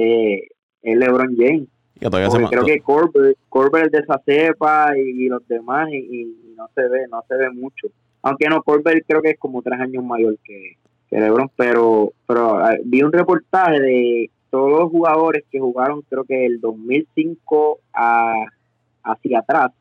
es- 0.84 0.98
LeBron 0.98 1.36
James. 1.38 1.68
Se 2.32 2.38
creo 2.50 2.64
que 2.66 2.80
Corbett, 2.82 3.38
Corbett 3.50 3.92
de 3.92 4.00
esa 4.00 4.20
cepa 4.26 4.98
y, 4.98 5.26
y 5.26 5.30
los 5.30 5.48
demás 5.48 5.90
y, 5.92 5.98
y 5.98 6.54
no 6.58 6.68
se 6.74 6.88
ve, 6.88 7.08
no 7.10 7.24
se 7.28 7.36
ve 7.36 7.52
mucho. 7.52 7.88
Aunque 8.24 8.48
no, 8.50 8.62
Corbett 8.64 9.04
creo 9.08 9.22
que 9.22 9.32
es 9.32 9.40
como 9.40 9.62
tres 9.62 9.80
años 9.80 10.04
mayor 10.04 10.38
que, 10.44 10.78
que 11.10 11.20
LeBron, 11.20 11.52
pero, 11.56 12.12
pero 12.28 12.58
ah, 12.58 12.76
vi 12.84 13.04
un 13.04 13.12
reportaje 13.12 13.80
de 13.80 14.30
todos 14.50 14.70
los 14.72 14.90
jugadores 14.90 15.44
que 15.52 15.60
jugaron 15.60 16.02
creo 16.10 16.24
que 16.24 16.46
el 16.46 16.60
2005 16.60 17.80
a, 17.94 18.34
hacia 19.04 19.40
atrás. 19.40 19.72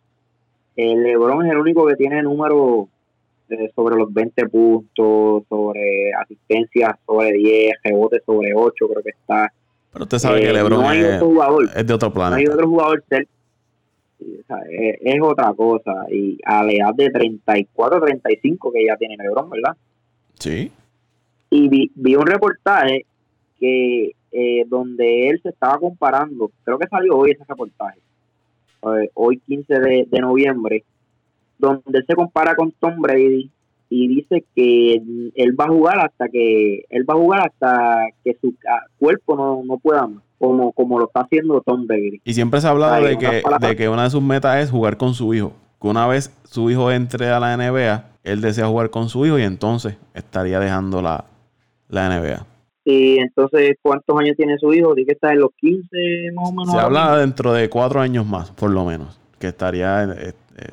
El 0.77 1.03
LeBron 1.03 1.45
es 1.47 1.53
el 1.53 1.59
único 1.59 1.87
que 1.87 1.97
tiene 1.97 2.23
números 2.23 2.89
eh, 3.51 3.71
sobre 3.75 3.97
los 3.97 4.13
20 4.13 4.49
puntos, 4.49 5.43
sobre 5.49 6.13
asistencia 6.13 6.99
sobre 7.07 7.33
10, 7.33 7.73
rebotes 7.85 8.23
sobre 8.25 8.53
8 8.55 8.89
creo 8.89 9.03
que 9.03 9.11
está. 9.11 9.53
Pero 9.93 10.05
usted 10.05 10.19
sabe 10.19 10.41
que 10.41 10.51
Eh, 10.51 10.53
LeBron 10.53 10.81
no 10.81 10.89
hay 10.89 11.01
es, 11.01 11.17
otro 11.17 11.27
jugador 11.27 11.65
es 11.75 11.87
de 11.87 11.95
otro 11.95 12.09
no 12.09 12.15
hay 12.25 12.31
planeta. 12.31 12.55
otro 12.55 12.69
jugador 12.69 13.05
o 13.11 14.47
sea, 14.47 14.59
es, 14.71 14.99
es 15.01 15.21
otra 15.23 15.53
cosa. 15.55 16.07
Y 16.11 16.39
a 16.45 16.63
la 16.63 16.73
edad 16.73 16.95
de 16.95 17.11
34, 17.11 18.01
35 18.01 18.73
que 18.73 18.87
ya 18.87 18.97
tiene 18.97 19.17
LeBron, 19.17 19.51
¿verdad? 19.51 19.77
Sí. 20.39 20.71
Y 21.51 21.69
vi, 21.69 21.91
vi 21.95 22.15
un 22.15 22.27
reportaje 22.27 23.05
que 23.59 24.13
eh, 24.33 24.65
donde 24.69 25.29
él 25.29 25.41
se 25.43 25.49
estaba 25.49 25.79
comparando, 25.79 26.51
creo 26.63 26.79
que 26.79 26.87
salió 26.87 27.17
hoy 27.17 27.33
ese 27.33 27.43
reportaje, 27.49 27.99
eh, 28.83 29.11
hoy 29.15 29.41
15 29.47 29.81
de, 29.81 30.09
de 30.11 30.19
noviembre, 30.21 30.85
donde 31.59 31.99
él 31.99 32.05
se 32.07 32.15
compara 32.15 32.55
con 32.55 32.73
Tom 32.73 33.01
Brady 33.01 33.51
y 33.91 34.07
dice 34.07 34.45
que 34.55 35.03
él 35.35 35.61
va 35.61 35.65
a 35.65 35.69
jugar 35.69 35.99
hasta 35.99 36.29
que 36.29 36.85
él 36.89 37.05
va 37.09 37.15
a 37.15 37.17
jugar 37.17 37.41
hasta 37.49 38.07
que 38.25 38.37
su 38.41 38.55
ah, 38.69 38.87
cuerpo 38.99 39.37
no, 39.37 39.63
no 39.65 39.79
pueda 39.79 40.07
más, 40.07 40.23
como, 40.39 40.73
como 40.73 40.99
lo 41.01 41.07
está 41.07 41.23
haciendo 41.23 41.61
Tom 41.61 41.87
Brady. 41.87 42.21
Y 42.25 42.33
siempre 42.33 42.61
se 42.61 42.69
ha 42.69 42.71
hablado 42.71 43.05
de 43.05 43.19
que, 43.19 43.43
de 43.61 43.77
que 43.77 43.89
una 43.89 44.05
de 44.05 44.11
sus 44.11 44.23
metas 44.23 44.63
es 44.63 44.71
jugar 44.71 44.97
con 44.97 45.15
su 45.15 45.35
hijo. 45.35 45.53
Que 45.83 45.89
una 45.89 46.07
vez 46.07 46.33
su 46.45 46.71
hijo 46.71 46.93
entre 46.93 47.29
a 47.31 47.41
la 47.41 47.57
NBA, 47.57 48.05
él 48.23 48.41
desea 48.41 48.69
jugar 48.69 48.91
con 48.91 49.09
su 49.09 49.27
hijo 49.27 49.39
y 49.39 49.43
entonces 49.43 49.97
estaría 50.15 50.61
dejando 50.61 51.03
la, 51.03 51.25
la 51.89 52.09
NBA. 52.09 52.47
Y 52.85 53.19
entonces, 53.19 53.77
¿cuántos 53.83 54.19
años 54.19 54.37
tiene 54.37 54.57
su 54.59 54.73
hijo? 54.73 54.95
Dice 54.95 55.07
que 55.09 55.13
está 55.13 55.33
en 55.33 55.41
los 55.41 55.51
15 55.57 56.33
más 56.35 56.49
o 56.49 56.53
menos. 56.53 56.71
Se 56.73 56.79
habla 56.79 57.17
dentro 57.19 57.53
de 57.53 57.69
cuatro 57.69 58.01
años 58.01 58.27
más, 58.27 58.51
por 58.53 58.71
lo 58.71 58.85
menos, 58.85 59.21
que 59.39 59.49
estaría, 59.49 60.05
eh, 60.05 60.33
eh, 60.57 60.65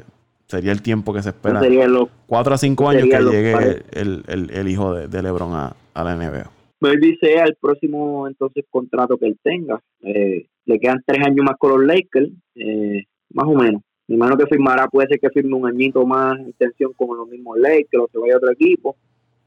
sería 0.47 0.71
el 0.71 0.81
tiempo 0.81 1.13
que 1.13 1.21
se 1.21 1.29
espera. 1.29 1.59
Sería 1.61 1.83
en 1.85 1.93
los 1.93 2.09
Cuatro 2.25 2.53
a 2.53 2.57
cinco 2.57 2.89
años 2.89 3.03
sería 3.03 3.19
que 3.19 3.23
llegue 3.25 3.83
el, 3.91 4.23
el- 4.27 4.49
el 4.51 4.67
hijo 4.69 4.93
de, 4.93 5.07
de 5.07 5.21
LeBron 5.21 5.53
a, 5.53 5.75
a 5.93 6.03
la 6.03 6.15
NBA. 6.15 6.49
maybe 6.79 7.17
sea 7.21 7.43
el 7.45 7.55
próximo 7.59 8.27
entonces 8.27 8.65
contrato 8.69 9.17
que 9.17 9.27
él 9.27 9.37
tenga. 9.43 9.79
Eh, 10.01 10.45
le 10.65 10.79
quedan 10.79 11.01
tres 11.05 11.25
años 11.25 11.43
más 11.45 11.55
con 11.57 11.71
los 11.71 11.85
Lakers, 11.85 12.29
eh, 12.55 13.03
más 13.33 13.45
o 13.47 13.53
menos. 13.53 13.81
Mi 14.07 14.15
hermano 14.15 14.37
que 14.37 14.45
firmará 14.45 14.87
puede 14.87 15.07
ser 15.09 15.19
que 15.19 15.29
firme 15.29 15.55
un 15.55 15.67
añito 15.67 16.05
más 16.05 16.37
en 16.39 16.53
tensión 16.53 16.93
con 16.93 17.17
los 17.17 17.27
mismos 17.27 17.57
Lakers 17.57 18.03
o 18.03 18.09
se 18.11 18.17
vaya 18.17 18.35
a 18.35 18.37
otro 18.37 18.51
equipo. 18.51 18.95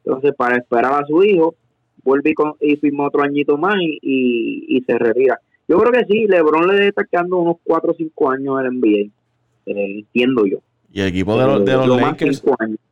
Entonces, 0.04 0.32
para 0.36 0.56
esperar 0.56 0.92
a 1.02 1.06
su 1.06 1.22
hijo, 1.22 1.54
vuelve 2.02 2.34
y, 2.60 2.76
firma 2.76 3.06
otro 3.06 3.22
añito 3.22 3.56
más 3.56 3.76
y, 3.80 4.82
se 4.86 4.98
retira. 4.98 5.38
Yo 5.68 5.78
creo 5.78 5.92
que 5.92 6.04
sí, 6.12 6.26
LeBron 6.26 6.66
le 6.66 6.88
está 6.88 7.04
quedando 7.04 7.38
unos 7.38 7.56
4 7.64 7.92
o 7.92 7.94
5 7.94 8.30
años 8.30 8.60
el 8.60 8.80
NBA, 8.80 9.10
eh, 9.66 9.98
entiendo 9.98 10.46
yo. 10.46 10.58
Y 10.92 11.00
el 11.00 11.08
equipo 11.08 11.38
de 11.38 11.46
los, 11.46 11.64
de 11.64 11.74
los 11.74 12.00
Lakers, 12.00 12.42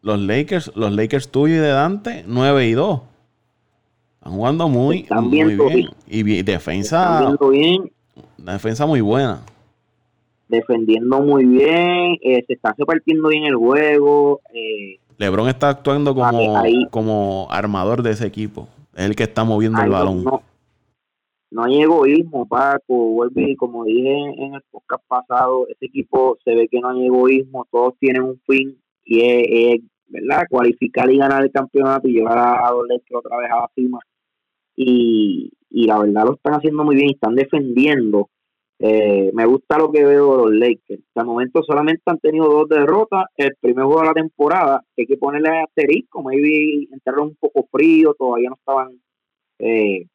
los 0.03 0.21
Lakers, 0.21 0.73
los 0.77 0.93
Lakers 0.93 1.29
tuyo 1.31 1.57
y 1.57 1.59
de 1.59 1.69
Dante, 1.69 2.25
9 2.27 2.69
y 2.69 2.73
2. 2.73 3.01
Están 4.19 4.33
jugando 4.33 4.69
muy, 4.69 5.07
muy 5.11 5.57
bien. 5.57 5.89
Y 6.07 6.43
defensa. 6.43 7.37
Bien. 7.51 7.91
defensa 8.37 8.87
muy 8.87 9.01
buena. 9.01 9.41
Defendiendo 10.49 11.21
muy 11.21 11.45
bien. 11.45 12.19
Eh, 12.23 12.45
se 12.47 12.53
está 12.53 12.75
repartiendo 12.79 13.29
bien 13.29 13.45
el 13.45 13.57
juego. 13.57 14.41
Eh, 14.55 14.99
LeBron 15.19 15.49
está 15.49 15.69
actuando 15.69 16.15
como, 16.15 16.63
como 16.91 17.49
armador 17.51 18.03
de 18.03 18.13
ese 18.13 18.27
equipo. 18.27 18.69
Es 18.99 19.05
el 19.05 19.15
que 19.15 19.23
está 19.23 19.45
moviendo 19.45 19.81
el 19.81 19.91
balón. 19.91 20.25
No, 20.25 21.63
hay 21.63 21.83
egoísmo, 21.83 22.49
Paco. 22.49 23.11
Vuelve 23.11 23.53
y 23.53 23.55
como 23.55 23.85
dije 23.85 24.13
en 24.13 24.55
el 24.55 24.63
podcast 24.73 25.05
pasado, 25.07 25.69
ese 25.69 25.87
equipo 25.87 26.37
se 26.45 26.53
ve 26.53 26.67
que 26.67 26.81
no 26.81 26.89
hay 26.89 27.07
egoísmo. 27.07 27.65
Todos 27.71 27.95
tienen 28.01 28.23
un 28.23 28.41
fin 28.45 28.77
y 29.05 29.21
es, 29.21 29.81
¿verdad? 30.09 30.47
Cualificar 30.51 31.09
y 31.13 31.17
ganar 31.17 31.45
el 31.45 31.53
campeonato 31.53 32.09
y 32.09 32.15
llevar 32.15 32.39
a, 32.39 32.73
los 32.73 32.89
Lakers 32.89 33.25
otra 33.25 33.37
vez 33.37 33.49
a 33.53 33.61
la 33.61 33.71
cima. 33.77 34.01
Y, 34.75 35.53
y 35.71 35.87
la 35.87 36.01
verdad 36.01 36.25
lo 36.25 36.35
están 36.35 36.55
haciendo 36.55 36.83
muy 36.83 36.97
bien 36.97 37.11
y 37.11 37.13
están 37.13 37.37
defendiendo 37.37 38.31
eh, 38.81 39.31
me 39.35 39.45
gusta 39.45 39.77
lo 39.77 39.91
que 39.91 40.05
veo 40.05 40.31
de 40.31 40.43
los 40.43 40.53
Lakers. 40.53 41.03
Hasta 41.09 41.21
el 41.23 41.27
momento 41.27 41.63
solamente 41.65 42.03
han 42.07 42.19
tenido 42.19 42.47
dos 42.47 42.69
derrotas. 42.69 43.25
El 43.37 43.57
primer 43.61 43.85
juego 43.85 44.03
de 44.03 44.07
la 44.07 44.15
temporada, 44.15 44.85
hay 44.97 45.07
que 45.07 45.17
ponerle 45.17 45.49
asterisco. 45.61 46.23
Maybe 46.23 46.87
entraron 46.93 47.29
un 47.29 47.37
poco 47.37 47.67
frío, 47.73 48.15
todavía 48.17 48.51
no 48.51 48.57
estaban, 48.57 49.01
eh, 49.59 50.07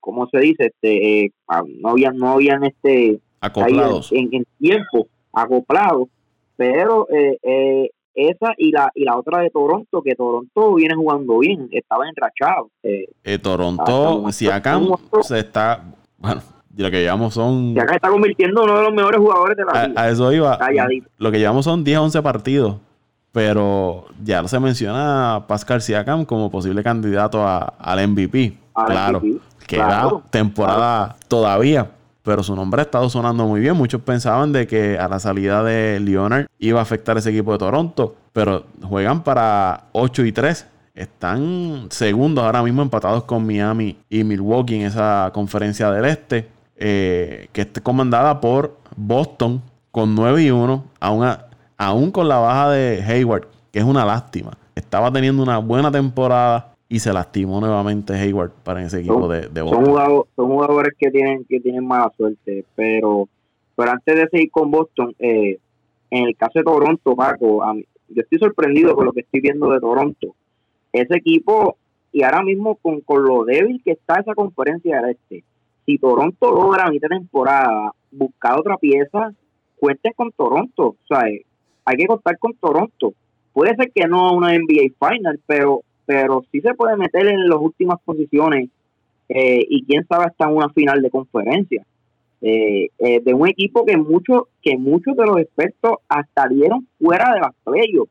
¿cómo 0.00 0.28
se 0.28 0.38
dice? 0.38 0.66
Este, 0.66 1.24
eh, 1.24 1.32
ah, 1.48 1.62
no 1.66 1.90
habían, 1.90 2.16
no 2.16 2.32
habían 2.32 2.64
este 2.64 3.20
acoplados 3.40 4.12
en, 4.12 4.44
tiempo 4.58 5.08
acoplados. 5.32 6.08
Pero 6.56 7.06
eh, 7.10 7.88
esa 8.12 8.52
y 8.58 8.72
la 8.72 8.90
y 8.94 9.04
la 9.04 9.16
otra 9.16 9.40
de 9.40 9.50
Toronto, 9.50 10.02
que 10.02 10.16
Toronto 10.16 10.74
viene 10.74 10.94
jugando 10.94 11.38
bien, 11.38 11.68
estaba 11.70 12.06
enrachado. 12.06 12.68
Toronto, 13.42 14.30
si 14.32 14.50
acá 14.50 14.78
se 15.22 15.38
está, 15.38 15.84
bueno, 16.18 16.42
y 16.78 16.82
lo 16.82 16.92
que 16.92 17.00
llevamos 17.00 17.34
son. 17.34 17.74
Y 17.74 17.78
acá 17.80 17.96
está 17.96 18.08
convirtiendo 18.08 18.62
uno 18.62 18.76
de 18.76 18.82
los 18.84 18.92
mejores 18.92 19.18
jugadores 19.18 19.56
de 19.56 19.64
la 19.64 19.88
liga. 19.88 20.00
A, 20.00 20.10
eso 20.10 20.32
iba. 20.32 20.56
Lo 21.18 21.32
que 21.32 21.38
llevamos 21.40 21.64
son 21.64 21.82
10, 21.82 21.98
11 21.98 22.22
partidos. 22.22 22.76
Pero 23.32 24.06
ya 24.22 24.46
se 24.46 24.60
menciona 24.60 25.42
Pascal 25.48 25.82
Siakam 25.82 26.24
como 26.24 26.52
posible 26.52 26.84
candidato 26.84 27.44
al 27.44 28.08
MVP. 28.08 28.56
claro. 28.86 29.20
Queda 29.66 30.08
temporada 30.30 31.16
todavía. 31.26 31.90
Pero 32.22 32.44
su 32.44 32.54
nombre 32.54 32.80
ha 32.80 32.84
estado 32.84 33.10
sonando 33.10 33.44
muy 33.44 33.60
bien. 33.60 33.74
Muchos 33.74 34.00
pensaban 34.00 34.52
de 34.52 34.68
que 34.68 34.98
a 34.98 35.08
la 35.08 35.18
salida 35.18 35.64
de 35.64 35.98
Leonard 35.98 36.46
iba 36.60 36.78
a 36.78 36.82
afectar 36.82 37.18
ese 37.18 37.30
equipo 37.30 37.50
de 37.50 37.58
Toronto. 37.58 38.14
Pero 38.32 38.66
juegan 38.82 39.24
para 39.24 39.86
8 39.90 40.24
y 40.24 40.30
3 40.30 40.64
están 40.94 41.88
segundos 41.90 42.44
ahora 42.44 42.62
mismo 42.62 42.82
empatados 42.82 43.24
con 43.24 43.44
Miami 43.44 43.96
y 44.08 44.22
Milwaukee 44.22 44.76
en 44.76 44.82
esa 44.82 45.30
conferencia 45.34 45.90
del 45.90 46.04
este. 46.04 46.57
Eh, 46.80 47.48
que 47.52 47.62
esté 47.62 47.80
comandada 47.80 48.40
por 48.40 48.76
Boston 48.96 49.60
con 49.90 50.14
9 50.14 50.44
y 50.44 50.50
1, 50.52 50.84
aún, 51.00 51.26
aún 51.76 52.10
con 52.12 52.28
la 52.28 52.38
baja 52.38 52.70
de 52.70 53.02
Hayward, 53.02 53.48
que 53.72 53.80
es 53.80 53.84
una 53.84 54.04
lástima. 54.04 54.52
Estaba 54.76 55.10
teniendo 55.10 55.42
una 55.42 55.58
buena 55.58 55.90
temporada 55.90 56.76
y 56.88 57.00
se 57.00 57.12
lastimó 57.12 57.60
nuevamente 57.60 58.14
Hayward 58.14 58.52
para 58.62 58.84
ese 58.84 59.00
equipo 59.00 59.28
de, 59.28 59.48
Boston. 59.60 60.24
Son 60.36 60.46
jugadores, 60.46 60.94
que 60.96 61.10
tienen 61.10 61.44
que 61.46 61.58
tienen 61.58 61.84
mala 61.84 62.12
suerte, 62.16 62.64
pero, 62.76 63.28
pero 63.74 63.90
antes 63.90 64.14
de 64.14 64.28
seguir 64.28 64.50
con 64.52 64.70
Boston, 64.70 65.16
eh, 65.18 65.58
en 66.10 66.28
el 66.28 66.36
caso 66.36 66.60
de 66.60 66.64
Toronto, 66.64 67.16
Paco, 67.16 67.62
yo 68.08 68.22
estoy 68.22 68.38
sorprendido 68.38 68.94
con 68.94 69.04
lo 69.04 69.12
que 69.12 69.20
estoy 69.20 69.40
viendo 69.40 69.68
de 69.70 69.80
Toronto. 69.80 70.28
Ese 70.92 71.16
equipo, 71.16 71.76
y 72.12 72.22
ahora 72.22 72.42
mismo 72.42 72.76
con, 72.76 73.00
con 73.00 73.24
lo 73.24 73.44
débil 73.44 73.82
que 73.84 73.90
está 73.90 74.20
esa 74.20 74.34
conferencia 74.34 75.02
del 75.02 75.10
este, 75.10 75.44
si 75.88 75.96
Toronto 75.96 76.50
logra 76.52 76.84
a 76.84 76.90
mitad 76.90 77.08
temporada 77.08 77.92
buscar 78.10 78.58
otra 78.58 78.76
pieza, 78.76 79.32
cuenten 79.76 80.12
con 80.14 80.30
Toronto. 80.32 80.88
O 80.88 81.06
sea, 81.08 81.20
hay 81.22 81.96
que 81.96 82.06
contar 82.06 82.38
con 82.38 82.52
Toronto. 82.56 83.14
Puede 83.54 83.74
ser 83.74 83.90
que 83.94 84.06
no 84.06 84.34
una 84.34 84.52
NBA 84.52 84.92
Final, 85.00 85.40
pero, 85.46 85.80
pero 86.04 86.44
sí 86.52 86.60
se 86.60 86.74
puede 86.74 86.94
meter 86.98 87.26
en 87.28 87.48
las 87.48 87.58
últimas 87.58 87.98
posiciones 88.04 88.68
eh, 89.30 89.64
y 89.66 89.82
quién 89.86 90.06
sabe 90.06 90.26
hasta 90.26 90.48
una 90.48 90.68
final 90.68 91.00
de 91.00 91.08
conferencia. 91.08 91.86
Eh, 92.42 92.90
eh, 92.98 93.20
de 93.24 93.34
un 93.34 93.48
equipo 93.48 93.86
que 93.86 93.96
muchos 93.96 94.42
que 94.62 94.76
muchos 94.76 95.16
de 95.16 95.26
los 95.26 95.38
expertos 95.38 95.96
hasta 96.08 96.48
dieron 96.48 96.86
fuera 96.98 97.32
de 97.32 97.40
las 97.40 97.54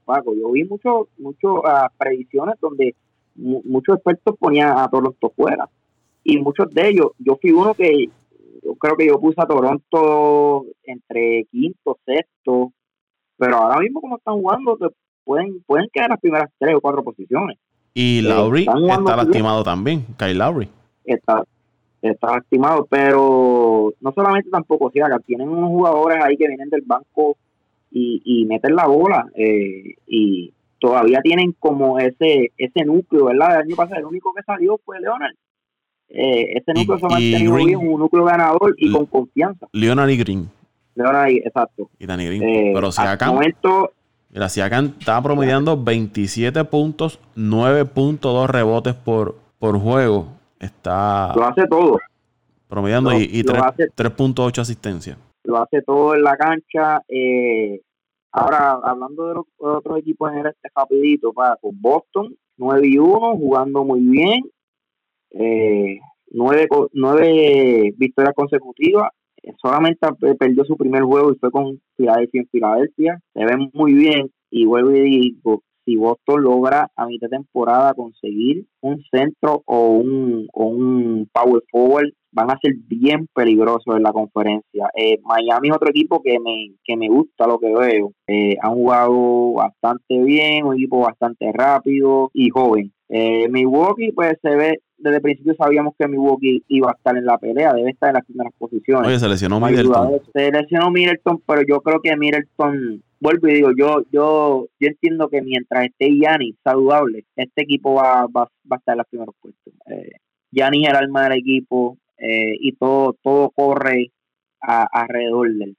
Paco. 0.03 0.33
Yo 0.33 0.51
vi 0.51 0.65
muchos 0.65 1.09
muchos 1.19 1.61
ah, 1.63 1.91
predicciones 1.95 2.55
donde 2.59 2.95
muchos 3.35 3.97
expertos 3.97 4.35
ponían 4.37 4.79
a 4.79 4.89
Toronto 4.89 5.31
fuera 5.35 5.69
y 6.27 6.37
muchos 6.39 6.69
de 6.71 6.89
ellos, 6.89 7.11
yo 7.19 7.37
fui 7.41 7.51
uno 7.51 7.73
que 7.73 8.09
yo 8.61 8.75
creo 8.75 8.97
que 8.97 9.07
yo 9.07 9.17
puse 9.17 9.39
a 9.41 9.45
Toronto 9.45 10.65
entre 10.83 11.47
quinto, 11.49 11.97
sexto, 12.05 12.73
pero 13.37 13.55
ahora 13.55 13.79
mismo 13.79 14.01
como 14.01 14.17
están 14.17 14.33
jugando, 14.33 14.77
pueden, 15.23 15.61
pueden 15.65 15.87
quedar 15.93 16.07
en 16.07 16.11
las 16.11 16.19
primeras 16.19 16.51
tres 16.59 16.75
o 16.75 16.81
cuatro 16.81 17.01
posiciones. 17.01 17.57
Y 17.93 18.19
eh, 18.19 18.23
Lowry 18.23 18.67
está 18.67 19.15
lastimado 19.15 19.63
también, 19.63 20.05
Kyle 20.17 20.37
Lowry. 20.37 20.67
Está, 21.05 21.45
está 22.01 22.35
lastimado, 22.35 22.85
pero 22.89 23.93
no 24.01 24.11
solamente 24.11 24.49
tampoco, 24.49 24.91
si 24.91 24.99
sea, 24.99 25.07
tienen 25.25 25.47
unos 25.47 25.69
jugadores 25.69 26.21
ahí 26.21 26.35
que 26.35 26.49
vienen 26.49 26.69
del 26.69 26.81
banco 26.81 27.37
y, 27.89 28.21
y 28.25 28.43
meten 28.43 28.75
la 28.75 28.85
bola 28.85 29.27
eh, 29.33 29.95
y 30.05 30.51
todavía 30.77 31.21
tienen 31.21 31.53
como 31.57 31.99
ese 31.99 32.51
ese 32.57 32.83
núcleo, 32.83 33.27
¿verdad? 33.27 33.55
El 33.55 33.67
año 33.67 33.75
pasado 33.77 34.01
el 34.01 34.05
único 34.07 34.33
que 34.33 34.43
salió 34.43 34.77
fue 34.83 34.99
Leonard 34.99 35.33
eh, 36.09 36.57
ese 36.57 36.73
núcleo 36.73 36.99
se 36.99 37.05
ha 37.05 37.09
mantenido 37.09 37.55
bien, 37.55 37.77
un 37.77 37.99
núcleo 37.99 38.23
ganador 38.23 38.75
y 38.77 38.91
con 38.91 39.05
confianza. 39.05 39.67
Leonard 39.73 40.09
y 40.09 40.17
Green. 40.17 40.49
Leonard 40.95 41.29
y, 41.29 41.37
exacto. 41.37 41.89
Y 41.99 42.05
Danny 42.05 42.25
Green. 42.25 42.43
Eh, 42.43 42.71
Pero 42.73 42.91
si 42.91 43.01
acá. 43.01 43.27
Momento, 43.31 43.91
mira, 44.29 44.49
si 44.49 44.61
acá 44.61 44.79
estaba 44.79 45.21
promediando 45.21 45.81
27 45.81 46.63
puntos, 46.65 47.19
9.2 47.35 48.47
rebotes 48.47 48.95
por, 48.95 49.35
por 49.59 49.79
juego. 49.79 50.27
Está. 50.59 51.33
Lo 51.35 51.45
hace 51.45 51.67
todo. 51.67 51.99
Promediando 52.67 53.13
y, 53.13 53.23
y 53.23 53.43
3.8 53.43 54.59
asistencia. 54.59 55.17
Lo 55.43 55.57
hace 55.57 55.81
todo 55.81 56.15
en 56.15 56.23
la 56.23 56.35
cancha. 56.35 57.01
Eh, 57.07 57.81
ahora, 58.31 58.79
hablando 58.83 59.27
de, 59.27 59.33
los, 59.35 59.45
otros 59.57 59.99
equipos 59.99 60.31
en 60.33 60.47
este 60.47 60.69
rapidito, 60.75 61.31
para 61.31 61.57
con 61.57 61.79
Boston, 61.79 62.35
9 62.57 62.87
y 62.87 62.97
1, 62.97 63.37
jugando 63.37 63.83
muy 63.83 64.01
bien 64.01 64.43
eh, 65.39 65.99
nueve, 66.31 66.67
nueve 66.93 67.93
victorias 67.97 68.33
consecutivas. 68.35 69.11
Eh, 69.43 69.53
solamente 69.61 70.07
perdió 70.39 70.63
su 70.65 70.75
primer 70.77 71.03
juego 71.03 71.31
y 71.31 71.37
fue 71.37 71.51
con 71.51 71.79
Filadelfia 71.95 72.41
en 72.41 72.47
Filadelfia. 72.49 73.19
Se 73.33 73.45
ven 73.45 73.69
muy 73.73 73.93
bien 73.93 74.31
y 74.49 74.65
vuelvo 74.65 74.91
y 74.91 75.01
digo, 75.01 75.63
si 75.87 75.95
Boston 75.95 76.43
logra 76.43 76.91
a 76.97 77.05
mitad 77.05 77.29
de 77.29 77.37
temporada 77.37 77.93
conseguir 77.93 78.65
un 78.81 79.01
centro 79.09 79.63
o 79.65 79.91
un, 79.91 80.47
o 80.51 80.65
un 80.65 81.29
power 81.31 81.63
forward, 81.71 82.09
van 82.33 82.51
a 82.51 82.59
ser 82.61 82.73
bien 82.87 83.27
peligrosos 83.33 83.95
en 83.95 84.03
la 84.03 84.11
conferencia. 84.11 84.89
Eh, 84.95 85.17
Miami 85.23 85.69
es 85.69 85.75
otro 85.75 85.89
equipo 85.89 86.21
que 86.21 86.39
me, 86.39 86.75
que 86.83 86.97
me 86.97 87.07
gusta 87.07 87.47
lo 87.47 87.57
que 87.57 87.73
veo. 87.73 88.11
Eh, 88.27 88.57
han 88.61 88.73
jugado 88.73 89.53
bastante 89.53 90.21
bien, 90.21 90.65
un 90.65 90.75
equipo 90.75 90.99
bastante 90.99 91.51
rápido 91.53 92.29
y 92.33 92.49
joven. 92.49 92.91
Eh, 93.09 93.47
Milwaukee, 93.49 94.11
pues 94.11 94.33
se 94.41 94.55
ve, 94.55 94.81
desde 94.97 95.15
el 95.15 95.21
principio 95.21 95.55
sabíamos 95.55 95.93
que 95.97 96.07
Milwaukee 96.09 96.63
iba 96.67 96.89
a 96.89 96.95
estar 96.97 97.15
en 97.15 97.25
la 97.25 97.37
pelea, 97.37 97.73
debe 97.73 97.91
estar 97.91 98.09
en 98.09 98.15
las 98.15 98.25
primeras 98.25 98.53
posiciones. 98.57 99.07
Oye, 99.07 99.19
se 99.19 99.29
lesionó 99.29 99.61
Middleton. 99.61 100.19
Se 100.33 100.51
lesionó 100.51 100.91
Middleton, 100.91 101.41
pero 101.47 101.61
yo 101.65 101.79
creo 101.79 102.01
que 102.01 102.17
Middleton, 102.17 103.01
vuelvo 103.19 103.47
y 103.47 103.53
digo, 103.53 103.71
yo 103.77 104.03
yo 104.11 104.67
yo 104.79 104.87
entiendo 104.87 105.29
que 105.29 105.41
mientras 105.41 105.85
esté 105.85 106.17
Yanni 106.17 106.55
saludable, 106.63 107.25
este 107.35 107.63
equipo 107.63 107.95
va, 107.95 108.27
va, 108.27 108.49
va 108.71 108.75
a 108.75 108.77
estar 108.77 108.93
en 108.93 108.97
los 108.97 109.07
primeros 109.07 109.35
puestos. 109.41 109.73
Eh, 109.87 110.11
Yanni 110.51 110.85
es 110.85 110.89
el 110.89 110.95
alma 110.95 111.23
del 111.23 111.39
equipo 111.39 111.97
eh, 112.17 112.55
y 112.59 112.73
todo 112.73 113.15
todo 113.21 113.51
corre 113.51 114.11
alrededor 114.59 115.53
de 115.53 115.63
él 115.65 115.77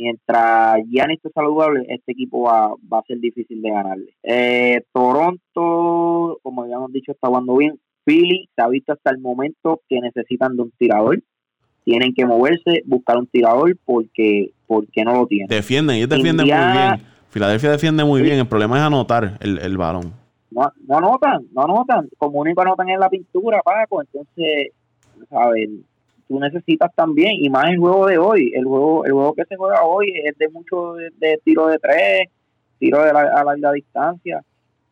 mientras 0.00 0.78
Giannis 0.88 1.18
esté 1.18 1.30
saludable, 1.30 1.84
este 1.88 2.12
equipo 2.12 2.42
va, 2.42 2.74
va 2.92 2.98
a 2.98 3.04
ser 3.06 3.18
difícil 3.18 3.60
de 3.60 3.70
ganarle. 3.70 4.14
Eh, 4.22 4.82
Toronto, 4.92 6.38
como 6.42 6.62
habíamos 6.62 6.92
dicho, 6.92 7.12
está 7.12 7.28
jugando 7.28 7.56
bien. 7.56 7.78
Philly 8.04 8.48
se 8.56 8.62
ha 8.62 8.68
visto 8.68 8.92
hasta 8.92 9.10
el 9.10 9.18
momento 9.18 9.82
que 9.88 10.00
necesitan 10.00 10.56
de 10.56 10.62
un 10.62 10.72
tirador. 10.78 11.22
Tienen 11.84 12.14
que 12.14 12.26
moverse, 12.26 12.82
buscar 12.86 13.18
un 13.18 13.26
tirador 13.26 13.76
porque, 13.84 14.50
porque 14.66 15.04
no 15.04 15.14
lo 15.14 15.26
tienen. 15.26 15.48
Defienden, 15.48 15.96
ellos 15.96 16.08
defienden 16.08 16.46
muy 16.46 16.54
bien. 16.54 17.10
Filadelfia 17.30 17.70
defiende 17.70 18.04
muy 18.04 18.22
bien. 18.22 18.38
El 18.38 18.46
problema 18.46 18.76
es 18.76 18.82
anotar 18.82 19.38
el, 19.40 19.58
el 19.58 19.76
balón. 19.76 20.12
No, 20.50 20.72
no 20.86 20.98
anotan, 20.98 21.46
no 21.52 21.64
anotan. 21.64 22.08
Como 22.18 22.40
único 22.40 22.60
anotan 22.60 22.88
en 22.88 23.00
la 23.00 23.08
pintura, 23.08 23.62
Paco. 23.62 24.02
Entonces, 24.02 24.72
¿sabes? 25.28 25.68
Tú 26.28 26.38
necesitas 26.38 26.94
también, 26.94 27.32
y 27.40 27.48
más 27.48 27.70
el 27.70 27.78
juego 27.78 28.06
de 28.06 28.18
hoy. 28.18 28.52
El 28.54 28.64
juego 28.64 29.04
el 29.04 29.12
juego 29.12 29.34
que 29.34 29.44
se 29.44 29.56
juega 29.56 29.82
hoy 29.84 30.12
es 30.24 30.36
de 30.38 30.48
mucho 30.48 30.94
de, 30.94 31.40
tiro 31.44 31.66
de 31.68 31.78
tres, 31.78 32.28
tiro 32.78 33.02
de 33.02 33.12
la, 33.12 33.22
a 33.22 33.44
larga 33.44 33.72
distancia. 33.72 34.42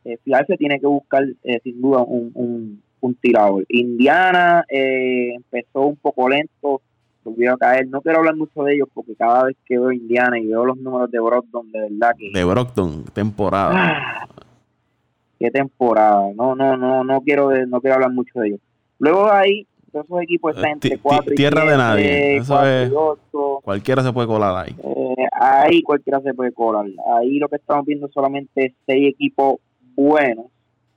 Eh, 0.05 0.17
Filadelfia 0.25 0.57
tiene 0.57 0.81
que 0.81 0.87
buscar, 0.87 1.25
eh, 1.45 1.61
sin 1.63 1.81
duda, 1.81 2.03
un, 2.03 2.31
un, 2.35 2.83
un 3.01 3.15
tirador. 3.15 3.65
Indiana 3.69 4.65
eh, 4.69 5.35
empezó 5.35 5.83
un 5.83 5.97
poco 5.97 6.29
lento, 6.29 6.83
volvió 7.25 7.55
a 7.55 7.59
caer. 7.59 7.89
No 7.89 8.01
quiero 8.01 8.19
hablar 8.19 8.37
mucho 8.37 8.63
de 8.63 8.75
ellos 8.75 8.89
porque 8.93 9.15
cada 9.15 9.45
vez 9.45 9.57
que 9.65 9.79
veo 9.79 9.93
Indiana 9.93 10.39
y 10.39 10.47
veo 10.47 10.65
los 10.65 10.77
números 10.79 11.11
de 11.11 11.21
Brockton, 11.21 11.71
de 11.73 11.81
verdad 11.81 12.13
que... 12.19 12.31
De 12.33 12.45
Brockton, 12.45 13.05
temporada. 13.13 13.73
Ah, 13.75 14.29
qué 15.39 15.51
temporada. 15.51 16.33
No, 16.35 16.55
no, 16.55 16.77
no, 16.77 17.05
no 17.05 17.21
quiero, 17.21 17.51
no 17.67 17.81
quiero 17.81 17.95
hablar 17.95 18.13
mucho 18.13 18.41
de 18.41 18.49
ellos. 18.49 18.61
Luego 18.99 19.31
ahí, 19.33 19.67
todos 19.93 20.07
esos 20.07 20.23
equipos 20.23 20.57
están 20.57 20.73
entre 20.73 20.99
4 20.99 21.33
y 21.33 21.37
Tierra 21.37 21.65
de 21.65 21.77
nadie. 21.77 22.37
Eso 22.37 22.65
es, 22.65 22.93
cualquiera 23.63 24.03
se 24.03 24.13
puede 24.13 24.27
colar 24.27 24.67
ahí. 24.67 24.75
Eh, 24.83 25.27
ahí 25.33 25.83
cualquiera 25.83 26.21
se 26.21 26.35
puede 26.35 26.53
colar. 26.53 26.87
Ahí 27.17 27.39
lo 27.39 27.49
que 27.49 27.57
estamos 27.57 27.87
viendo 27.87 28.09
solamente 28.09 28.75
seis 28.87 29.09
equipos 29.09 29.57
buenos 29.95 30.47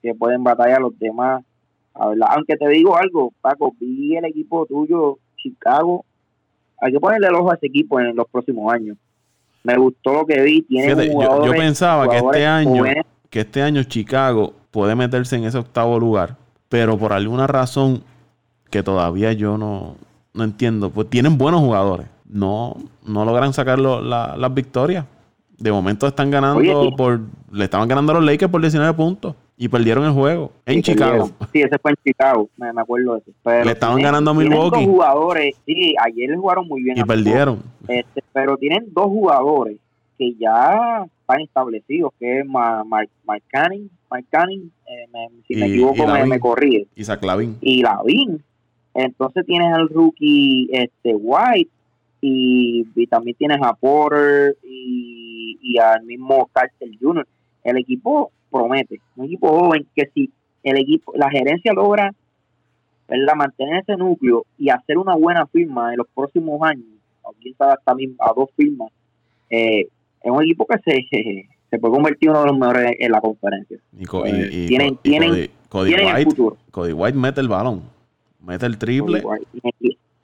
que 0.01 0.15
pueden 0.15 0.43
batallar 0.43 0.81
los 0.81 0.97
demás 0.97 1.43
aunque 1.93 2.57
te 2.57 2.67
digo 2.69 2.95
algo, 2.97 3.33
Paco, 3.41 3.73
vi 3.79 4.15
el 4.15 4.25
equipo 4.25 4.65
tuyo, 4.65 5.17
Chicago. 5.37 6.05
Hay 6.79 6.91
que 6.91 6.99
ponerle 6.99 7.27
el 7.27 7.35
ojo 7.35 7.51
a 7.51 7.55
ese 7.55 7.67
equipo 7.67 7.99
en 7.99 8.15
los 8.15 8.27
próximos 8.29 8.73
años. 8.73 8.97
Me 9.63 9.77
gustó 9.77 10.13
lo 10.13 10.25
que 10.25 10.41
vi. 10.41 10.61
Tiene 10.63 11.07
yo, 11.07 11.51
pensaba 11.51 12.09
que 12.09 12.17
este 12.17 12.45
año, 12.45 12.83
que 13.29 13.41
este 13.41 13.61
año 13.61 13.83
Chicago 13.83 14.53
puede 14.71 14.95
meterse 14.95 15.35
en 15.35 15.43
ese 15.43 15.57
octavo 15.57 15.99
lugar, 15.99 16.37
pero 16.69 16.97
por 16.97 17.13
alguna 17.13 17.45
razón 17.45 18.03
que 18.69 18.81
todavía 18.81 19.33
yo 19.33 19.57
no, 19.57 19.95
no 20.33 20.43
entiendo, 20.43 20.89
pues 20.89 21.09
tienen 21.09 21.37
buenos 21.37 21.61
jugadores. 21.61 22.07
No, 22.25 22.77
no 23.05 23.25
logran 23.25 23.53
sacar 23.53 23.77
las 23.77 24.53
victorias. 24.53 25.05
De 25.57 25.71
momento 25.71 26.07
están 26.07 26.31
ganando 26.31 26.95
por. 26.95 27.19
Le 27.51 27.65
estaban 27.65 27.87
ganando 27.87 28.13
a 28.13 28.15
los 28.15 28.23
Lakers 28.23 28.51
por 28.51 28.61
19 28.61 28.93
puntos. 28.93 29.35
Y 29.61 29.69
perdieron 29.69 30.03
el 30.05 30.11
juego 30.13 30.53
en 30.65 30.81
Chicago. 30.81 31.29
Sí, 31.53 31.61
ese 31.61 31.77
fue 31.77 31.91
en 31.91 31.97
Chicago, 32.03 32.49
me, 32.57 32.69
acuerdo 32.69 33.13
de 33.13 33.19
eso. 33.19 33.63
Le 33.63 33.73
estaban 33.73 34.01
ganando 34.01 34.31
a 34.31 34.33
Milwaukee. 34.33 34.77
Dos 34.77 34.85
jugadores, 34.85 35.55
sí, 35.67 35.93
ayer 36.03 36.35
jugaron 36.35 36.67
muy 36.67 36.81
bien. 36.81 36.97
Y 36.97 37.03
perdieron. 37.03 37.61
Este, 37.87 38.23
pero 38.33 38.57
tienen 38.57 38.87
dos 38.91 39.05
jugadores 39.05 39.77
que 40.17 40.33
ya 40.33 41.05
están 41.05 41.41
establecidos, 41.41 42.11
que 42.19 42.39
es 42.39 42.45
Mark, 42.47 43.07
Canning, 43.49 43.87
Canning 44.31 44.71
eh, 44.87 45.27
si 45.47 45.55
me 45.55 45.67
equivoco 45.67 46.07
me, 46.07 46.25
me 46.25 46.39
corrí. 46.39 46.87
Y 46.95 47.03
Lavin. 47.03 47.57
Y 47.61 47.83
Lavin. 47.83 48.43
Entonces 48.95 49.45
tienes 49.45 49.71
al 49.75 49.89
rookie 49.89 50.69
este 50.71 51.13
White 51.13 51.69
y, 52.19 53.05
también 53.11 53.37
tienes 53.37 53.59
a 53.61 53.75
Porter 53.75 54.57
y, 54.63 55.59
y 55.61 55.77
al 55.77 56.03
mismo 56.03 56.49
Carter 56.51 56.89
Jr. 56.99 57.27
El 57.63 57.77
equipo 57.77 58.31
promete. 58.51 58.99
Un 59.15 59.25
equipo 59.25 59.47
joven 59.47 59.87
que 59.95 60.09
si 60.13 60.29
el 60.63 60.77
equipo, 60.77 61.13
la 61.15 61.29
gerencia 61.29 61.73
logra 61.73 62.11
¿verdad? 63.07 63.35
mantener 63.35 63.81
ese 63.81 63.97
núcleo 63.97 64.45
y 64.57 64.69
hacer 64.69 64.97
una 64.97 65.15
buena 65.15 65.45
firma 65.47 65.91
en 65.91 65.97
los 65.97 66.07
próximos 66.13 66.61
años, 66.61 66.85
o 67.23 67.33
quién 67.41 67.55
sabe 67.57 67.75
también 67.85 68.15
a 68.19 68.31
dos 68.35 68.49
firmas, 68.55 68.89
eh, 69.49 69.87
es 70.21 70.31
un 70.31 70.43
equipo 70.43 70.65
que 70.65 70.77
se, 70.79 71.47
se 71.69 71.79
puede 71.79 71.93
convertir 71.93 72.29
en 72.29 72.35
uno 72.35 72.41
de 72.41 72.47
los 72.47 72.57
mejores 72.57 72.95
en 72.99 73.11
la 73.11 73.21
conferencia. 73.21 73.77
Y, 73.97 74.03
eh, 74.03 74.65
tienen, 74.67 74.97
tienen, 74.97 75.49
Cody, 75.69 75.93
White, 75.93 76.19
el 76.19 76.23
futuro. 76.25 76.57
Cody 76.71 76.93
White 76.93 77.17
mete 77.17 77.41
el 77.41 77.47
balón, 77.47 77.83
mete 78.39 78.65
el 78.65 78.77
triple. 78.77 79.23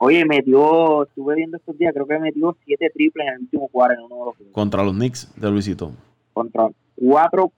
Oye, 0.00 0.24
metió, 0.24 1.02
estuve 1.02 1.34
viendo 1.34 1.56
estos 1.56 1.76
días, 1.76 1.92
creo 1.92 2.06
que 2.06 2.18
metió 2.20 2.56
siete 2.64 2.88
triples 2.94 3.26
en 3.26 3.34
el 3.34 3.40
último 3.40 3.66
cuadro 3.66 3.94
en 3.94 4.04
uno 4.04 4.16
de 4.16 4.24
los 4.26 4.52
Contra 4.52 4.84
los 4.84 4.94
Knicks 4.94 5.34
de 5.34 5.50
Luisito. 5.50 5.90
Contra 6.32 6.68
cuatro 6.94 7.50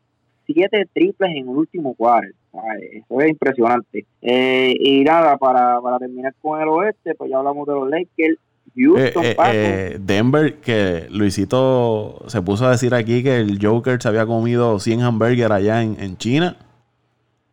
siete 0.52 0.86
triples 0.92 1.30
en 1.30 1.48
el 1.48 1.48
último 1.48 1.94
cuarto. 1.94 2.34
Eso 2.80 3.20
es 3.20 3.30
impresionante. 3.30 4.06
Eh, 4.22 4.74
y 4.78 5.02
nada, 5.02 5.36
para, 5.36 5.80
para 5.80 5.98
terminar 5.98 6.34
con 6.40 6.60
el 6.60 6.68
oeste, 6.68 7.14
pues 7.14 7.30
ya 7.30 7.38
hablamos 7.38 7.66
de 7.66 7.74
los 7.74 7.88
Lakers. 7.88 8.38
Houston, 8.76 9.24
eh, 9.24 9.36
eh, 9.52 9.98
Denver, 10.00 10.54
que 10.60 11.08
Luisito 11.10 12.22
se 12.28 12.40
puso 12.40 12.66
a 12.66 12.70
decir 12.70 12.94
aquí 12.94 13.22
que 13.22 13.38
el 13.38 13.58
Joker 13.60 14.00
se 14.00 14.06
había 14.06 14.26
comido 14.26 14.78
100 14.78 15.02
hamburguesas 15.02 15.50
allá 15.50 15.82
en, 15.82 16.16
China. 16.18 16.56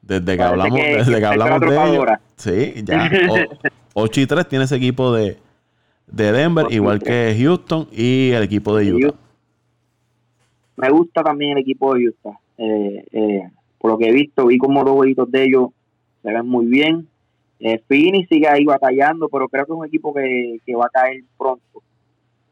Desde 0.04 0.38
que 0.38 0.44
hablamos, 0.44 0.80
desde 0.80 1.18
que, 1.18 1.26
hablamos 1.26 1.60
de 1.62 1.68
ellos. 1.68 2.06
Sí, 2.36 2.74
ya. 2.84 3.10
8 3.94 4.22
y 4.22 4.28
3 4.28 4.48
tiene 4.48 4.66
ese 4.66 4.76
equipo 4.76 5.12
de, 5.12 5.38
de 6.06 6.32
Denver, 6.32 6.68
igual 6.70 7.00
que 7.02 7.36
Houston 7.40 7.88
y 7.92 8.32
el 8.32 8.44
equipo 8.44 8.76
de 8.76 8.94
Utah. 8.94 9.18
Me 10.78 10.90
gusta 10.92 11.24
también 11.24 11.54
el 11.54 11.64
equipo 11.64 11.96
de 11.96 12.10
Utah. 12.10 12.40
Eh, 12.58 13.06
eh, 13.12 13.50
por 13.78 13.92
lo 13.92 13.98
que 13.98 14.10
he 14.10 14.12
visto, 14.12 14.48
vi 14.48 14.58
como 14.58 14.84
los 14.84 14.96
jueguitos 14.96 15.30
de 15.32 15.44
ellos 15.44 15.70
se 16.24 16.32
ven 16.32 16.48
muy 16.48 16.66
bien. 16.66 17.08
Eh, 17.60 17.82
sigue 17.90 18.48
ahí 18.48 18.66
batallando, 18.66 19.30
pero 19.30 19.48
creo 19.48 19.66
que 19.66 19.72
es 19.72 19.78
un 19.78 19.86
equipo 19.86 20.14
que, 20.14 20.60
va 20.76 20.86
a 20.86 20.90
caer 20.90 21.24
pronto. 21.38 21.82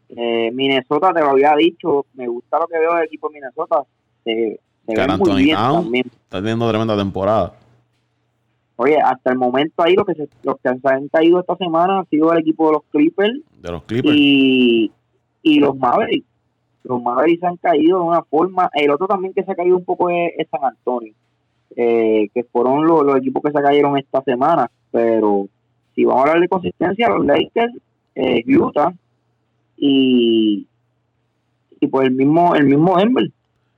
Eh, 0.10 0.52
Minnesota, 0.54 1.14
te 1.14 1.20
lo 1.20 1.32
había 1.32 1.56
dicho, 1.56 2.06
me 2.14 2.28
gusta 2.28 2.60
lo 2.60 2.68
que 2.68 2.80
veo 2.80 2.96
del 2.96 3.06
equipo 3.06 3.30
de 3.30 3.34
Minnesota. 3.34 3.84
Se, 4.24 4.60
ve 4.88 5.18
muy 5.18 5.44
bien 5.44 5.58
también. 5.58 6.06
Está 6.06 6.40
teniendo 6.40 6.70
tremenda 6.70 6.98
temporada. 6.98 7.54
Oye, 8.78 8.98
hasta 9.00 9.32
el 9.32 9.38
momento 9.38 9.84
ahí 9.84 9.96
los 9.96 10.06
que 10.06 10.16
se, 10.16 10.30
los 10.44 10.56
que 10.60 10.70
se 10.70 10.90
han 10.90 11.08
caído 11.08 11.40
esta 11.40 11.56
semana 11.56 12.00
ha 12.00 12.06
sido 12.06 12.32
el 12.34 12.40
equipo 12.40 12.68
de 12.68 12.74
los 12.74 12.84
Clippers. 12.92 13.40
De 13.62 13.72
los 13.72 13.84
Clippers. 13.84 14.16
Y, 14.18 14.92
y 15.42 15.60
los 15.60 15.78
Mavericks 15.78 16.28
los 16.88 17.02
Mavericks 17.02 17.44
han 17.44 17.58
caído 17.58 18.00
de 18.00 18.06
una 18.06 18.24
forma. 18.24 18.70
El 18.74 18.92
otro 18.92 19.08
también 19.08 19.34
que 19.34 19.44
se 19.44 19.52
ha 19.52 19.56
caído 19.56 19.78
un 19.78 19.86
poco 19.86 20.10
es, 20.10 20.32
San 20.50 20.64
Antonio, 20.64 21.14
eh, 21.76 22.30
que 22.34 22.44
fueron 22.44 22.86
los, 22.86 23.18
equipos 23.18 23.42
que 23.44 23.52
se 23.52 23.62
cayeron 23.62 23.98
esta 23.98 24.22
semana. 24.22 24.70
Pero 24.92 25.48
si 25.96 26.06
vamos 26.06 26.22
a 26.22 26.28
hablar 26.28 26.42
de 26.42 26.48
consistencia, 26.48 27.10
los 27.10 27.26
Lakers, 27.26 27.74
eh, 28.14 28.44
Utah 28.48 28.94
y, 29.78 30.68
y 31.80 31.88
pues 31.88 32.08
el 32.08 32.14
mismo, 32.14 32.56
el 32.56 32.66
mismo 32.66 32.98
Denver. 32.98 33.30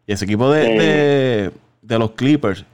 Y 0.05 0.11
ese 0.11 0.25
equipo 0.25 0.51
de, 0.51 0.77
eh, 0.79 1.51
de, 1.81 1.99
los 1.99 2.11
Clippers 2.11 2.65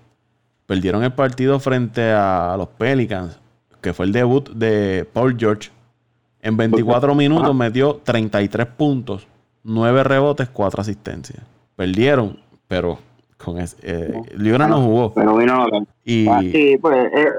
perdieron 0.65 1.03
el 1.03 1.13
partido 1.13 1.59
frente 1.59 2.11
a 2.11 2.55
los 2.57 2.69
Pelicans, 2.69 3.39
que 3.81 3.93
fue 3.93 4.07
el 4.07 4.11
debut 4.11 4.49
de 4.49 5.07
Paul 5.13 5.35
George. 5.37 5.69
En 6.41 6.57
24 6.57 7.15
minutos 7.15 7.55
metió 7.55 8.01
33 8.03 8.67
puntos 8.67 9.27
9 9.63 10.03
rebotes, 10.03 10.49
4 10.49 10.81
asistencias. 10.81 11.43
Perdieron, 11.75 12.39
pero 12.67 12.99
con 13.43 13.59
ese, 13.59 13.77
eh, 13.81 14.21
no 14.37 14.81
jugó. 14.81 15.13
Pero 15.13 15.37
vino 15.37 15.67
y, 16.05 16.27
ah, 16.27 16.39
sí, 16.41 16.77
pues, 16.81 16.97
eh, 16.97 17.11
eh, 17.15 17.29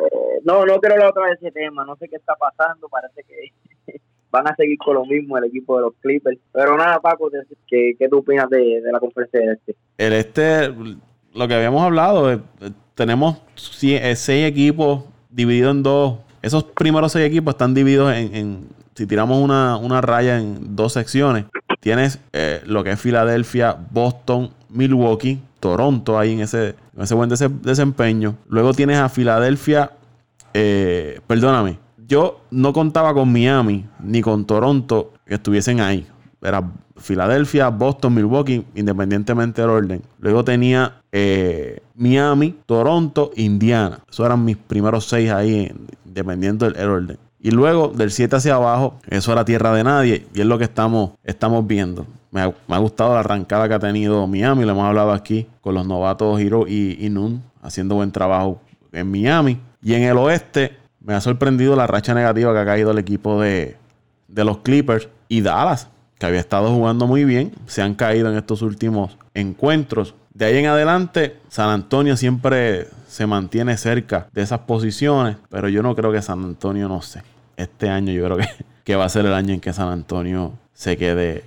no, 0.45 0.65
no 0.65 0.79
quiero 0.79 0.95
hablar 0.95 1.11
otra 1.11 1.25
vez 1.25 1.41
de 1.41 1.49
ese 1.49 1.59
tema. 1.59 1.85
No 1.85 1.97
sé 1.97 2.09
qué 2.09 2.17
está 2.17 2.35
pasando. 2.35 2.89
Parece 2.89 3.23
que 3.25 3.99
van 4.31 4.49
a 4.49 4.55
seguir 4.57 4.79
con 4.79 4.95
lo 4.95 5.05
mismo 5.05 5.39
el 5.39 5.45
equipo 5.45 5.77
de 5.77 5.83
los 5.83 5.95
Clippers. 6.01 6.39
Pero 6.53 6.77
nada, 6.77 7.01
Paco, 7.01 7.31
¿qué, 7.67 7.95
qué 7.99 8.09
tú 8.09 8.19
opinas 8.19 8.49
de, 8.51 8.83
la 8.91 9.01
conferencia 9.01 9.41
de 9.41 9.53
este? 9.53 9.77
El 9.99 10.13
este, 10.13 10.75
lo 11.35 11.49
que 11.49 11.55
habíamos 11.55 11.83
hablado, 11.83 12.33
eh, 12.33 12.41
tenemos 12.95 13.43
seis 13.55 14.29
equipos 14.29 15.05
divididos 15.31 15.75
en 15.75 15.83
dos. 15.83 16.19
Esos 16.43 16.65
primeros 16.65 17.13
seis 17.13 17.27
equipos 17.27 17.55
están 17.55 17.75
divididos 17.75 18.15
en, 18.15 18.35
en 18.35 18.69
si 18.95 19.07
tiramos 19.07 19.39
una, 19.43 19.77
una 19.77 20.01
raya 20.01 20.39
en 20.39 20.77
dos 20.77 20.93
secciones, 20.93 21.47
Tienes 21.85 22.19
eh, 22.33 22.63
lo 22.65 22.83
que 22.83 22.93
es 22.93 22.99
Filadelfia, 22.99 23.77
Boston, 23.91 24.49
Milwaukee, 24.71 25.39
Toronto 25.61 26.19
ahí 26.19 26.33
en 26.33 26.41
ese, 26.41 26.77
ese 26.99 27.15
buen 27.15 27.29
desempeño. 27.29 28.37
Luego 28.49 28.73
tienes 28.73 28.97
a 28.97 29.11
Filadelfia, 29.11 29.91
eh, 30.55 31.21
perdóname, 31.27 31.79
yo 32.09 32.41
no 32.51 32.73
contaba 32.73 33.13
con 33.13 33.31
Miami 33.31 33.85
ni 34.03 34.23
con 34.23 34.47
Toronto 34.47 35.13
que 35.27 35.35
estuviesen 35.35 35.81
ahí. 35.81 36.07
Era 36.41 36.67
Filadelfia, 36.97 37.69
Boston, 37.69 38.15
Milwaukee, 38.15 38.65
independientemente 38.75 39.61
del 39.61 39.71
orden. 39.71 40.03
Luego 40.21 40.43
tenía 40.43 41.03
eh, 41.13 41.83
Miami, 41.97 42.61
Toronto, 42.65 43.31
Indiana. 43.37 43.99
Esos 44.11 44.25
eran 44.25 44.43
mis 44.43 44.57
primeros 44.57 45.05
seis 45.05 45.31
ahí, 45.31 45.71
dependiendo 46.07 46.71
del 46.71 46.89
orden. 46.89 47.19
Y 47.45 47.51
luego 47.51 47.89
del 47.89 48.11
7 48.11 48.37
hacia 48.37 48.55
abajo, 48.55 48.95
eso 49.07 49.31
era 49.31 49.45
tierra 49.45 49.75
de 49.75 49.85
nadie 49.85 50.27
y 50.33 50.41
es 50.41 50.47
lo 50.47 50.57
que 50.57 50.65
estamos, 50.65 51.11
estamos 51.25 51.67
viendo. 51.67 52.07
Me 52.31 52.41
ha, 52.41 52.79
gustado 52.79 53.13
la 53.13 53.21
arrancada 53.21 53.69
que 53.69 53.75
ha 53.75 53.79
tenido 53.79 54.27
Miami, 54.27 54.65
lo 54.65 54.71
hemos 54.71 54.87
hablado 54.87 55.13
aquí 55.13 55.47
con 55.61 55.75
los 55.75 55.87
novatos 55.87 56.41
Hiro 56.41 56.67
y, 56.67 56.97
y 56.99 57.11
Nun 57.11 57.43
haciendo 57.61 57.97
buen 57.97 58.13
trabajo 58.13 58.63
en 58.93 59.11
Miami. 59.11 59.61
Y 59.83 59.93
en 59.93 60.05
el 60.05 60.17
oeste 60.17 60.79
me 61.01 61.13
ha 61.13 61.21
sorprendido 61.21 61.77
la 61.77 61.87
racha 61.87 62.15
negativa 62.15 62.51
que 62.55 62.61
ha 62.61 62.65
caído 62.65 62.93
el 62.93 62.99
equipo 62.99 63.39
de, 63.43 63.77
de 64.27 64.45
los 64.45 64.61
Clippers 64.61 65.11
y 65.29 65.43
Dallas, 65.43 65.89
que 66.19 66.25
había 66.25 66.41
estado 66.41 66.71
jugando 66.71 67.07
muy 67.07 67.27
bien, 67.27 67.53
se 67.67 67.83
han 67.83 67.95
caído 67.95 68.31
en 68.31 68.39
estos 68.39 68.63
últimos 68.63 69.19
encuentros. 69.35 70.15
De 70.33 70.47
ahí 70.47 70.57
en 70.57 70.67
adelante, 70.67 71.37
San 71.51 71.69
Antonio 71.69 72.17
siempre 72.17 72.89
se 73.07 73.27
mantiene 73.27 73.77
cerca 73.77 74.29
de 74.33 74.41
esas 74.41 74.61
posiciones, 74.61 75.37
pero 75.51 75.69
yo 75.69 75.83
no 75.83 75.95
creo 75.95 76.11
que 76.11 76.23
San 76.23 76.43
Antonio, 76.43 76.89
no 76.89 77.03
sé, 77.03 77.23
este 77.57 77.89
año 77.89 78.13
yo 78.13 78.25
creo 78.25 78.37
que, 78.39 78.49
que 78.85 78.97
va 78.97 79.05
a 79.05 79.09
ser 79.09 79.27
el 79.27 79.35
año 79.35 79.55
en 79.55 79.61
que 79.61 79.73
San 79.73 79.89
Antonio 79.89 80.53
se 80.73 80.97
quede 80.97 81.45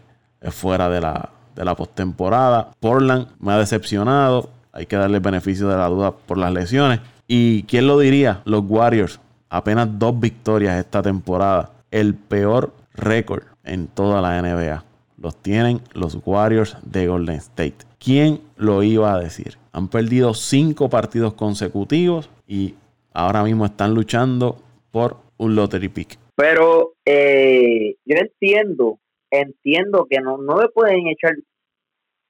fuera 0.52 0.90
de 0.90 1.02
la, 1.02 1.30
de 1.56 1.66
la 1.66 1.76
postemporada. 1.76 2.72
Portland 2.80 3.28
me 3.40 3.54
ha 3.54 3.58
decepcionado, 3.58 4.50
hay 4.72 4.86
que 4.86 4.96
darle 4.96 5.20
beneficio 5.20 5.68
de 5.68 5.76
la 5.76 5.88
duda 5.88 6.12
por 6.12 6.38
las 6.38 6.54
lesiones. 6.54 7.02
Y 7.28 7.64
quién 7.64 7.88
lo 7.88 8.00
diría, 8.00 8.42
los 8.46 8.64
Warriors, 8.68 9.20
apenas 9.50 9.90
dos 10.00 10.18
victorias 10.20 10.80
esta 10.80 11.02
temporada, 11.02 11.72
el 11.92 12.14
peor 12.16 12.74
récord 12.94 13.44
en 13.64 13.88
toda 13.88 14.22
la 14.22 14.42
NBA. 14.42 14.84
Los 15.18 15.36
tienen 15.42 15.82
los 15.94 16.18
Warriors 16.26 16.78
de 16.84 17.08
Golden 17.08 17.38
State. 17.38 17.78
¿Quién 18.00 18.42
lo 18.56 18.84
iba 18.84 19.14
a 19.14 19.20
decir? 19.20 19.58
Han 19.74 19.88
perdido 19.88 20.34
cinco 20.34 20.90
partidos 20.90 21.34
consecutivos 21.34 22.30
y 22.48 22.76
ahora 23.14 23.44
mismo 23.44 23.66
están 23.66 23.94
luchando 23.96 24.62
por 24.92 25.18
un 25.38 25.56
lottery 25.56 25.90
pick. 25.90 26.18
Pero 26.36 26.94
eh, 27.06 27.96
yo 28.06 28.16
entiendo, 28.18 29.00
entiendo 29.32 30.06
que 30.10 30.20
no, 30.20 30.38
no 30.38 30.62
le 30.62 30.70
pueden 30.70 31.08
echar 31.08 31.34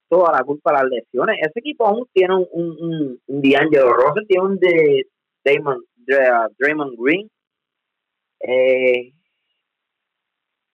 toda 0.10 0.32
la 0.32 0.43
culpa 0.43 0.72
a 0.72 0.84
las 0.84 0.91
lesiones. 0.91 1.38
Ese 1.41 1.60
equipo 1.60 1.86
aún 1.86 2.05
tiene 2.14 2.36
un, 2.36 2.47
un, 2.51 3.20
un, 3.28 3.41
D'Angelo 3.41 3.93
Russell, 3.93 4.28
tiene 4.28 4.45
un 4.45 4.58
de 4.58 5.08
Damon, 5.43 5.84
Draymond 6.58 6.95
Green. 6.97 7.30
Eh, 8.39 9.14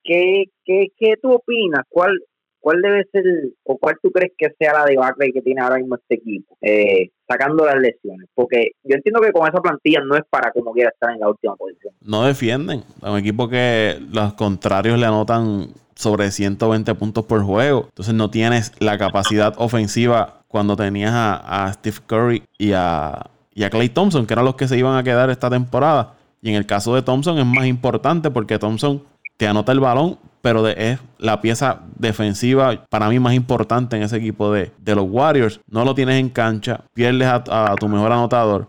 ¿qué, 0.03 0.45
qué, 0.65 0.87
¿Qué 0.95 1.15
tú 1.21 1.33
opinas? 1.33 1.83
¿Cuál, 1.89 2.19
¿Cuál 2.63 2.81
debe 2.81 3.05
ser 3.11 3.25
o 3.65 3.77
cuál 3.77 3.97
tú 4.01 4.09
crees 4.09 4.31
que 4.37 4.47
sea 4.57 4.71
la 4.71 4.85
debacle 4.85 5.33
que 5.33 5.41
tiene 5.41 5.59
ahora 5.59 5.79
mismo 5.79 5.95
este 5.95 6.15
equipo? 6.15 6.55
Eh, 6.61 7.09
sacando 7.27 7.65
las 7.65 7.75
lesiones. 7.75 8.29
Porque 8.33 8.71
yo 8.85 8.95
entiendo 8.95 9.19
que 9.19 9.33
con 9.33 9.45
esa 9.45 9.59
plantilla 9.59 9.99
no 9.99 10.15
es 10.15 10.23
para 10.29 10.49
como 10.53 10.71
quiera 10.71 10.89
estar 10.89 11.11
en 11.11 11.19
la 11.19 11.27
última 11.27 11.57
posición. 11.57 11.93
No 11.99 12.23
defienden. 12.23 12.83
Un 13.01 13.17
equipo 13.17 13.49
que 13.49 13.99
los 14.09 14.35
contrarios 14.35 14.97
le 14.97 15.05
anotan 15.05 15.73
sobre 15.93 16.31
120 16.31 16.95
puntos 16.95 17.25
por 17.25 17.43
juego. 17.43 17.87
Entonces 17.89 18.13
no 18.13 18.29
tienes 18.29 18.71
la 18.79 18.97
capacidad 18.97 19.53
ofensiva 19.57 20.45
cuando 20.47 20.77
tenías 20.77 21.11
a, 21.13 21.69
Steve 21.73 21.97
Curry 22.07 22.43
y 22.57 22.71
a, 22.71 23.29
y 23.53 23.65
a 23.65 23.69
Clay 23.69 23.89
Thompson, 23.89 24.25
que 24.25 24.35
eran 24.35 24.45
los 24.45 24.55
que 24.55 24.69
se 24.69 24.77
iban 24.77 24.95
a 24.95 25.03
quedar 25.03 25.29
esta 25.29 25.49
temporada. 25.49 26.15
Y 26.41 26.47
en 26.47 26.55
el 26.55 26.65
caso 26.65 26.95
de 26.95 27.01
Thompson 27.01 27.37
es 27.39 27.45
más 27.45 27.65
importante 27.65 28.31
porque 28.31 28.57
Thompson 28.57 29.03
te 29.37 29.47
anota 29.47 29.71
el 29.71 29.79
balón, 29.79 30.17
pero 30.41 30.67
es 30.67 30.99
la 31.17 31.41
pieza 31.41 31.81
defensiva 31.95 32.85
para 32.89 33.09
mí 33.09 33.19
más 33.19 33.33
importante 33.33 33.95
en 33.95 34.03
ese 34.03 34.17
equipo 34.17 34.51
de, 34.51 34.71
los 34.85 35.05
Warriors. 35.09 35.59
No 35.69 35.85
lo 35.85 35.95
tienes 35.95 36.19
en 36.19 36.29
cancha, 36.29 36.81
pierdes 36.93 37.27
a, 37.27 37.75
tu 37.79 37.87
mejor 37.87 38.11
anotador. 38.11 38.67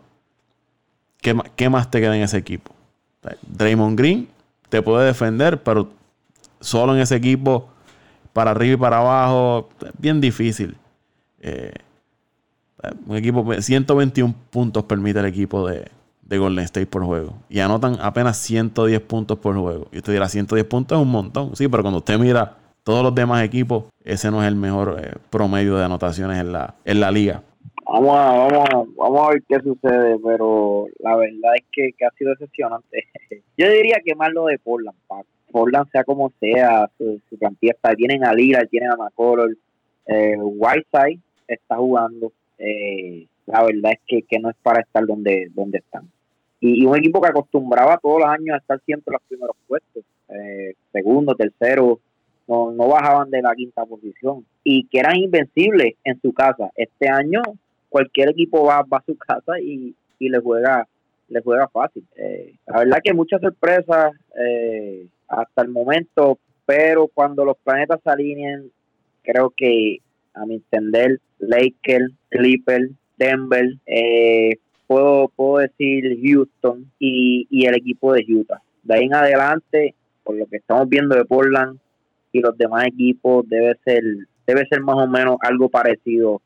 ¿Qué, 1.21 1.37
¿Qué, 1.57 1.69
más 1.69 1.91
te 1.91 2.01
queda 2.01 2.17
en 2.17 2.23
ese 2.23 2.39
equipo? 2.39 2.73
Draymond 3.43 3.99
Green 3.99 4.29
te 4.69 4.83
puede 4.83 5.07
defender, 5.07 5.63
pero 5.63 5.89
solo 6.61 6.95
en 6.95 7.01
ese 7.01 7.17
equipo, 7.17 7.69
para 8.33 8.51
arriba 8.51 8.75
y 8.75 8.77
para 8.77 8.99
abajo, 8.99 9.69
bien 9.99 10.21
difícil. 10.21 10.77
Eh, 11.41 11.73
un 13.07 13.17
equipo, 13.17 13.53
121 13.61 14.35
puntos 14.51 14.85
permite 14.85 15.21
el 15.21 15.27
equipo 15.27 15.67
de, 15.67 15.91
Golden 16.29 16.65
State 16.65 16.87
por 16.87 17.05
juego. 17.05 17.35
Y 17.49 17.61
anotan 17.61 17.97
apenas 18.01 18.37
110 18.39 19.01
puntos 19.01 19.39
por 19.39 19.57
juego. 19.57 19.89
Y 19.93 19.99
usted 19.99 20.13
dirá, 20.13 20.29
110 20.29 20.67
puntos 20.67 20.99
es 20.99 21.03
un 21.03 21.11
montón. 21.11 21.55
Sí, 21.57 21.69
pero 21.69 21.83
cuando 21.83 21.99
usted 21.99 22.19
mira 22.19 22.57
todos 22.83 23.03
los 23.03 23.15
demás 23.15 23.43
equipos, 23.45 23.85
ese 24.05 24.31
no 24.31 24.43
es 24.43 24.49
el 24.49 24.57
mejor 24.57 24.97
eh, 25.01 25.13
promedio 25.31 25.77
de 25.77 25.85
anotaciones 25.85 26.39
en 26.39 26.53
la, 26.53 26.75
en 26.85 27.01
la 27.01 27.11
liga. 27.11 27.43
Vamos 27.87 28.17
a, 28.17 28.33
vamos, 28.33 28.89
vamos 28.97 29.21
a 29.21 29.31
ver 29.33 29.43
qué 29.47 29.61
sucede, 29.61 30.19
pero 30.25 30.87
la 31.01 31.17
verdad 31.17 31.55
es 31.57 31.65
que, 31.71 31.93
ha 32.05 32.11
sido 32.17 32.31
decepcionante. 32.31 33.05
Yo 33.57 33.69
diría 33.69 33.97
que 34.05 34.15
más 34.15 34.33
lo 34.33 34.47
de 34.47 34.59
Portland. 34.59 34.97
Portland, 35.51 35.91
sea 35.93 36.03
como 36.05 36.33
sea, 36.41 36.91
su, 36.99 37.21
plantilla 37.39 37.73
está. 37.73 37.95
Tienen 37.95 38.25
a 38.25 38.33
Lira, 38.33 38.65
tienen 38.67 38.91
a 38.91 38.97
McCollum, 38.97 39.55
eh, 40.07 40.37
Whiteside 40.39 41.21
está 41.47 41.77
jugando. 41.77 42.33
Eh, 42.59 43.27
la 43.47 43.63
verdad 43.63 43.93
es 43.93 44.01
que, 44.07 44.23
que, 44.23 44.39
no 44.39 44.51
es 44.51 44.57
para 44.63 44.81
estar 44.81 45.07
donde, 45.07 45.49
donde 45.55 45.79
están. 45.79 46.11
Y, 46.67 46.87
un 46.87 46.97
equipo 46.97 47.21
que 47.21 47.29
acostumbraba 47.29 47.99
todos 47.99 48.21
los 48.21 48.29
años 48.29 48.55
a 48.55 48.59
estar 48.59 48.81
siempre 48.87 49.13
en 49.13 49.13
los 49.13 49.23
primeros 49.29 49.57
puestos, 49.69 50.03
eh, 50.31 50.75
segundo, 50.93 51.35
tercero, 51.35 52.01
no, 52.49 52.73
no 52.73 52.89
bajaban 52.89 53.31
de 53.31 53.43
la 53.43 53.55
quinta 53.55 53.85
posición 53.85 54.47
y 54.63 54.87
que 54.87 55.01
eran 55.01 55.17
invencibles 55.17 55.95
en 56.05 56.19
su 56.23 56.33
casa. 56.33 56.71
Este 56.75 57.09
año 57.09 57.43
cualquier 57.91 58.31
equipo 58.31 58.65
va, 58.65 58.83
va 58.83 58.99
a 58.99 59.05
su 59.05 59.17
casa 59.17 59.61
y, 59.61 59.95
y 60.19 60.29
le 60.31 60.41
juega 60.41 60.87
le 61.29 61.41
juega 61.41 61.69
fácil. 61.69 62.05
Eh, 62.17 62.55
la 62.67 62.79
verdad 62.79 62.99
que 63.03 63.15
muchas 63.15 63.41
sorpresas, 63.41 64.13
eh, 64.39 65.07
hasta 65.29 65.63
el 65.63 65.69
momento, 65.69 66.39
pero 66.67 67.09
cuando 67.09 67.45
los 67.45 67.57
planetas 67.59 68.01
se 68.03 68.11
alineen, 68.11 68.71
creo 69.23 69.53
que 69.57 69.99
a 70.35 70.47
mi 70.47 70.57
entender, 70.57 71.21
Lakers, 71.39 72.13
Clippers, 72.29 72.91
Denver, 73.17 73.75
eh, 73.87 74.59
puedo, 74.95 75.29
puedo 75.35 75.59
decir 75.59 76.21
Houston 76.23 76.89
y, 77.01 77.49
y 77.51 77.67
el 77.67 77.75
equipo 77.75 78.13
de 78.13 78.25
Utah. 78.29 78.63
De 78.85 78.95
ahí 78.95 79.05
en 79.07 79.15
adelante, 79.15 79.95
por 80.23 80.37
lo 80.37 80.47
que 80.47 80.59
estamos 80.59 80.89
viendo 80.89 81.17
de 81.17 81.25
Portland 81.25 81.79
y 82.31 82.41
los 82.41 82.57
demás 82.57 82.87
equipos, 82.87 83.45
debe 83.49 83.77
ser, 83.85 84.05
debe 84.47 84.65
ser 84.69 84.83
más 84.83 84.97
o 84.97 85.09
menos 85.09 85.37
algo 85.41 85.69
parecido 85.69 86.41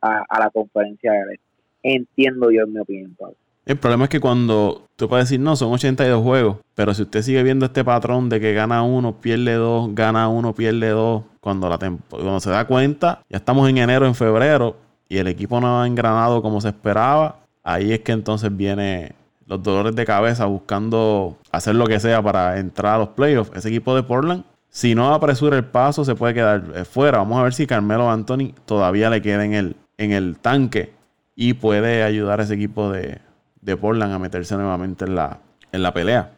a, 0.00 0.24
la 0.38 0.48
conferencia 0.50 1.10
de 1.10 1.34
este. 1.34 1.44
Entiendo 1.82 2.52
yo 2.52 2.62
en 2.62 2.72
mi 2.72 2.80
opinión, 2.80 3.16
Pablo. 3.18 3.34
El 3.66 3.76
problema 3.76 4.04
es 4.04 4.10
que 4.10 4.20
cuando 4.20 4.86
tú 4.96 5.08
puedes 5.08 5.28
decir, 5.28 5.40
no, 5.40 5.56
son 5.56 5.72
82 5.72 6.22
juegos, 6.22 6.58
pero 6.76 6.94
si 6.94 7.02
usted 7.02 7.22
sigue 7.22 7.42
viendo 7.42 7.66
este 7.66 7.84
patrón 7.84 8.28
de 8.28 8.38
que 8.40 8.54
gana 8.54 8.82
uno, 8.82 9.20
pierde 9.20 9.54
dos, 9.54 9.92
gana 9.94 10.28
uno, 10.28 10.54
pierde 10.54 10.90
dos, 10.90 11.24
cuando, 11.40 11.68
la 11.68 11.78
cuando 12.08 12.40
se 12.40 12.50
da 12.50 12.64
cuenta, 12.64 13.22
ya 13.28 13.38
estamos 13.38 13.68
en 13.68 13.78
enero, 13.78 14.06
en 14.06 14.14
febrero, 14.14 14.76
y 15.08 15.18
el 15.18 15.26
equipo 15.26 15.60
no 15.60 15.82
ha 15.82 15.86
engranado 15.86 16.40
como 16.42 16.60
se 16.60 16.68
esperaba, 16.68 17.47
ahí 17.68 17.92
es 17.92 18.00
que 18.00 18.12
entonces 18.12 18.56
viene 18.56 19.12
los 19.46 19.62
dolores 19.62 19.94
de 19.94 20.06
cabeza 20.06 20.46
buscando 20.46 21.36
hacer 21.52 21.74
lo 21.74 21.86
que 21.86 22.00
sea 22.00 22.22
para 22.22 22.58
entrar 22.58 22.94
a 22.94 22.98
los 22.98 23.08
playoffs. 23.08 23.54
Ese 23.54 23.68
equipo 23.68 23.94
de 23.94 24.02
Portland, 24.02 24.44
si 24.68 24.94
no 24.94 25.12
apresura 25.12 25.56
el 25.56 25.64
paso, 25.64 26.04
se 26.04 26.14
puede 26.14 26.34
quedar 26.34 26.64
eh, 26.74 26.84
fuera. 26.84 27.18
Vamos 27.18 27.38
a 27.38 27.42
ver 27.42 27.52
si 27.52 27.66
Carmelo 27.66 28.10
Anthony 28.10 28.54
todavía 28.64 29.10
le 29.10 29.20
queda 29.20 29.44
en 29.44 29.52
el, 29.52 29.76
en 29.98 30.12
el 30.12 30.38
tanque 30.38 30.92
y 31.34 31.54
puede 31.54 32.02
ayudar 32.02 32.40
a 32.40 32.44
ese 32.44 32.54
equipo 32.54 32.90
de, 32.90 33.18
de 33.60 33.76
Portland 33.76 34.14
a 34.14 34.18
meterse 34.18 34.56
nuevamente 34.56 35.04
en 35.04 35.14
la, 35.14 35.38
en 35.70 35.82
la 35.82 35.92
pelea. 35.92 36.32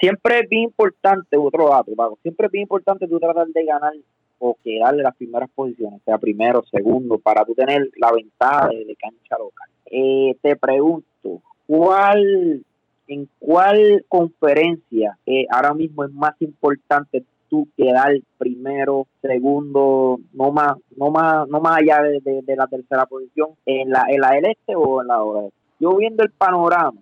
siempre 0.00 0.40
es 0.40 0.48
bien 0.50 0.64
importante, 0.64 1.36
otro 1.36 1.70
dato, 1.70 1.92
siempre 2.22 2.46
es 2.46 2.52
bien 2.52 2.62
importante 2.62 3.08
tú 3.08 3.18
tratar 3.18 3.46
de 3.46 3.64
ganar 3.64 3.92
o 4.38 4.56
quedarle 4.62 5.02
las 5.02 5.16
primeras 5.16 5.50
posiciones, 5.50 6.00
sea 6.04 6.18
primero, 6.18 6.62
segundo, 6.70 7.18
para 7.18 7.44
tú 7.44 7.54
tener 7.54 7.90
la 7.96 8.12
ventaja 8.12 8.68
de, 8.68 8.96
cancha 8.96 9.36
local. 9.38 9.68
Eh, 9.90 10.36
te 10.42 10.56
pregunto, 10.56 11.42
¿cuál, 11.66 12.62
en 13.06 13.28
cuál 13.38 14.04
conferencia 14.08 15.18
eh, 15.26 15.46
ahora 15.50 15.74
mismo 15.74 16.04
es 16.04 16.12
más 16.12 16.34
importante 16.40 17.24
tú 17.48 17.66
quedar 17.76 18.12
primero, 18.36 19.06
segundo, 19.22 20.20
no 20.34 20.52
más, 20.52 20.76
no 20.96 21.10
más, 21.10 21.48
no 21.48 21.60
más 21.60 21.78
allá 21.78 22.02
de, 22.02 22.56
la 22.56 22.66
tercera 22.66 23.06
posición 23.06 23.50
en 23.64 23.90
la, 23.90 24.04
en 24.08 24.20
la 24.20 24.32
del 24.32 24.46
este 24.46 24.74
o 24.76 25.00
en 25.00 25.08
la 25.08 25.22
oeste? 25.22 25.54
yo 25.80 25.96
viendo 25.96 26.22
el 26.24 26.30
panorama, 26.30 27.00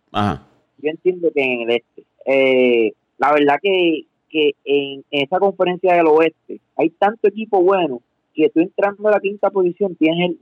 yo 0.79 0.91
entiendo 0.91 1.31
que 1.35 1.43
en 1.43 1.61
el 1.63 1.77
este, 1.77 2.05
eh, 2.27 2.93
la 3.19 3.33
verdad 3.33 3.57
que, 3.61 4.03
que 4.29 4.53
en, 4.65 5.05
esa 5.11 5.39
conferencia 5.39 5.95
del 5.95 6.07
oeste 6.07 6.61
hay 6.77 6.91
tanto 6.91 7.29
equipo 7.29 7.63
bueno 7.63 8.01
que 8.35 8.51
tú 8.51 8.61
entrando 8.61 9.09
a 9.09 9.13
la 9.13 9.21
quinta 9.21 9.51
posición 9.51 9.97
tienes 9.97 10.31
el, 10.31 10.39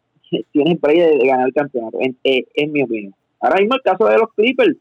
tienes 0.52 0.78
el 0.82 1.18
de, 1.18 1.26
ganar 1.26 1.46
el 1.46 1.54
campeonato, 1.54 1.98
en, 2.00 2.16
eh, 2.24 2.66
mi 2.66 2.82
opinión. 2.82 3.14
Ahora 3.40 3.60
mismo 3.60 3.74
el 3.76 3.82
caso 3.82 4.06
de 4.06 4.18
los 4.18 4.32
Clippers, 4.34 4.76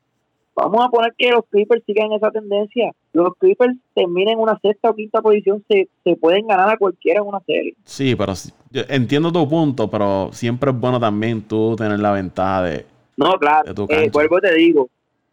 vamos 0.56 0.86
a 0.86 0.90
poner 0.90 1.14
que 1.18 1.32
los 1.32 1.46
Clippers 1.50 1.84
sigan 1.86 2.14
esa 2.14 2.32
tendencia. 2.32 2.92
Los 3.12 3.36
Clippers 3.38 3.76
terminen 3.94 4.36
en 4.36 4.40
una 4.40 4.58
sexta 4.60 4.90
o 4.90 4.96
quinta 4.96 5.22
posición, 5.22 5.64
se, 5.68 5.88
se 6.04 6.16
pueden 6.16 6.48
ganar 6.48 6.70
a 6.70 6.78
cualquiera 6.78 7.22
en 7.22 7.28
una 7.28 7.40
serie. 7.42 7.76
Sí, 7.84 8.16
pero 8.16 8.34
yo 8.72 8.82
entiendo 8.90 9.32
tu 9.32 9.48
punto, 9.48 9.90
pero 9.90 10.30
siempre 10.32 10.72
es 10.72 10.80
bueno 10.80 11.00
también 11.00 11.42
tú 11.42 11.76
tener 11.76 12.00
la 12.00 12.12
ventaja 12.12 12.64
de, 12.64 12.86
no, 13.16 13.34
claro, 13.34 13.72
eh, 13.90 14.10
vuelvo 14.12 14.40
te 14.40 14.54
digo, 14.56 14.90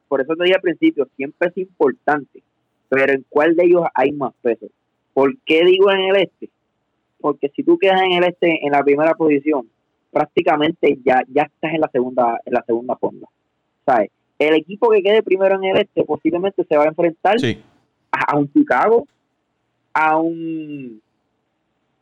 por 0.08 0.20
eso 0.20 0.34
te 0.36 0.44
dije 0.44 0.56
al 0.56 0.60
principio, 0.60 1.08
siempre 1.16 1.48
es 1.48 1.56
importante, 1.56 2.42
pero 2.88 3.12
¿en 3.12 3.24
cuál 3.28 3.56
de 3.56 3.64
ellos 3.64 3.84
hay 3.94 4.12
más 4.12 4.32
peso? 4.42 4.66
¿Por 5.14 5.36
qué 5.46 5.64
digo 5.64 5.90
en 5.90 6.00
el 6.00 6.16
este? 6.16 6.50
Porque 7.20 7.48
si 7.54 7.62
tú 7.62 7.78
quedas 7.78 8.02
en 8.02 8.12
el 8.12 8.24
este 8.24 8.64
en 8.64 8.72
la 8.72 8.82
primera 8.82 9.14
posición, 9.14 9.68
prácticamente 10.10 10.98
ya, 11.04 11.22
ya 11.28 11.42
estás 11.42 11.72
en 11.74 11.80
la 11.80 11.88
segunda, 11.88 12.40
en 12.44 12.52
la 12.54 12.62
segunda 12.66 12.96
fonda. 12.96 13.26
¿Sabes? 13.86 14.10
El 14.38 14.54
equipo 14.54 14.88
que 14.90 15.02
quede 15.02 15.22
primero 15.22 15.56
en 15.56 15.64
el 15.64 15.76
este 15.78 16.02
posiblemente 16.04 16.64
se 16.64 16.76
va 16.76 16.84
a 16.84 16.88
enfrentar 16.88 17.36
a, 18.12 18.36
un 18.36 18.50
Chicago, 18.52 19.06
a 19.92 20.16
un 20.16 21.00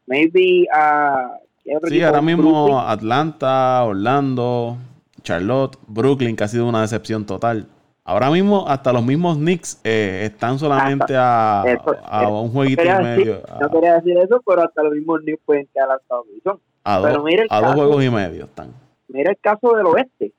maybe 0.07 0.67
a 0.73 1.33
¿qué 1.65 1.77
otro 1.77 1.89
Sí, 1.89 1.97
equipo? 1.97 2.09
ahora 2.09 2.23
mismo 2.23 2.65
Brooklyn. 2.65 2.79
Atlanta, 2.89 3.85
Orlando, 3.85 4.77
Charlotte, 5.23 5.77
Brooklyn, 5.87 6.37
que 6.37 6.45
ha 6.45 6.49
sido 6.49 6.69
una 6.69 6.83
decepción 6.83 7.27
total. 7.27 7.67
Ahora 8.05 8.31
mismo, 8.31 8.67
hasta 8.67 8.91
los 8.93 9.05
mismos 9.05 9.37
Knicks 9.37 9.81
eh, 9.85 10.31
están 10.33 10.59
solamente 10.59 11.15
a, 11.15 11.63
Eso- 11.67 11.95
a 12.07 12.27
un 12.29 12.47
no 12.47 12.53
jueguito 12.53 12.83
y 12.83 12.87
quería, 12.87 12.99
decir, 13.01 13.27
medio. 13.27 13.43
no 13.61 13.69
quería 13.71 13.95
decir 13.97 14.17
eso, 14.17 14.41
pero 14.47 14.63
hasta 14.63 14.83
los 14.83 14.95
mismos 14.95 15.21
Knicks 15.21 15.43
pueden 15.45 15.69
quedar 15.75 15.91
hasta 15.91 16.15
división. 16.27 16.59
A 16.89 16.99
dos, 17.01 17.19
a 17.51 17.73
juegos 17.75 18.05
y 18.05 18.11
medio 18.11 18.45
están. 18.45 18.73
Mira 19.09 19.31
el 19.31 19.39
caso 19.39 19.77
del 19.77 19.87
oeste. 19.87 20.33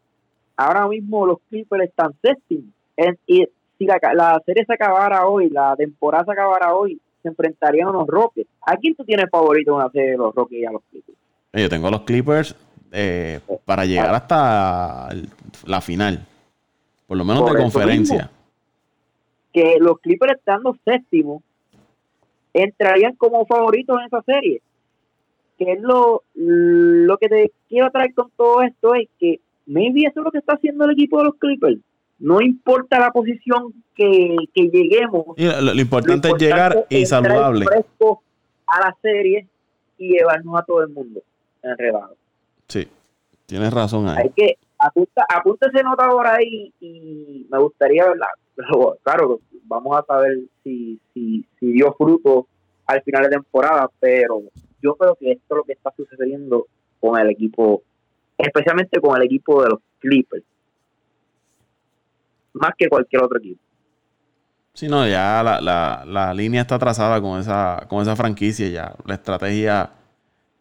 Ahora 0.56 0.88
mismo 0.88 1.26
los 1.26 1.38
Clippers 1.50 1.86
están 1.86 2.14
séptimos. 2.22 2.66
Y 3.28 3.48
si 3.78 3.86
la, 3.86 4.00
la 4.14 4.42
serie 4.46 4.66
se 4.66 4.74
acabara 4.74 5.28
hoy, 5.28 5.50
la 5.50 5.76
temporada 5.76 6.26
se 6.26 6.32
acabara 6.32 6.74
hoy, 6.74 7.00
se 7.22 7.30
enfrentarían 7.30 7.90
a 7.90 7.92
los 7.92 8.08
Rockets. 8.08 8.50
¿A 8.66 8.76
quién 8.78 8.96
tú 8.96 9.06
tienes 9.06 9.30
favorito 9.30 9.72
en 9.72 9.78
una 9.78 9.90
serie 9.90 10.12
de 10.12 10.18
los 10.18 10.34
Rockets 10.36 10.62
y 10.62 10.66
a 10.66 10.72
los 10.72 10.82
Clippers? 10.90 11.18
Eh, 11.54 11.62
Yo 11.62 11.70
tengo 11.70 11.88
a 11.88 11.92
los 11.92 12.02
Clippers 12.02 12.56
eh, 12.92 13.40
para 13.66 13.86
llegar 13.86 14.14
hasta 14.14 15.10
la 15.66 15.82
final. 15.82 16.26
Por 17.08 17.18
lo 17.18 17.26
menos 17.26 17.44
Por 17.44 17.54
de 17.54 17.62
conferencia. 17.62 18.30
Que 19.54 19.78
los 19.80 20.00
Clippers 20.00 20.38
estando 20.38 20.76
séptimos 20.84 21.42
entrarían 22.54 23.16
como 23.16 23.46
favoritos 23.46 24.00
en 24.00 24.06
esa 24.08 24.22
serie. 24.24 24.62
Que 25.60 25.74
es 25.74 25.82
lo, 25.82 26.24
lo 26.36 27.18
que 27.18 27.28
te 27.28 27.52
quiero 27.68 27.92
traer 27.92 28.14
con 28.14 28.32
todo 28.38 28.62
esto 28.62 28.96
es 28.96 29.10
que 29.20 29.40
maybe 29.66 30.04
eso 30.04 30.22
es 30.22 30.24
lo 30.24 30.32
que 30.32 30.38
está 30.40 30.54
haciendo 30.54 30.86
el 30.86 30.92
equipo 30.92 31.18
de 31.20 31.26
los 31.26 31.36
Clippers. 31.36 31.80
No 32.18 32.42
importa 32.42 33.00
la 33.00 33.12
posición 33.12 33.74
que, 33.96 34.36
que 34.54 34.64
lleguemos, 34.70 35.26
Y 35.38 35.46
lo, 35.46 35.62
lo 35.74 35.82
importante 35.82 36.30
Lo 36.30 36.36
es 36.36 36.42
llegar 36.42 36.86
y 36.90 37.06
saludable. 37.06 37.66
a 38.68 38.80
la 38.80 38.98
serie 39.02 39.48
y 39.98 40.14
llevarnos 40.14 40.60
a 40.60 40.64
todo 40.64 40.82
el 40.82 40.90
mundo 40.90 41.22
enredado. 41.62 42.16
Sí, 42.68 42.88
tienes 43.46 43.74
razón 43.74 44.08
ahí. 44.08 44.16
Hay 44.24 44.30
que 44.30 44.58
apunta, 44.78 45.26
apunta 45.30 45.68
ese 45.68 45.84
notador 45.84 46.26
ahí 46.28 46.74
y 46.80 47.46
me 47.50 47.60
gustaría 47.60 48.08
verla. 48.08 48.28
Pero, 48.56 48.98
claro, 49.04 49.40
vamos 49.66 49.98
a 49.98 50.04
saber 50.06 50.40
si, 50.64 51.00
si, 51.14 51.46
si 51.60 51.72
dio 51.72 51.94
fruto 51.94 52.48
al 52.86 53.02
final 53.04 53.24
de 53.24 53.30
temporada, 53.30 53.90
pero 54.00 54.42
yo 54.82 54.96
creo 54.96 55.16
que 55.16 55.32
esto 55.32 55.46
es 55.50 55.58
lo 55.58 55.64
que 55.64 55.74
está 55.74 55.92
sucediendo 55.96 56.68
con 57.00 57.20
el 57.20 57.30
equipo, 57.30 57.82
especialmente 58.38 59.00
con 59.00 59.16
el 59.18 59.24
equipo 59.24 59.64
de 59.64 59.70
los 59.70 59.80
Clippers, 60.00 60.44
más 62.54 62.72
que 62.78 62.88
cualquier 62.88 63.24
otro 63.24 63.38
equipo. 63.38 63.62
Sí, 64.74 64.88
no, 64.88 65.08
ya 65.08 65.44
la, 65.44 65.60
la, 65.60 66.04
la 66.06 66.34
línea 66.34 66.62
está 66.62 66.80
trazada 66.80 67.22
con 67.22 67.40
esa, 67.40 67.86
con 67.90 68.02
esa 68.02 68.16
franquicia, 68.16 68.70
ya 68.70 68.96
la 69.06 69.16
estrategia 69.16 69.92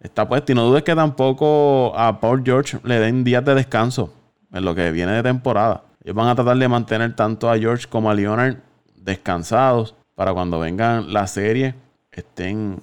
está 0.00 0.28
puesta. 0.28 0.50
Y 0.52 0.54
no 0.54 0.64
dudes 0.64 0.82
que 0.82 0.94
tampoco 0.94 1.92
a 1.96 2.18
Paul 2.20 2.42
George 2.44 2.78
le 2.82 2.98
den 2.98 3.22
días 3.22 3.44
de 3.44 3.54
descanso 3.54 4.12
en 4.52 4.64
lo 4.64 4.74
que 4.74 4.90
viene 4.90 5.12
de 5.12 5.22
temporada. 5.22 5.84
Ellos 6.02 6.16
van 6.16 6.28
a 6.28 6.34
tratar 6.34 6.56
de 6.56 6.68
mantener 6.68 7.14
tanto 7.14 7.50
a 7.50 7.58
George 7.58 7.86
como 7.88 8.10
a 8.10 8.14
Leonard 8.14 8.56
descansados 8.96 9.94
para 10.14 10.32
cuando 10.32 10.58
vengan 10.58 11.12
la 11.12 11.26
serie 11.26 11.74
estén 12.10 12.80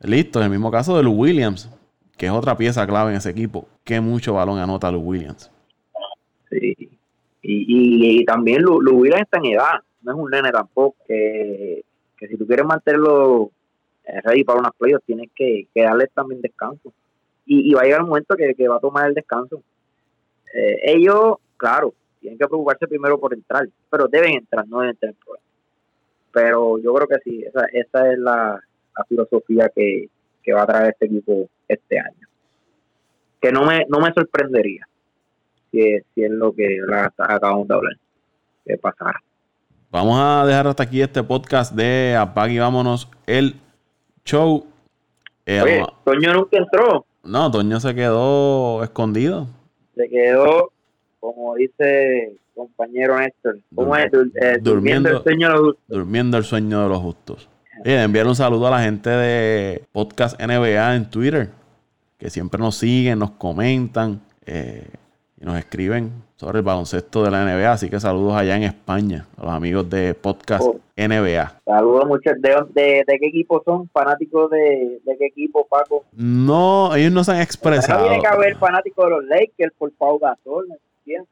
listos. 0.00 0.40
En 0.40 0.44
el 0.44 0.50
mismo 0.50 0.70
caso 0.70 0.96
de 0.96 1.02
Lou 1.02 1.12
Williams, 1.12 1.70
que 2.16 2.26
es 2.26 2.32
otra 2.32 2.56
pieza 2.56 2.86
clave 2.86 3.10
en 3.10 3.16
ese 3.16 3.30
equipo. 3.30 3.68
Que 3.84 4.00
mucho 4.00 4.34
balón 4.34 4.58
anota 4.58 4.90
Lou 4.90 5.00
Williams. 5.00 5.50
Sí. 6.50 6.74
Y, 7.42 8.24
también 8.24 8.62
Lu 8.62 8.78
Williams 8.78 9.22
está 9.22 9.38
en 9.38 9.46
edad, 9.46 9.80
no 10.02 10.12
es 10.12 10.18
un 10.18 10.30
nene 10.30 10.50
tampoco. 10.50 10.96
Que, 11.06 11.84
que 12.16 12.28
si 12.28 12.36
tú 12.36 12.46
quieres 12.46 12.66
mantenerlo 12.66 13.50
eh, 14.04 14.20
ready 14.22 14.44
para 14.44 14.60
unas 14.60 14.72
playoffs, 14.76 15.06
tienes 15.06 15.30
que, 15.34 15.66
darle 15.74 16.08
también 16.08 16.40
descanso. 16.40 16.92
Y, 17.46 17.70
y 17.70 17.74
va 17.74 17.82
a 17.82 17.84
llegar 17.84 18.02
un 18.02 18.08
momento 18.08 18.36
que, 18.36 18.68
va 18.68 18.76
a 18.76 18.80
tomar 18.80 19.08
el 19.08 19.14
descanso. 19.14 19.62
Eh, 20.54 20.80
ellos, 20.84 21.36
claro, 21.56 21.94
tienen 22.20 22.38
que 22.38 22.46
preocuparse 22.46 22.86
primero 22.86 23.18
por 23.18 23.32
entrar, 23.32 23.68
pero 23.90 24.08
deben 24.08 24.34
entrar, 24.34 24.66
no 24.66 24.80
deben 24.80 24.96
problemas. 24.96 25.48
Pero 26.32 26.78
yo 26.78 26.92
creo 26.94 27.08
que 27.08 27.18
sí, 27.24 27.42
esa, 27.42 27.64
esa 27.66 28.12
es 28.12 28.18
la, 28.18 28.62
la 28.98 29.04
filosofía 29.04 29.70
que, 29.74 30.08
que 30.42 30.52
va 30.52 30.62
a 30.62 30.66
traer 30.66 30.90
este 30.90 31.06
equipo 31.06 31.48
este 31.68 31.98
año. 31.98 32.26
Que 33.40 33.52
no 33.52 33.64
me, 33.64 33.84
no 33.88 34.00
me 34.00 34.12
sorprendería 34.12 34.86
si 35.70 35.80
es, 35.80 36.04
si 36.14 36.24
es 36.24 36.30
lo 36.30 36.52
que 36.52 36.78
la, 36.86 37.12
acabamos 37.16 37.68
de 37.68 37.74
hablar, 37.74 37.96
que 38.64 38.76
pasara. 38.78 39.22
Vamos 39.90 40.18
a 40.20 40.44
dejar 40.46 40.66
hasta 40.66 40.82
aquí 40.82 41.00
este 41.00 41.22
podcast 41.22 41.72
de 41.74 42.16
Apague 42.18 42.54
y 42.54 42.58
Vámonos 42.58 43.08
el 43.26 43.54
show. 44.24 44.66
Eh, 45.46 45.62
Oye, 45.62 45.82
Toño 46.04 46.34
nunca 46.34 46.58
entró, 46.58 47.06
no, 47.24 47.50
Toño 47.50 47.80
se 47.80 47.94
quedó 47.94 48.82
escondido. 48.82 49.46
se 49.94 50.08
quedó, 50.08 50.70
como 51.20 51.54
dice 51.54 52.36
compañero 52.54 53.18
Néstor, 53.18 53.58
¿cómo 53.74 53.96
es? 53.96 54.06
Eh, 54.06 54.58
durmiendo 54.60 54.60
Durmiendo. 54.60 55.08
el 55.10 55.22
sueño 55.22 55.48
de 55.48 55.54
los 55.54 55.62
justos. 55.62 55.84
durmiendo 55.88 56.36
el 56.38 56.44
sueño 56.44 56.82
de 56.82 56.88
los 56.88 56.98
justos. 56.98 57.48
Y 57.84 57.92
enviar 57.92 58.26
un 58.26 58.34
saludo 58.36 58.66
a 58.66 58.70
la 58.70 58.80
gente 58.82 59.08
de 59.10 59.82
Podcast 59.92 60.40
NBA 60.40 60.96
en 60.96 61.10
Twitter, 61.10 61.50
que 62.18 62.30
siempre 62.30 62.60
nos 62.60 62.76
siguen, 62.76 63.18
nos 63.18 63.30
comentan 63.32 64.20
eh, 64.46 64.86
y 65.40 65.44
nos 65.44 65.56
escriben 65.58 66.10
sobre 66.36 66.58
el 66.58 66.64
baloncesto 66.64 67.22
de 67.22 67.30
la 67.30 67.44
NBA. 67.44 67.70
Así 67.72 67.88
que 67.88 68.00
saludos 68.00 68.34
allá 68.36 68.56
en 68.56 68.64
España, 68.64 69.26
a 69.36 69.44
los 69.44 69.52
amigos 69.52 69.88
de 69.88 70.14
Podcast 70.14 70.64
Oh. 70.66 70.80
NBA. 70.96 71.60
Saludos 71.64 72.06
muchos. 72.08 72.32
¿De, 72.40 72.50
de, 72.74 73.04
de 73.06 73.18
qué 73.20 73.26
equipo 73.28 73.62
son? 73.64 73.88
¿Fanáticos 73.90 74.50
de, 74.50 75.00
de 75.04 75.16
qué 75.16 75.26
equipo, 75.26 75.64
Paco? 75.68 76.04
No, 76.12 76.92
ellos 76.96 77.12
no 77.12 77.22
se 77.22 77.30
han 77.30 77.36
No 77.36 77.42
expresado. 77.44 78.08
tiene 78.08 78.20
que 78.20 78.26
haber 78.26 78.56
fanáticos 78.56 79.04
de 79.04 79.10
los 79.10 79.24
Lakers 79.26 79.72
por 79.78 79.92
Pau 79.92 80.18
Gasol 80.18 80.66
en 80.70 80.76
su 80.76 81.04
tiempo. 81.04 81.28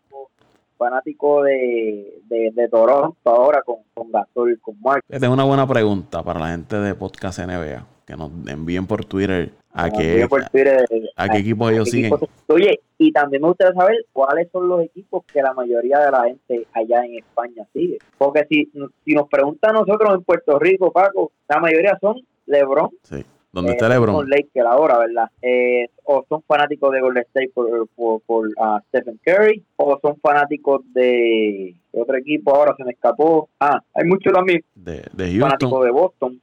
Fanático 0.77 1.43
de, 1.43 2.21
de, 2.29 2.51
de 2.55 2.69
Toronto 2.69 3.17
ahora 3.25 3.63
con, 3.63 3.77
con 3.95 4.11
Gasol, 4.11 4.59
con 4.61 4.81
Mark. 4.81 5.03
Esta 5.09 5.27
es 5.27 5.33
una 5.33 5.45
buena 5.45 5.67
pregunta 5.67 6.23
para 6.23 6.41
la 6.41 6.49
gente 6.49 6.77
de 6.77 6.95
Podcast 6.95 7.39
NBA, 7.41 7.87
que 8.07 8.17
nos 8.17 8.31
envíen 8.47 8.87
por 8.87 9.05
Twitter 9.05 9.53
a 9.73 9.91
qué, 9.91 10.27
por 10.29 10.49
Twitter, 10.49 10.87
a 11.17 11.29
qué 11.29 11.39
equipos 11.39 11.71
ellos 11.71 11.85
¿Qué 11.85 11.91
siguen. 11.91 12.13
Oye, 12.49 12.81
y 12.97 13.13
también 13.13 13.43
me 13.43 13.49
gustaría 13.49 13.75
saber 13.75 14.07
cuáles 14.13 14.51
son 14.51 14.69
los 14.69 14.81
equipos 14.83 15.25
que 15.25 15.43
la 15.43 15.53
mayoría 15.53 15.99
de 15.99 16.11
la 16.11 16.25
gente 16.25 16.67
allá 16.73 17.05
en 17.05 17.19
España 17.19 17.67
sigue. 17.75 17.99
Porque 18.17 18.47
si, 18.49 18.71
si 19.05 19.15
nos 19.15 19.29
preguntan 19.29 19.77
a 19.77 19.81
nosotros 19.81 20.15
en 20.15 20.23
Puerto 20.23 20.59
Rico, 20.59 20.91
Paco, 20.93 21.31
la 21.49 21.61
mayoría 21.61 21.99
son 22.01 22.23
LeBron, 22.47 22.91
Sí. 23.03 23.25
¿Dónde 23.57 23.73
eh, 23.73 23.75
está 23.75 23.89
LeBron? 23.89 24.29
Lakers 24.29 24.67
ahora, 24.67 24.99
¿verdad? 24.99 25.31
Eh, 25.41 25.87
o 26.05 26.23
son 26.29 26.43
fanáticos 26.47 26.93
de 26.93 27.01
Golden 27.01 27.23
State 27.27 27.51
por, 27.55 27.89
por, 27.97 28.21
por, 28.21 28.49
ah, 28.61 28.81
Stephen 28.89 29.19
Curry, 29.25 29.65
o 29.77 29.99
son 30.03 30.17
fanáticos 30.21 30.83
de 30.93 31.75
otro 31.93 32.19
equipo, 32.19 32.55
ahora 32.55 32.75
se 32.77 32.85
me 32.85 32.93
escapó. 32.93 33.49
Ah, 33.59 33.81
hay 33.95 34.05
muchos 34.07 34.31
también 34.33 34.61
De, 34.75 35.03
de 35.15 35.25
Houston. 35.31 35.41
fanáticos 35.41 35.85
de 35.87 35.91
Boston. 35.91 36.41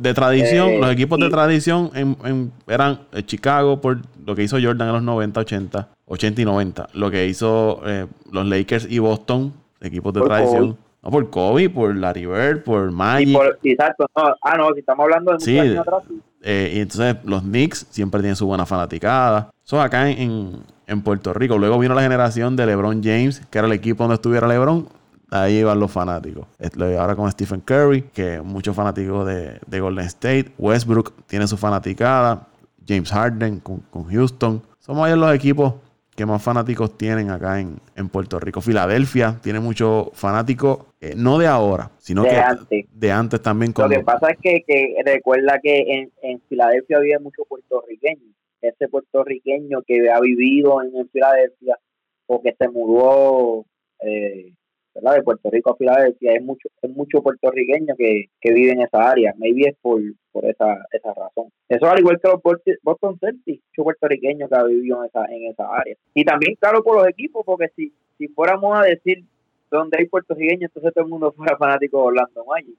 De 0.00 0.14
tradición, 0.14 0.68
Eh, 0.70 0.78
los 0.80 0.90
equipos 0.92 1.18
de 1.20 1.28
tradición 1.28 1.90
en- 1.94 2.16
en- 2.24 2.52
eran 2.66 3.00
eh, 3.12 3.22
Chicago 3.22 3.80
por 3.80 3.98
lo 4.24 4.34
que 4.34 4.42
hizo 4.42 4.56
Jordan 4.60 4.88
en 4.88 4.94
los 4.94 5.02
90, 5.02 5.40
80, 5.40 5.88
80 6.06 6.42
y 6.42 6.44
90. 6.44 6.88
Lo 6.94 7.08
que 7.10 7.26
hizo 7.26 7.80
los 8.32 8.46
Lakers 8.46 8.90
y 8.90 8.98
Boston, 8.98 9.52
equipos 9.80 10.12
de 10.14 10.22
tradición. 10.22 10.76
No, 11.06 11.12
por 11.12 11.30
Kobe, 11.30 11.70
por 11.70 11.94
Larry 11.94 12.26
Bird, 12.26 12.64
por 12.64 12.90
Y 12.90 12.92
Magic. 12.92 13.32
por, 13.36 13.58
exacto, 13.62 14.06
no, 14.16 14.34
ah, 14.42 14.56
no, 14.56 14.72
si 14.74 14.80
estamos 14.80 15.04
hablando 15.04 15.30
de 15.30 15.34
muchos 15.36 15.44
Sí. 15.44 15.56
años 15.56 15.78
atrás, 15.78 16.02
sí. 16.08 16.20
Eh, 16.42 16.72
y 16.74 16.80
entonces 16.80 17.16
los 17.24 17.42
Knicks 17.42 17.86
siempre 17.90 18.20
tienen 18.20 18.34
su 18.34 18.44
buena 18.46 18.66
fanaticada. 18.66 19.50
Eso 19.64 19.80
acá 19.80 20.10
en, 20.10 20.18
en- 20.18 20.60
en 20.88 21.02
Puerto 21.02 21.32
Rico. 21.32 21.58
Luego 21.58 21.78
vino 21.78 21.94
la 21.94 22.02
generación 22.02 22.56
de 22.56 22.66
LeBron 22.66 23.02
James, 23.04 23.40
que 23.50 23.58
era 23.58 23.68
el 23.68 23.72
equipo 23.72 24.02
donde 24.02 24.14
estuviera 24.16 24.48
LeBron. 24.48 24.88
Ahí 25.30 25.58
iban 25.58 25.78
los 25.78 25.90
fanáticos. 25.92 26.46
Ahora 26.98 27.14
con 27.16 27.30
Stephen 27.30 27.60
Curry, 27.60 28.02
que 28.12 28.40
muchos 28.42 28.74
fanáticos 28.74 29.26
de, 29.26 29.60
de 29.66 29.80
Golden 29.80 30.06
State. 30.06 30.52
Westbrook 30.58 31.12
tiene 31.26 31.46
su 31.48 31.56
fanaticada. 31.56 32.46
James 32.86 33.10
Harden 33.10 33.58
con, 33.60 33.78
con 33.90 34.04
Houston. 34.04 34.60
Somos 34.80 35.06
ellos 35.08 35.18
los 35.18 35.32
equipos 35.34 35.74
que 36.16 36.26
más 36.26 36.42
fanáticos 36.42 36.96
tienen 36.96 37.30
acá 37.30 37.60
en, 37.60 37.76
en 37.94 38.08
Puerto 38.08 38.40
Rico. 38.40 38.60
Filadelfia 38.60 39.38
tiene 39.42 39.60
muchos 39.60 40.08
fanáticos, 40.14 40.86
eh, 41.00 41.12
no 41.16 41.38
de 41.38 41.46
ahora, 41.46 41.90
sino 41.98 42.22
De 42.22 42.30
que 42.30 42.36
antes. 42.36 42.86
de 42.90 43.12
antes 43.12 43.42
también. 43.42 43.70
Lo 43.76 43.82
Con 43.82 43.90
que 43.90 44.00
pasa 44.00 44.30
es 44.30 44.38
que, 44.40 44.62
que 44.66 44.96
recuerda 45.04 45.60
que 45.62 45.78
en, 45.78 46.12
en 46.22 46.40
Filadelfia 46.48 46.96
había 46.96 47.18
mucho 47.18 47.44
puertorriqueño. 47.48 48.32
Ese 48.62 48.88
puertorriqueño 48.88 49.82
que 49.86 50.10
ha 50.10 50.18
vivido 50.20 50.82
en, 50.82 50.96
en 50.96 51.08
Filadelfia 51.10 51.78
o 52.26 52.42
que 52.42 52.54
se 52.58 52.68
mudó 52.68 53.66
eh, 54.00 54.52
de 55.00 55.22
Puerto 55.22 55.50
Rico 55.50 55.72
a 55.72 55.76
Filadelfia, 55.76 56.34
es 56.34 56.42
mucho, 56.42 56.68
es 56.82 56.90
mucho 56.90 57.22
puertorriqueño 57.22 57.94
que, 57.96 58.26
que 58.40 58.52
vive 58.52 58.72
en 58.72 58.82
esa 58.82 59.10
área. 59.10 59.34
Maybe 59.38 59.68
es 59.68 59.76
por, 59.80 60.00
por 60.32 60.44
esa, 60.44 60.84
esa 60.92 61.14
razón. 61.14 61.52
Eso 61.68 61.86
al 61.86 61.98
igual 61.98 62.20
que 62.20 62.28
los 62.28 62.42
Boston- 62.82 63.18
Celtics, 63.18 63.62
mucho 63.68 63.84
puertorriqueño 63.84 64.48
que 64.48 64.54
ha 64.54 64.64
vivido 64.64 65.00
en 65.00 65.06
esa, 65.08 65.24
en 65.26 65.50
esa 65.50 65.64
área. 65.72 65.96
Y 66.14 66.24
también, 66.24 66.54
claro, 66.56 66.82
por 66.82 66.96
los 66.96 67.08
equipos, 67.08 67.44
porque 67.44 67.68
si, 67.76 67.92
si 68.18 68.28
fuéramos 68.28 68.78
a 68.78 68.82
decir 68.82 69.24
donde 69.70 69.98
hay 69.98 70.06
puertorriqueños, 70.06 70.70
entonces 70.70 70.92
todo 70.94 71.04
el 71.04 71.10
mundo 71.10 71.32
fuera 71.32 71.56
fanático 71.56 71.98
de 71.98 72.04
Orlando 72.04 72.44
Magic. 72.44 72.78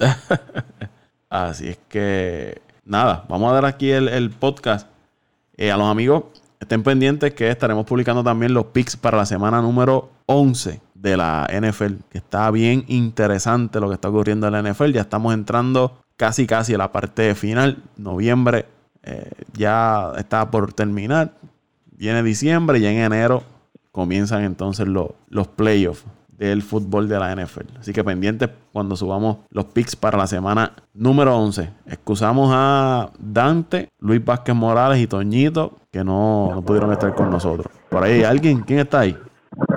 Así 1.28 1.68
es 1.68 1.78
que, 1.88 2.58
nada, 2.84 3.24
vamos 3.28 3.50
a 3.50 3.54
dar 3.54 3.64
aquí 3.66 3.90
el, 3.90 4.30
podcast. 4.30 4.88
Eh, 5.56 5.70
a 5.70 5.76
los 5.76 5.86
amigos, 5.86 6.24
estén 6.60 6.82
pendientes 6.82 7.34
que 7.34 7.50
estaremos 7.50 7.86
publicando 7.86 8.22
también 8.22 8.54
los 8.54 8.66
picks 8.66 8.96
para 8.96 9.16
la 9.16 9.26
semana 9.26 9.60
número 9.60 10.10
11 10.26 10.80
de 10.94 11.16
la 11.16 11.48
NFL, 11.52 11.94
que 12.10 12.18
está 12.18 12.50
bien 12.50 12.84
interesante 12.88 13.80
lo 13.80 13.88
que 13.88 13.94
está 13.94 14.08
ocurriendo 14.08 14.46
en 14.46 14.52
la 14.52 14.62
NFL. 14.62 14.92
Ya 14.92 15.02
estamos 15.02 15.34
entrando 15.34 15.98
casi 16.16 16.46
casi 16.46 16.74
a 16.74 16.78
la 16.78 16.92
parte 16.92 17.34
final. 17.34 17.82
Noviembre 17.96 18.66
eh, 19.02 19.30
ya 19.52 20.12
está 20.16 20.50
por 20.50 20.72
terminar. 20.72 21.34
Viene 21.92 22.22
diciembre 22.22 22.78
y 22.78 22.86
en 22.86 22.98
enero 22.98 23.42
comienzan 23.92 24.42
entonces 24.44 24.88
los 24.88 25.48
playoffs 25.48 26.04
del 26.38 26.62
fútbol 26.62 27.08
de 27.08 27.18
la 27.18 27.34
NFL. 27.34 27.78
Así 27.78 27.92
que 27.92 28.02
pendientes 28.04 28.50
cuando 28.72 28.96
subamos 28.96 29.38
los 29.50 29.66
picks 29.66 29.96
para 29.96 30.18
la 30.18 30.26
semana 30.26 30.72
número 30.92 31.36
11. 31.36 31.70
Excusamos 31.86 32.50
a 32.52 33.10
Dante, 33.18 33.88
Luis 34.00 34.24
Vázquez 34.24 34.54
Morales 34.54 34.98
y 34.98 35.06
Toñito 35.06 35.78
que 35.90 36.02
no, 36.02 36.50
no 36.52 36.62
pudieron 36.62 36.90
estar 36.92 37.14
con 37.14 37.30
nosotros. 37.30 37.68
Por 37.88 38.02
ahí, 38.02 38.24
¿alguien? 38.24 38.62
¿Quién 38.62 38.80
está 38.80 39.00
ahí? 39.00 39.16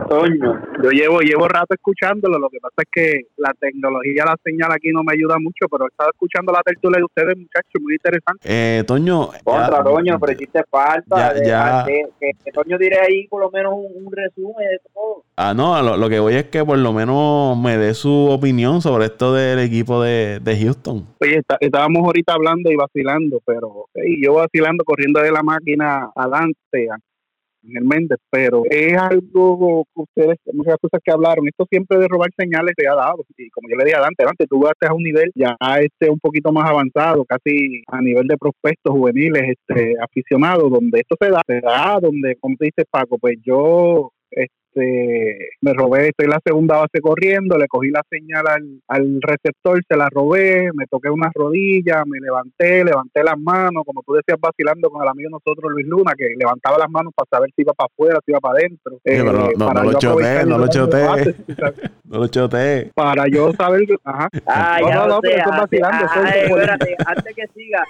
Toño, 0.10 0.62
yo 0.82 0.90
llevo 0.92 1.20
llevo 1.20 1.48
rato 1.48 1.74
escuchándolo, 1.74 2.40
lo 2.40 2.50
que 2.50 2.60
pasa 2.60 2.76
es 2.78 2.88
que 2.92 3.22
la 3.38 3.54
tecnología, 3.60 4.24
la 4.26 4.38
señal 4.44 4.72
aquí 4.72 4.90
no 4.92 5.04
me 5.04 5.14
ayuda 5.14 5.38
mucho, 5.40 5.68
pero 5.70 5.86
he 5.86 5.88
estado 5.90 6.12
escuchando 6.12 6.52
la 6.52 6.62
tertulia 6.62 7.00
de 7.00 7.04
ustedes, 7.04 7.38
muchachos, 7.38 7.82
muy 7.82 7.94
interesante. 7.94 8.42
Eh, 8.44 8.84
Toño. 8.86 9.30
Contra, 9.44 9.84
Toño, 9.84 10.20
pero 10.20 10.32
hiciste 10.32 10.62
falta. 10.70 11.34
Ya, 11.44 11.86
que, 11.86 12.52
Toño 12.54 12.78
diré 12.78 13.00
ahí 13.00 13.28
por 13.28 13.42
lo 13.42 13.52
menos 13.52 13.74
un, 13.74 14.12
resumen 14.12 14.68
de 14.70 14.80
todo. 14.94 15.24
Ah, 15.36 15.54
no, 15.54 15.98
lo, 15.98 16.10
que 16.10 16.20
voy 16.20 16.36
es 16.36 16.46
que 16.46 16.64
por 16.64 16.78
lo 16.78 16.94
menos 16.94 17.58
me 17.58 17.78
dé 17.78 17.94
su 17.94 18.30
opinión 18.30 18.82
sobre 18.82 19.06
esto 19.06 19.34
del 19.34 19.60
equipo 19.60 20.02
de, 20.02 20.58
Houston. 20.60 21.06
Oye, 21.20 21.42
estábamos 21.60 22.04
ahorita 22.06 22.34
hablando 22.34 22.72
y 22.72 22.76
vacilando, 22.76 23.42
pero 23.46 23.88
yo 24.22 24.34
vacilando 24.34 24.84
corriendo 24.84 25.22
de 25.22 25.32
la 25.32 25.44
máquina 25.44 26.10
adelante, 26.16 26.88
en 27.64 27.78
el 27.78 27.84
Méndez, 27.84 28.20
pero 28.30 28.64
es 28.70 28.98
algo 28.98 29.86
que 29.94 30.02
ustedes, 30.02 30.38
muchas 30.54 30.78
cosas 30.82 31.02
que 31.04 31.12
hablaron, 31.12 31.48
esto 31.48 31.66
siempre 31.70 31.98
de 31.98 32.08
robar 32.08 32.30
señales 32.38 32.74
se 32.78 32.88
ha 32.88 32.96
dado, 32.96 33.24
y 33.38 33.50
como 33.50 33.70
yo 33.70 33.76
le 33.76 33.86
dije 33.86 33.96
adelante, 33.96 34.24
antes 34.28 34.48
tú 34.48 34.60
vas 34.60 34.74
a 34.82 34.94
un 34.94 35.04
nivel 35.04 35.32
ya 35.36 35.56
este 35.82 36.10
un 36.10 36.20
poquito 36.20 36.52
más 36.52 36.70
avanzado, 36.70 37.26
casi 37.26 37.84
a 37.88 38.02
nivel 38.02 38.28
de 38.28 38.38
prospectos 38.38 38.94
juveniles, 38.94 39.44
este 39.58 39.96
aficionados, 40.02 40.72
donde 40.72 41.00
esto 41.00 41.16
se 41.20 41.30
da, 41.30 41.42
se 41.46 41.62
da, 41.62 42.00
donde, 42.02 42.36
como 42.40 42.56
dice 42.60 42.84
Paco, 42.90 43.18
pues 43.18 43.38
yo 43.44 44.12
este, 44.32 44.52
me 44.82 45.74
robé, 45.74 46.10
estoy 46.10 46.28
la 46.28 46.40
segunda 46.46 46.78
base 46.78 47.02
corriendo, 47.02 47.58
le 47.58 47.68
cogí 47.68 47.90
la 47.90 48.04
señal 48.10 48.46
al, 48.88 49.22
receptor, 49.22 49.82
se 49.88 49.98
la 49.98 50.10
robé, 50.10 50.70
me 50.74 50.86
toqué 50.88 51.10
una 51.10 51.32
rodilla, 51.34 52.04
me 52.06 52.20
levanté, 52.20 52.84
levanté 52.84 53.24
las 53.24 53.38
manos, 53.38 53.84
como 53.86 54.04
tú 54.04 54.14
decías, 54.14 54.40
vacilando 54.40 54.90
con 54.90 55.02
el 55.02 55.10
amigo 55.10 55.30
nosotros, 55.30 55.72
Luis 55.72 55.88
Luna, 55.88 56.14
que 56.18 56.30
levantaba 56.38 56.78
las 56.78 56.90
manos 56.90 57.14
para 57.16 57.28
saber 57.30 57.50
si 57.56 57.62
iba 57.62 57.74
para 57.74 57.90
afuera, 57.92 58.20
si 58.26 58.32
iba 58.32 58.40
para 58.40 58.60
adentro. 58.60 59.00
Eh, 59.04 59.24
no, 59.24 59.84
lo 59.84 59.94
choteé, 59.94 60.46
no 60.46 60.58
lo 60.58 60.68
choteé, 60.68 61.36
no 62.06 62.20
lo 62.20 62.28
choteé. 62.28 62.92
Para 62.94 63.28
yo 63.28 63.52
saber, 63.54 63.84
ajá. 64.04 64.30
Ah, 64.46 64.80
ya 64.82 64.96
no, 64.96 65.08
no, 65.08 65.22
pero 65.22 65.38
estoy 65.38 65.58
vacilando. 65.58 66.06
espérate, 66.06 66.96
antes 67.06 67.36
que 67.36 67.48
siga, 67.54 67.84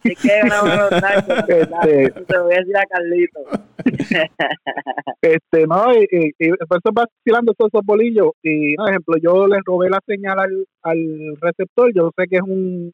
Así 0.00 0.16
que 0.16 0.40
este, 1.48 2.10
te 2.22 2.38
voy 2.38 2.54
a 2.54 2.58
decir 2.58 2.76
a 2.76 2.86
Carlito. 2.86 3.40
este, 5.22 5.66
no, 5.66 5.92
y, 5.92 6.06
y, 6.10 6.26
y 6.38 6.50
después 6.50 6.80
vacilando 6.92 7.52
todos 7.54 7.70
esos 7.74 7.84
bolillos. 7.84 8.30
Y, 8.42 8.76
por 8.76 8.88
ejemplo, 8.88 9.16
yo 9.22 9.46
le 9.46 9.58
robé 9.64 9.90
la 9.90 10.00
señal 10.06 10.38
al, 10.38 10.66
al 10.82 11.36
receptor. 11.40 11.92
Yo 11.94 12.10
sé 12.16 12.26
que 12.28 12.36
es 12.36 12.42
un 12.42 12.92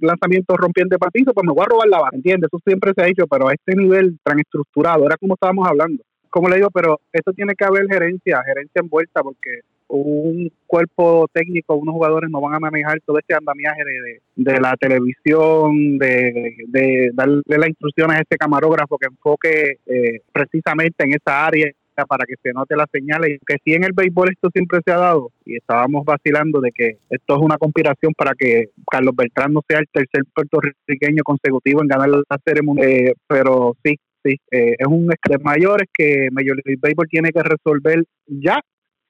lanzamiento 0.00 0.56
rompiente 0.56 0.96
para 0.98 1.10
piso, 1.10 1.32
pues 1.32 1.44
me 1.44 1.52
voy 1.52 1.62
a 1.62 1.68
robar 1.68 1.88
la 1.88 2.00
barra, 2.00 2.16
¿entiendes? 2.16 2.48
Eso 2.52 2.62
siempre 2.64 2.92
se 2.94 3.02
ha 3.02 3.06
dicho, 3.06 3.26
pero 3.26 3.48
a 3.48 3.52
este 3.52 3.74
nivel 3.74 4.18
tan 4.22 4.38
estructurado, 4.38 5.06
era 5.06 5.16
como 5.16 5.34
estábamos 5.34 5.66
hablando. 5.68 6.02
Como 6.30 6.48
le 6.48 6.56
digo, 6.56 6.68
pero 6.70 7.00
esto 7.12 7.32
tiene 7.32 7.54
que 7.54 7.64
haber 7.64 7.86
gerencia, 7.88 8.42
gerencia 8.44 8.80
envuelta, 8.80 9.22
porque 9.22 9.60
un 9.88 10.52
cuerpo 10.66 11.28
técnico, 11.32 11.74
unos 11.74 11.94
jugadores 11.94 12.30
no 12.30 12.40
van 12.40 12.54
a 12.54 12.60
manejar 12.60 13.00
todo 13.04 13.18
este 13.18 13.34
andamiaje 13.34 13.82
de, 13.84 14.20
de, 14.36 14.60
la 14.60 14.76
televisión, 14.76 15.98
de, 15.98 16.56
de, 16.68 17.10
darle 17.14 17.42
las 17.46 17.68
instrucciones 17.68 18.18
a 18.18 18.20
este 18.20 18.36
camarógrafo 18.36 18.98
que 18.98 19.06
enfoque 19.06 19.78
eh, 19.86 20.20
precisamente 20.32 21.04
en 21.04 21.14
esa 21.14 21.46
área 21.46 21.70
para 22.06 22.24
que 22.26 22.34
se 22.42 22.52
note 22.52 22.76
las 22.76 22.88
señales. 22.92 23.40
Que 23.46 23.56
si 23.64 23.74
en 23.74 23.84
el 23.84 23.92
béisbol 23.92 24.30
esto 24.30 24.50
siempre 24.52 24.80
se 24.84 24.92
ha 24.92 24.98
dado 24.98 25.32
y 25.44 25.56
estábamos 25.56 26.04
vacilando 26.04 26.60
de 26.60 26.70
que 26.72 26.98
esto 27.10 27.36
es 27.36 27.42
una 27.42 27.58
conspiración 27.58 28.12
para 28.16 28.32
que 28.38 28.70
Carlos 28.90 29.14
Beltrán 29.16 29.52
no 29.52 29.62
sea 29.68 29.78
el 29.78 29.88
tercer 29.90 30.24
puertorriqueño 30.34 31.22
consecutivo 31.22 31.82
en 31.82 31.88
ganar 31.88 32.08
la 32.08 32.38
serie 32.44 32.62
mundial. 32.62 32.88
Eh, 32.88 33.14
pero 33.26 33.76
sí, 33.84 33.98
sí, 34.24 34.36
eh, 34.50 34.76
es 34.78 34.86
un 34.86 35.10
estrés 35.12 35.42
mayor 35.42 35.82
es 35.82 35.88
que 35.92 36.28
Major 36.30 36.56
League 36.64 36.80
Baseball 36.80 37.08
tiene 37.08 37.30
que 37.30 37.42
resolver 37.42 38.04
ya 38.26 38.60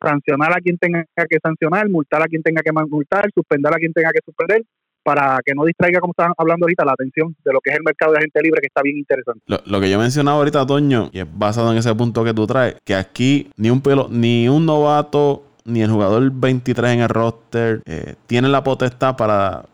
sancionar 0.01 0.57
a 0.57 0.61
quien 0.61 0.79
tenga 0.79 1.05
que 1.29 1.39
sancionar, 1.43 1.89
multar 1.89 2.23
a 2.23 2.27
quien 2.27 2.43
tenga 2.43 2.63
que 2.63 2.73
multar, 2.73 3.31
suspender 3.35 3.73
a 3.75 3.79
quien 3.79 3.93
tenga 3.93 4.11
que 4.13 4.21
suspender, 4.25 4.63
para 5.03 5.41
que 5.45 5.55
no 5.55 5.65
distraiga, 5.65 6.01
como 6.01 6.13
estaban 6.13 6.35
hablando 6.37 6.65
ahorita, 6.65 6.85
la 6.85 6.93
atención 6.93 7.35
de 7.45 7.53
lo 7.53 7.61
que 7.61 7.71
es 7.71 7.77
el 7.77 7.83
mercado 7.83 8.13
de 8.13 8.21
gente 8.21 8.43
libre, 8.43 8.61
que 8.61 8.67
está 8.67 8.83
bien 8.83 8.99
interesante. 8.99 9.41
Lo, 9.47 9.81
que 9.81 9.91
yo 9.91 9.99
mencionaba 9.99 10.37
ahorita, 10.39 10.67
Toño, 10.67 11.09
y 11.13 11.21
es 11.21 11.27
basado 11.31 11.73
en 11.73 11.79
ese 11.79 11.95
punto 11.95 12.25
que 12.25 12.35
tú 12.35 12.47
traes, 12.47 12.77
que 12.85 12.95
aquí 12.95 13.51
ni 13.57 13.71
un 13.71 13.81
pelo, 13.81 14.09
ni 14.11 14.49
un 14.49 14.67
novato, 14.67 15.45
ni 15.65 15.83
el 15.83 15.91
jugador 15.91 16.31
23 16.31 16.93
en 16.93 17.01
el 17.01 17.09
roster, 17.09 17.83
eh, 17.87 18.17
tienen 18.27 18.53
la 18.53 18.63
potestad 18.63 19.17
para 19.17 19.65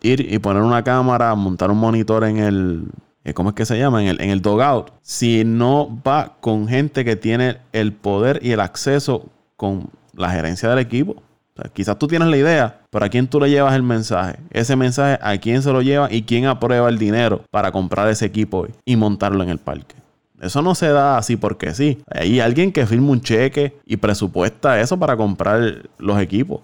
ir 0.00 0.32
y 0.32 0.38
poner 0.38 0.62
una 0.62 0.84
cámara, 0.84 1.34
montar 1.34 1.70
un 1.70 1.78
monitor 1.78 2.24
en 2.24 2.38
el, 2.38 2.84
eh, 3.24 3.34
¿cómo 3.34 3.48
es 3.48 3.54
que 3.54 3.64
se 3.64 3.78
llama? 3.78 4.02
En 4.02 4.08
el, 4.08 4.20
en 4.20 4.30
el 4.30 4.42
dogout. 4.42 4.90
Si 5.02 5.44
no 5.44 6.00
va 6.06 6.36
con 6.40 6.68
gente 6.68 7.04
que 7.04 7.16
tiene 7.16 7.56
el 7.72 7.92
poder 7.92 8.38
y 8.42 8.52
el 8.52 8.60
acceso 8.60 9.30
con 9.56 9.88
la 10.14 10.30
gerencia 10.30 10.68
del 10.68 10.78
equipo. 10.78 11.22
quizás 11.72 11.98
tú 11.98 12.06
tienes 12.06 12.28
la 12.28 12.36
idea, 12.36 12.80
pero 12.90 13.04
¿a 13.04 13.08
quién 13.08 13.28
tú 13.28 13.40
le 13.40 13.50
llevas 13.50 13.74
el 13.74 13.82
mensaje? 13.82 14.38
Ese 14.50 14.76
mensaje, 14.76 15.18
¿a 15.22 15.36
quién 15.38 15.62
se 15.62 15.72
lo 15.72 15.82
lleva 15.82 16.08
y 16.10 16.22
quién 16.22 16.46
aprueba 16.46 16.88
el 16.88 16.98
dinero 16.98 17.42
para 17.50 17.70
comprar 17.72 18.08
ese 18.08 18.26
equipo 18.26 18.66
y 18.84 18.96
montarlo 18.96 19.42
en 19.42 19.50
el 19.50 19.58
parque? 19.58 19.94
Eso 20.40 20.60
no 20.62 20.74
se 20.74 20.88
da 20.88 21.16
así 21.16 21.36
porque 21.36 21.72
sí. 21.72 22.02
Hay 22.06 22.40
alguien 22.40 22.72
que 22.72 22.86
firma 22.86 23.12
un 23.12 23.20
cheque 23.20 23.78
y 23.86 23.96
presupuesta 23.96 24.80
eso 24.80 24.98
para 24.98 25.16
comprar 25.16 25.88
los 25.98 26.20
equipos. 26.20 26.60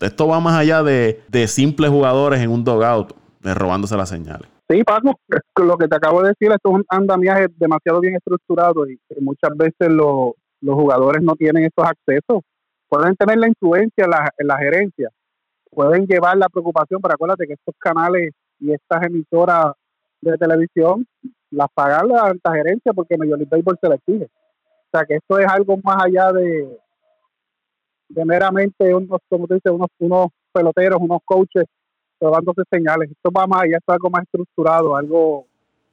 Esto 0.00 0.28
va 0.28 0.38
más 0.38 0.54
allá 0.54 0.82
de, 0.82 1.22
simples 1.48 1.90
jugadores 1.90 2.40
en 2.40 2.50
un 2.50 2.62
dogout 2.62 3.12
de 3.40 3.54
robándose 3.54 3.96
las 3.96 4.10
señales. 4.10 4.48
Sí, 4.68 4.82
Paco, 4.84 5.18
lo 5.56 5.76
que 5.76 5.88
te 5.88 5.96
acabo 5.96 6.22
de 6.22 6.28
decir, 6.30 6.52
esto 6.52 6.70
es 6.70 6.74
un 6.74 6.84
andamiaje 6.88 7.46
demasiado 7.56 8.00
bien 8.00 8.16
estructurado 8.16 8.88
y 8.88 8.98
muchas 9.20 9.56
veces 9.56 9.88
lo, 9.90 10.34
los 10.60 10.74
jugadores 10.74 11.22
no 11.22 11.34
tienen 11.34 11.64
estos 11.64 11.86
accesos. 11.86 12.42
Pueden 12.88 13.16
tener 13.16 13.38
la 13.38 13.48
influencia 13.48 14.04
en 14.04 14.10
la, 14.10 14.30
en 14.38 14.46
la 14.46 14.58
gerencia, 14.58 15.10
pueden 15.70 16.06
llevar 16.06 16.36
la 16.36 16.48
preocupación, 16.48 17.00
pero 17.02 17.14
acuérdate 17.14 17.46
que 17.46 17.54
estos 17.54 17.74
canales 17.78 18.32
y 18.60 18.72
estas 18.72 19.02
emisoras 19.04 19.74
de 20.20 20.36
televisión 20.38 21.06
las 21.50 21.68
pagan 21.74 22.08
la 22.08 22.22
alta 22.22 22.52
gerencia 22.52 22.92
porque 22.92 23.16
Major 23.16 23.38
League 23.38 23.50
Baseball 23.50 23.78
se 23.80 23.88
les 23.88 23.98
exige. 23.98 24.24
O 24.24 24.88
sea 24.92 25.04
que 25.04 25.14
esto 25.16 25.38
es 25.38 25.46
algo 25.46 25.76
más 25.82 26.04
allá 26.04 26.32
de, 26.32 26.78
de 28.08 28.24
meramente 28.24 28.94
unos, 28.94 29.20
como 29.28 29.46
te 29.46 29.54
dice, 29.54 29.70
unos, 29.70 29.88
unos 29.98 30.28
peloteros, 30.52 31.00
unos 31.00 31.18
coaches 31.24 31.64
dándose 32.20 32.62
señales. 32.70 33.10
Esto 33.10 33.30
va 33.30 33.46
más 33.46 33.62
allá, 33.62 33.76
es 33.76 33.84
algo 33.86 34.10
más 34.10 34.22
estructurado, 34.22 34.96
algo 34.96 35.46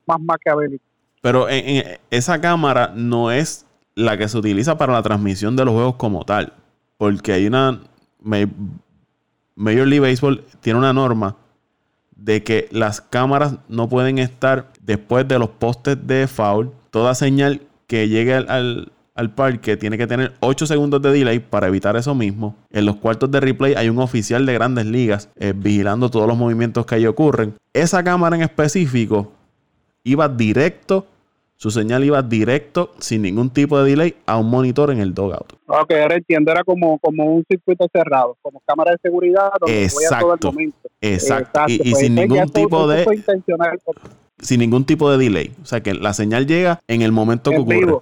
más 0.06 0.20
maquiavélico. 0.20 0.84
Pero 1.22 1.48
en 1.50 2.00
esa 2.10 2.40
cámara 2.40 2.92
no 2.96 3.32
es 3.32 3.66
la 3.96 4.18
que 4.18 4.28
se 4.28 4.38
utiliza 4.38 4.78
para 4.78 4.94
la 4.94 5.04
transmisión 5.04 5.56
de 5.56 5.66
los 5.66 5.74
juegos 5.74 5.96
como 5.96 6.26
tal. 6.26 6.54
Porque 6.98 7.34
hay 7.34 7.48
una. 7.48 7.82
Major 9.56 9.88
League 9.88 10.00
Baseball 10.00 10.44
tiene 10.62 10.80
una 10.80 10.94
norma 10.94 11.36
de 12.16 12.42
que 12.44 12.70
las 12.72 13.02
cámaras 13.02 13.58
no 13.68 13.90
pueden 13.90 14.18
estar 14.18 14.72
después 14.82 15.28
de 15.28 15.38
los 15.38 15.50
postes 15.50 15.98
de 16.08 16.28
foul. 16.28 16.72
Toda 16.90 17.16
señal 17.16 17.62
que 17.88 18.08
llegue 18.08 18.34
al, 18.34 18.92
parque 19.36 19.78
tiene 19.78 19.98
que 19.98 20.08
tener 20.08 20.34
8 20.40 20.66
segundos 20.66 21.02
de 21.02 21.12
delay 21.12 21.40
para 21.40 21.68
evitar 21.68 21.96
eso 21.96 22.16
mismo. 22.16 22.56
En 22.72 22.86
los 22.86 22.96
cuartos 22.96 23.30
de 23.30 23.40
replay 23.40 23.74
hay 23.76 23.90
un 23.90 24.00
oficial 24.00 24.46
de 24.46 24.54
grandes 24.54 24.86
ligas 24.86 25.30
eh, 25.36 25.54
vigilando 25.56 26.10
todos 26.10 26.28
los 26.28 26.38
movimientos 26.38 26.86
que 26.86 26.96
ahí 26.96 27.06
ocurren. 27.06 27.56
Esa 27.74 28.04
cámara 28.04 28.36
en 28.36 28.44
específico 28.44 29.34
iba 30.04 30.28
directo 30.28 31.08
su 31.64 31.72
señal 31.72 32.04
iba 32.04 32.22
directo, 32.22 32.92
sin 33.00 33.22
ningún 33.22 33.50
tipo 33.50 33.82
de 33.82 33.90
delay, 33.90 34.16
a 34.26 34.38
un 34.38 34.50
monitor 34.50 34.92
en 34.92 35.00
el 35.00 35.14
dogout. 35.14 35.54
Ok, 35.68 35.94
ahora 35.94 36.16
entiendo, 36.16 36.52
era 36.52 36.62
como, 36.62 37.00
como 37.00 37.24
un 37.24 37.46
circuito 37.50 37.88
cerrado, 37.90 38.36
como 38.42 38.62
cámara 38.66 38.92
de 38.92 38.98
seguridad 39.02 39.50
donde 39.62 39.86
exacto, 39.86 40.26
voy 40.26 40.36
a 40.36 40.38
todo 40.38 40.50
el 40.50 40.56
momento. 40.56 40.90
Exacto, 41.00 41.62
y, 41.68 41.78
pues 41.78 42.00
sin 42.00 42.16
ningún 42.16 42.50
tipo 42.50 42.86
de... 42.86 43.06
Sin 44.40 44.60
ningún 44.60 44.84
tipo 44.84 45.10
de 45.10 45.18
delay. 45.18 45.54
O 45.62 45.66
sea, 45.66 45.80
que 45.80 45.94
la 45.94 46.12
señal 46.12 46.48
llega 46.48 46.82
en 46.90 47.02
el 47.02 47.14
momento 47.14 47.52
que 47.52 47.60
ocurre. 47.60 47.94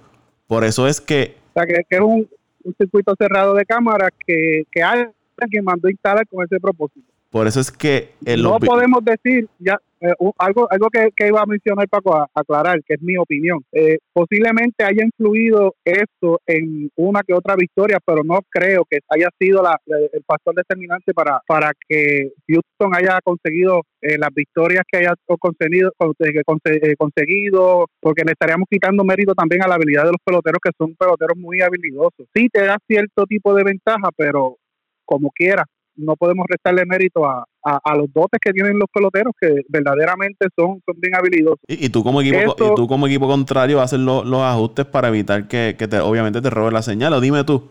Por 0.48 0.64
eso 0.64 0.88
es 0.88 1.00
que... 1.00 1.36
O 1.54 1.60
sea, 1.60 1.64
que, 1.64 1.84
es 1.88 2.00
un, 2.00 2.28
circuito 2.76 3.14
cerrado 3.16 3.54
de 3.54 3.64
cámara 3.64 4.08
que, 4.26 4.64
que 4.72 4.82
alguien 4.82 5.62
mandó 5.62 5.88
instalar 5.88 6.26
con 6.26 6.44
ese 6.44 6.58
propósito. 6.58 7.11
Por 7.32 7.46
eso 7.46 7.60
es 7.60 7.72
que 7.72 8.10
el 8.26 8.42
no 8.42 8.58
podemos 8.58 9.02
decir 9.02 9.48
ya 9.58 9.78
eh, 10.02 10.12
algo 10.36 10.70
algo 10.70 10.88
que, 10.90 11.26
iba 11.26 11.40
a 11.40 11.46
mencionar 11.46 11.88
Paco 11.88 12.14
a, 12.14 12.28
aclarar 12.34 12.82
que 12.84 12.92
es 12.92 13.00
mi 13.00 13.16
opinión. 13.16 13.64
Eh, 13.72 14.00
posiblemente 14.12 14.84
haya 14.84 15.02
influido 15.02 15.74
esto 15.82 16.42
en 16.46 16.90
una 16.94 17.22
que 17.22 17.32
otra 17.32 17.56
victoria 17.56 17.98
pero 18.04 18.22
no 18.22 18.40
creo 18.50 18.84
que 18.84 18.98
haya 19.08 19.30
sido 19.38 19.62
la, 19.62 19.80
el 19.86 20.22
factor 20.26 20.54
determinante 20.54 21.14
para 21.14 21.40
para 21.46 21.72
que 21.88 22.32
Houston 22.46 22.94
haya 22.94 23.18
conseguido 23.24 23.80
eh, 24.02 24.18
las 24.18 24.34
victorias 24.34 24.84
que 24.86 24.98
haya 24.98 25.14
conseguido 25.38 25.90
conseguido 26.98 27.86
porque 27.98 28.24
le 28.26 28.32
estaríamos 28.32 28.68
quitando 28.68 29.04
mérito 29.04 29.34
también 29.34 29.62
a 29.62 29.68
la 29.68 29.76
habilidad 29.76 30.04
de 30.04 30.10
los 30.10 30.20
peloteros 30.22 30.58
que 30.62 30.72
son 30.76 30.94
peloteros 30.96 31.38
muy 31.38 31.62
habilidosos. 31.62 32.26
Sí 32.34 32.50
te 32.52 32.66
da 32.66 32.76
cierto 32.86 33.24
tipo 33.24 33.54
de 33.54 33.64
ventaja 33.64 34.10
pero 34.18 34.58
como 35.06 35.30
quiera 35.30 35.64
no 35.96 36.16
podemos 36.16 36.46
restarle 36.48 36.84
mérito 36.86 37.26
a, 37.26 37.44
a, 37.62 37.96
los 37.96 38.12
dotes 38.12 38.40
que 38.40 38.52
tienen 38.52 38.78
los 38.78 38.88
peloteros 38.92 39.32
que 39.40 39.62
verdaderamente 39.68 40.48
son, 40.56 40.80
son 40.84 41.00
bien 41.00 41.14
habilidosos. 41.14 41.60
Y, 41.68 41.88
tú 41.90 42.02
como 42.02 42.20
equipo 42.20 42.56
y 42.58 42.74
tú 42.74 42.86
como 42.86 43.06
equipo 43.06 43.28
contrario 43.28 43.80
haces 43.80 44.00
los 44.00 44.42
ajustes 44.42 44.86
para 44.86 45.08
evitar 45.08 45.48
que, 45.48 45.74
te, 45.74 46.00
obviamente 46.00 46.40
te 46.40 46.50
robe 46.50 46.72
la 46.72 46.82
señal. 46.82 47.12
O 47.12 47.20
dime 47.20 47.44
tú 47.44 47.68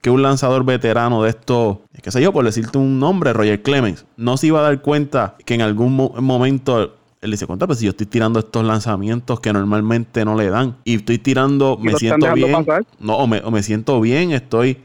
que 0.00 0.10
un 0.10 0.22
lanzador 0.22 0.64
veterano 0.64 1.22
de 1.22 1.30
esto, 1.30 1.82
qué 2.02 2.10
sé 2.10 2.20
yo, 2.20 2.32
por 2.32 2.44
decirte 2.44 2.78
un 2.78 2.98
nombre, 2.98 3.32
Roger 3.32 3.62
Clemens, 3.62 4.06
no 4.16 4.36
se 4.36 4.48
iba 4.48 4.60
a 4.60 4.62
dar 4.62 4.82
cuenta 4.82 5.36
que 5.44 5.54
en 5.54 5.62
algún 5.62 5.94
momento 5.94 6.96
él 7.22 7.30
dice, 7.30 7.46
contra, 7.46 7.66
pues 7.66 7.78
si 7.78 7.86
yo 7.86 7.92
estoy 7.92 8.06
tirando 8.06 8.38
estos 8.38 8.64
lanzamientos 8.64 9.40
que 9.40 9.50
normalmente 9.50 10.26
no 10.26 10.36
le 10.36 10.50
dan 10.50 10.76
y 10.84 10.96
estoy 10.96 11.16
tirando, 11.16 11.78
me 11.80 11.94
siento 11.94 12.30
bien, 12.34 12.52
no, 13.00 13.16
o 13.16 13.26
me, 13.26 13.38
o 13.38 13.50
me 13.50 13.62
siento 13.62 13.98
bien, 14.02 14.32
estoy 14.32 14.76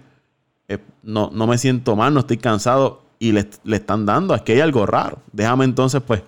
no, 1.09 1.29
no 1.33 1.47
me 1.47 1.57
siento 1.57 1.95
mal, 1.95 2.13
no 2.13 2.21
estoy 2.21 2.37
cansado 2.37 3.01
y 3.17 3.31
le, 3.31 3.49
están 3.71 4.05
dando, 4.05 4.35
es 4.35 4.41
que 4.43 4.53
hay 4.53 4.61
algo 4.61 4.85
raro. 4.85 5.17
Déjame 5.33 5.65
entonces, 5.65 6.01
pues, 6.01 6.23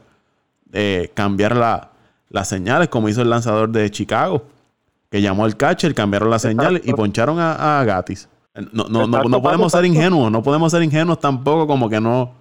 eh, 0.74 1.12
cambiar 1.14 1.56
las 2.30 2.50
señales, 2.50 2.90
como 2.90 3.08
hizo 3.08 3.22
el 3.22 3.30
lanzador 3.30 3.70
de 3.70 3.90
Chicago, 3.92 4.44
que 5.10 5.22
llamó 5.22 5.46
al 5.46 5.56
catcher, 5.56 5.94
cambiaron 5.94 6.30
las 6.30 6.42
señales 6.42 6.82
y 6.84 6.94
poncharon 6.94 7.38
a, 7.40 7.84
Gatis. 7.86 8.28
No, 8.74 8.86
no, 8.90 9.08
no, 9.08 9.24
no, 9.24 9.42
podemos 9.42 9.72
ser 9.72 9.86
ingenuos, 9.86 10.32
no 10.32 10.44
podemos 10.44 10.72
ser 10.72 10.84
ingenuos 10.84 11.20
tampoco 11.20 11.68
como 11.68 11.88
que 11.88 12.02
no, 12.02 12.34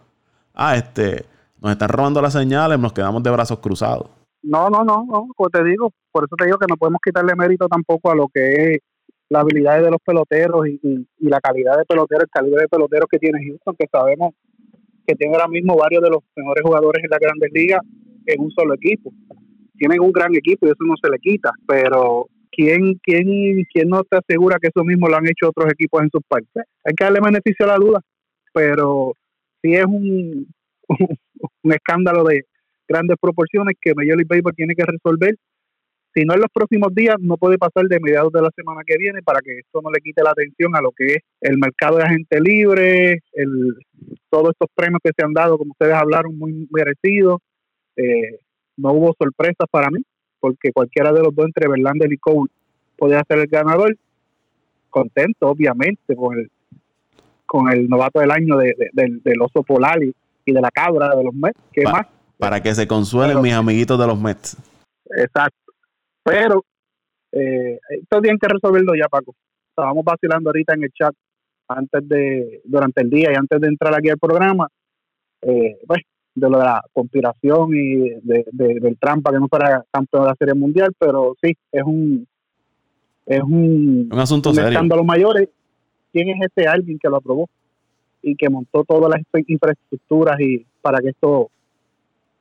ah, 0.55 0.74
este, 0.76 1.24
nos 1.61 1.72
están 1.72 1.88
robando 1.88 2.20
las 2.20 2.32
señales, 2.32 2.78
nos 2.78 2.93
quedamos 2.93 3.22
de 3.22 3.30
brazos 3.30 3.59
cruzados. 3.61 4.07
No, 4.43 4.70
no, 4.70 4.82
no, 4.82 5.05
no, 5.07 5.28
como 5.36 5.51
te 5.51 5.62
digo, 5.62 5.93
por 6.11 6.24
eso 6.24 6.34
te 6.36 6.47
digo 6.47 6.59
que 6.59 6.66
no 6.68 6.76
podemos 6.76 7.01
quitarle 7.05 7.34
mérito 7.36 7.68
tampoco 7.68 8.11
a 8.11 8.14
lo 8.14 8.26
que 8.28 8.74
es 8.74 8.78
las 9.31 9.43
habilidades 9.43 9.85
de 9.85 9.91
los 9.91 10.01
peloteros 10.05 10.68
y, 10.68 11.07
la 11.20 11.41
calidad 11.41 11.78
de 11.78 11.85
peloteros, 11.85 12.24
el 12.24 12.31
calibre 12.31 12.62
de 12.62 12.68
peloteros 12.68 13.09
que 13.09 13.18
tiene 13.18 13.39
Houston, 13.47 13.76
que 13.78 13.87
sabemos 13.91 14.35
que 15.07 15.14
tiene 15.14 15.35
ahora 15.35 15.49
mismo 15.49 15.76
varios 15.76 16.03
de 16.03 16.11
los 16.11 16.18
mejores 16.37 16.62
jugadores 16.64 17.05
en 17.05 17.11
la 17.11 17.18
grandes 17.18 17.51
ligas 17.53 17.81
en 18.26 18.41
un 18.41 18.51
solo 18.51 18.74
equipo. 18.74 19.12
Tienen 19.78 20.01
un 20.01 20.12
gran 20.12 20.35
equipo 20.35 20.66
y 20.66 20.70
eso 20.70 20.85
no 20.85 20.95
se 21.01 21.09
le 21.09 21.18
quita, 21.18 21.53
pero 21.66 22.26
¿quién, 22.51 22.99
quién, 23.03 23.64
quién 23.72 23.89
no 23.89 24.03
te 24.03 24.18
asegura 24.18 24.59
que 24.61 24.68
eso 24.68 24.85
mismo 24.85 25.09
lo 25.09 25.16
han 25.16 25.26
hecho 25.26 25.49
otros 25.49 25.72
equipos 25.72 26.03
en 26.03 26.11
sus 26.11 26.22
partes? 26.26 26.64
Hay 26.85 26.95
que 26.95 27.05
darle 27.05 27.20
beneficio 27.24 27.64
a 27.66 27.68
la 27.68 27.76
duda, 27.76 28.01
pero 28.53 29.14
si 29.62 29.74
es 29.74 29.85
un, 29.85 30.53
un 31.62 31.72
escándalo 31.72 32.24
de 32.24 32.43
grandes 32.89 33.16
proporciones 33.20 33.76
que 33.81 33.95
Major 33.95 34.16
League 34.16 34.28
Baseball 34.28 34.55
tiene 34.57 34.74
que 34.74 34.85
resolver 34.85 35.37
si 36.15 36.25
no 36.25 36.35
en 36.35 36.41
los 36.41 36.51
próximos 36.53 36.95
días, 36.95 37.17
no 37.21 37.37
puede 37.37 37.59
pasar 37.59 37.85
de 37.87 38.01
mediados 38.01 38.33
de 38.33 38.43
la 38.43 38.51
semana 38.55 38.83
que 38.85 38.97
viene 38.99 39.23
para 39.23 39.41
que 39.41 39.59
esto 39.59 39.81
no 39.83 39.91
le 39.91 40.01
quite 40.01 40.23
la 40.23 40.31
atención 40.31 40.75
a 40.75 40.81
lo 40.81 40.91
que 40.91 41.07
es 41.07 41.19
el 41.41 41.59
mercado 41.59 41.99
de 41.99 42.05
agente 42.05 42.41
libre, 42.41 43.23
el, 43.33 43.77
todos 44.29 44.51
estos 44.51 44.69
premios 44.75 45.01
que 45.03 45.13
se 45.17 45.25
han 45.25 45.33
dado, 45.33 45.57
como 45.59 45.73
ustedes 45.73 45.95
hablaron, 45.95 46.37
muy 46.37 46.69
merecidos. 46.71 47.41
Eh, 47.97 48.39
no 48.77 48.93
hubo 48.93 49.15
sorpresas 49.19 49.67
para 49.71 49.91
mí, 49.91 50.03
porque 50.41 50.73
cualquiera 50.73 51.13
de 51.13 51.23
los 51.23 51.35
dos 51.35 51.47
entre 51.47 51.69
Verlander 51.69 52.13
y 52.13 52.17
Cole 52.17 52.51
podía 52.97 53.23
ser 53.29 53.39
el 53.39 53.47
ganador. 53.47 53.97
Contento, 54.89 55.49
obviamente, 55.49 56.17
con 56.17 56.39
el, 56.39 56.51
con 57.47 57.71
el 57.73 57.89
novato 57.89 58.19
del 58.19 58.33
año 58.33 58.57
de, 58.57 58.75
del, 58.93 59.43
oso 59.43 59.63
polar 59.63 60.03
y, 60.03 60.15
de 60.47 60.61
la 60.61 60.71
cabra 60.71 61.15
de 61.15 61.23
los 61.23 61.33
Mets. 61.33 61.61
¿Qué 61.73 61.85
más? 61.85 62.09
Para 62.37 62.61
que 62.61 62.75
se 62.75 62.89
consuelen 62.89 63.41
mis 63.41 63.53
amiguitos 63.53 63.97
de 64.01 64.07
los 64.07 64.21
Mets. 64.21 64.57
Exacto. 65.17 65.60
Pero 66.31 66.64
eh, 67.33 67.78
esto 67.89 68.20
tienen 68.20 68.39
que 68.39 68.49
resolverlo 68.49 68.95
ya, 68.95 69.09
Paco. 69.09 69.35
Estábamos 69.70 70.05
vacilando 70.05 70.51
ahorita 70.51 70.74
en 70.74 70.85
el 70.85 70.93
chat 70.93 71.14
antes 71.68 72.09
de, 72.09 72.61
durante 72.64 73.03
el 73.03 73.11
día 73.11 73.33
y 73.33 73.37
antes 73.37 73.61
de 73.61 73.68
entrar 73.68 73.95
aquí 73.95 74.11
al 74.11 74.18
programa, 74.18 74.68
eh, 75.43 75.78
pues, 75.87 76.03
de 76.35 76.49
lo 76.49 76.59
de 76.59 76.64
la 76.64 76.83
conspiración 76.93 77.70
y 77.74 78.11
de, 78.22 78.45
del 78.53 78.97
trampa 78.99 79.33
que 79.33 79.39
no 79.39 79.49
fuera 79.49 79.85
campeón 79.91 80.22
de 80.24 80.28
la 80.28 80.37
Serie 80.37 80.55
Mundial, 80.55 80.93
pero 80.99 81.35
sí, 81.43 81.57
es 81.72 81.83
un 81.83 82.26
es 83.26 83.43
un, 83.43 84.09
un 84.11 84.18
asunto 84.18 84.53
serio. 84.53 84.70
escándalo 84.70 85.05
mayor. 85.05 85.49
¿Quién 86.12 86.28
es 86.31 86.51
ese 86.51 86.66
alguien 86.66 86.99
que 86.99 87.09
lo 87.09 87.16
aprobó 87.16 87.49
y 88.22 88.35
que 88.35 88.49
montó 88.49 88.85
todas 88.85 89.11
las 89.11 89.45
infraestructuras 89.47 90.41
y 90.41 90.66
para 90.81 90.99
que 91.01 91.11
esto, 91.11 91.51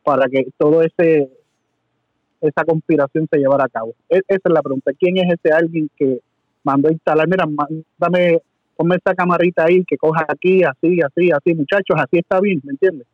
para 0.04 0.28
que 0.28 0.48
todo 0.58 0.82
ese 0.82 1.30
esa 2.42 2.64
conspiración 2.64 3.28
se 3.32 3.38
llevara 3.38 3.66
a 3.66 3.70
cabo? 3.70 3.94
E, 4.10 4.18
esa 4.28 4.42
es 4.46 4.54
la 4.54 4.62
pregunta. 4.62 4.92
¿Quién 4.98 5.18
es 5.18 5.34
ese 5.34 5.54
alguien 5.54 5.90
que 5.98 6.20
mandó 6.64 6.90
a 6.90 6.92
instalar? 6.92 7.28
Mira, 7.28 7.46
dame, 7.98 8.42
ponme 8.76 8.96
esa 8.96 9.14
camarita 9.14 9.66
ahí 9.66 9.84
que 9.86 9.98
coja 9.98 10.26
aquí, 10.28 10.64
así, 10.64 11.00
así, 11.02 11.32
así, 11.32 11.54
muchachos, 11.54 11.98
así 11.98 12.20
está 12.20 12.40
bien, 12.40 12.62
¿me 12.64 12.72
entiendes? 12.72 13.08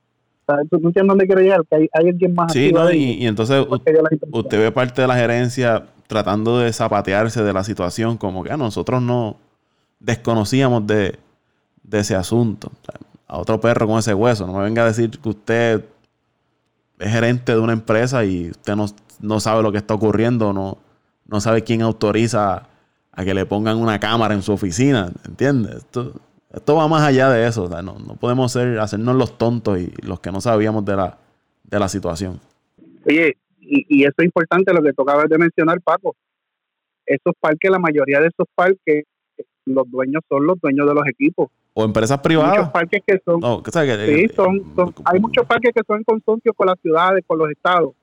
O 0.48 0.54
sea, 0.54 0.64
no 0.80 0.90
entiendo 0.90 1.12
dónde 1.12 1.26
quiero 1.26 1.42
llegar, 1.42 1.66
que 1.68 1.76
hay, 1.76 1.90
alguien 1.92 2.36
más. 2.36 2.54
Sí, 2.54 2.72
no, 2.72 2.92
y, 2.92 3.26
entonces 3.26 3.66
usted 4.32 4.60
ve 4.60 4.72
parte 4.72 5.02
de 5.02 5.08
la 5.08 5.16
gerencia 5.16 5.88
tratando 6.08 6.60
de 6.60 6.72
zapatearse 6.72 7.44
de 7.44 7.52
la 7.52 7.64
situación, 7.64 8.18
como 8.18 8.44
que 8.44 8.52
a 8.52 8.58
nosotros 8.58 9.02
no 9.02 9.38
desconocíamos 10.00 10.86
de, 10.86 11.18
ese 11.92 12.16
asunto. 12.16 12.72
a 13.28 13.40
otro 13.40 13.60
perro 13.60 13.88
con 13.88 13.98
ese 13.98 14.14
hueso, 14.14 14.46
no 14.46 14.54
me 14.54 14.64
venga 14.66 14.84
a 14.84 14.88
decir 14.88 15.10
que 15.10 15.30
usted 15.30 15.86
es 17.00 17.12
gerente 17.12 17.54
de 17.54 17.60
una 17.60 17.74
empresa 17.74 18.24
y 18.24 18.52
usted 18.52 18.76
no, 18.76 18.86
no 19.22 19.40
sabe 19.40 19.64
lo 19.64 19.72
que 19.72 19.78
está 19.78 19.94
ocurriendo, 19.94 20.54
no, 20.54 20.78
no 21.28 21.42
sabe 21.42 21.64
quién 21.64 21.82
autoriza 21.82 22.68
a 23.12 23.24
que 23.24 23.34
le 23.34 23.46
pongan 23.46 23.78
una 23.78 24.00
cámara 24.00 24.34
en 24.34 24.42
su 24.42 24.52
oficina, 24.52 25.12
¿entiendes? 25.26 25.76
Esto, 25.76 26.14
esto 26.54 26.76
va 26.76 26.88
más 26.88 27.04
allá 27.04 27.30
de 27.30 27.48
eso, 27.48 27.70
no, 27.70 27.98
no, 28.00 28.16
podemos 28.16 28.52
ser, 28.52 28.80
hacernos 28.80 29.16
los 29.16 29.38
tontos 29.38 29.80
y 29.80 29.92
los 30.02 30.20
que 30.20 30.32
no 30.32 30.42
sabíamos 30.42 30.86
de 30.86 30.96
la, 30.96 31.18
de 31.64 31.80
la 31.80 31.88
situación. 31.88 32.40
Oye, 33.06 33.38
y, 33.62 33.86
y 33.90 34.04
eso 34.04 34.14
es 34.18 34.26
importante 34.26 34.74
lo 34.74 34.82
que 34.82 34.94
tocaba 34.94 35.26
de 35.26 35.38
mencionar, 35.38 35.82
Paco. 35.82 36.16
Esos 37.06 37.34
parques, 37.40 37.70
la 37.70 37.80
mayoría 37.80 38.20
de 38.20 38.28
esos 38.28 38.48
parques, 38.54 39.06
los 39.66 39.90
dueños 39.90 40.24
son 40.28 40.46
los 40.46 40.60
dueños 40.60 40.88
de 40.88 40.94
los 40.94 41.08
equipos. 41.08 41.50
O 41.74 41.84
empresas 41.84 42.20
privadas. 42.20 42.58
Muchos 42.58 42.72
parques 42.72 43.04
que 43.06 43.22
son. 43.24 43.42
sí, 44.06 44.28
son, 44.36 44.62
hay 45.06 45.20
muchos 45.20 45.46
parques 45.46 45.72
que 45.74 45.82
son 45.86 45.98
en 45.98 46.04
consorcio 46.04 46.54
con 46.54 46.68
las 46.68 46.80
ciudades, 46.80 47.24
con 47.28 47.38
los 47.38 47.50
estados 47.50 47.94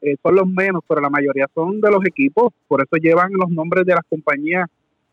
eh, 0.00 0.16
son 0.22 0.34
los 0.36 0.46
menos, 0.46 0.82
pero 0.88 1.00
la 1.00 1.10
mayoría 1.10 1.46
son 1.54 1.80
de 1.80 1.90
los 1.90 2.04
equipos, 2.04 2.52
por 2.66 2.80
eso 2.80 2.96
llevan 3.00 3.32
los 3.32 3.50
nombres 3.50 3.84
de 3.84 3.94
las 3.94 4.04
compañías 4.08 4.68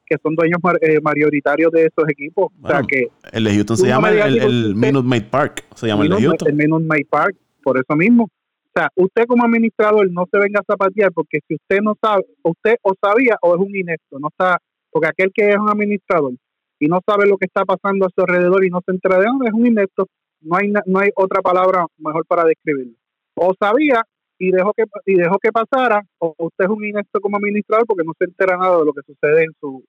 que 0.05 0.17
son 0.21 0.35
dueños 0.35 0.59
eh, 0.81 0.99
mayoritarios 1.01 1.71
de 1.71 1.85
esos 1.85 2.07
equipos. 2.07 2.51
o 2.61 2.67
sea 2.67 2.83
que 2.87 3.07
el 3.31 3.43
de 3.43 3.55
Houston 3.55 3.77
se 3.77 3.87
llama 3.87 4.11
el, 4.11 4.37
el, 4.37 4.75
Minute 4.75 5.07
Maid 5.07 5.25
Park, 5.31 5.65
se 5.73 5.87
llama 5.87 6.03
el 6.03 6.09
de 6.09 6.21
Houston. 6.21 6.47
El 6.47 6.55
Minute 6.55 6.85
Maid 6.85 7.07
Park, 7.09 7.35
por 7.63 7.77
eso 7.77 7.95
mismo. 7.95 8.25
O 8.25 8.79
sea, 8.79 8.89
usted 8.95 9.25
como 9.25 9.43
administrador 9.43 10.11
no 10.11 10.25
se 10.29 10.37
venga 10.37 10.59
a 10.59 10.63
zapatear 10.63 11.11
porque 11.13 11.39
si 11.47 11.55
usted 11.55 11.79
no 11.81 11.95
sabe, 11.99 12.23
usted 12.43 12.75
o 12.81 12.93
sabía 13.01 13.37
o 13.41 13.55
es 13.55 13.61
un 13.61 13.75
inepto, 13.75 14.19
no 14.19 14.27
está, 14.27 14.59
porque 14.91 15.07
aquel 15.07 15.31
que 15.33 15.49
es 15.49 15.57
un 15.57 15.69
administrador 15.69 16.33
y 16.77 16.87
no 16.87 16.99
sabe 17.05 17.25
lo 17.27 17.37
que 17.37 17.45
está 17.45 17.63
pasando 17.63 18.05
a 18.05 18.09
su 18.13 18.21
alrededor 18.21 18.65
y 18.65 18.69
no 18.69 18.81
se 18.85 18.91
entera 18.91 19.17
de 19.17 19.25
dónde 19.25 19.47
es 19.47 19.53
un 19.53 19.65
inepto, 19.65 20.07
no 20.41 20.57
hay 20.57 20.71
no 20.85 20.99
hay 20.99 21.09
otra 21.15 21.41
palabra 21.41 21.85
mejor 21.97 22.25
para 22.27 22.43
describirlo. 22.43 22.93
O 23.35 23.53
sabía 23.57 24.03
y 24.37 24.51
dejó 24.51 24.73
que 24.73 24.83
y 25.05 25.15
dejó 25.15 25.37
que 25.39 25.51
pasara 25.51 26.05
o 26.19 26.35
usted 26.37 26.65
es 26.65 26.69
un 26.69 26.83
inepto 26.83 27.19
como 27.21 27.37
administrador 27.37 27.85
porque 27.85 28.03
no 28.03 28.13
se 28.17 28.25
entera 28.25 28.57
nada 28.57 28.79
de 28.79 28.85
lo 28.85 28.93
que 28.93 29.01
sucede 29.05 29.43
en 29.43 29.53
su 29.59 29.83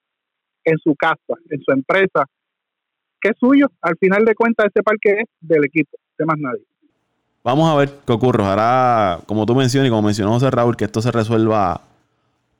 en 0.65 0.79
su 0.79 0.95
casa, 0.97 1.35
en 1.49 1.63
su 1.63 1.73
empresa, 1.73 2.25
que 3.21 3.31
es 3.31 3.37
suyo. 3.39 3.69
Al 3.81 3.97
final 3.99 4.25
de 4.25 4.35
cuentas, 4.35 4.67
ese 4.67 4.83
parque 4.83 5.21
es 5.21 5.29
del 5.41 5.65
equipo, 5.65 5.97
de 6.19 6.25
más 6.25 6.37
nadie. 6.39 6.65
Vamos 7.45 7.71
a 7.71 7.77
ver 7.77 7.91
qué 8.05 8.13
ocurre. 8.13 8.43
Ojalá, 8.43 9.21
como 9.27 9.47
tú 9.47 9.55
mencionas 9.55 9.87
y 9.87 9.91
como 9.91 10.03
mencionó 10.03 10.33
José 10.33 10.51
Raúl, 10.51 10.77
que 10.77 10.87
esto 10.87 11.01
se 11.01 11.13
resuelva 11.13 11.83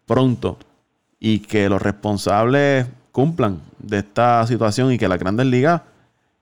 pronto 0.07 0.57
y 1.19 1.41
que 1.41 1.69
los 1.69 1.83
responsables 1.83 2.87
cumplan 3.11 3.61
de 3.81 3.99
esta 3.99 4.47
situación 4.47 4.93
y 4.93 4.99
que 4.99 5.09
la 5.09 5.17
Grandes 5.17 5.47
Ligas, 5.47 5.83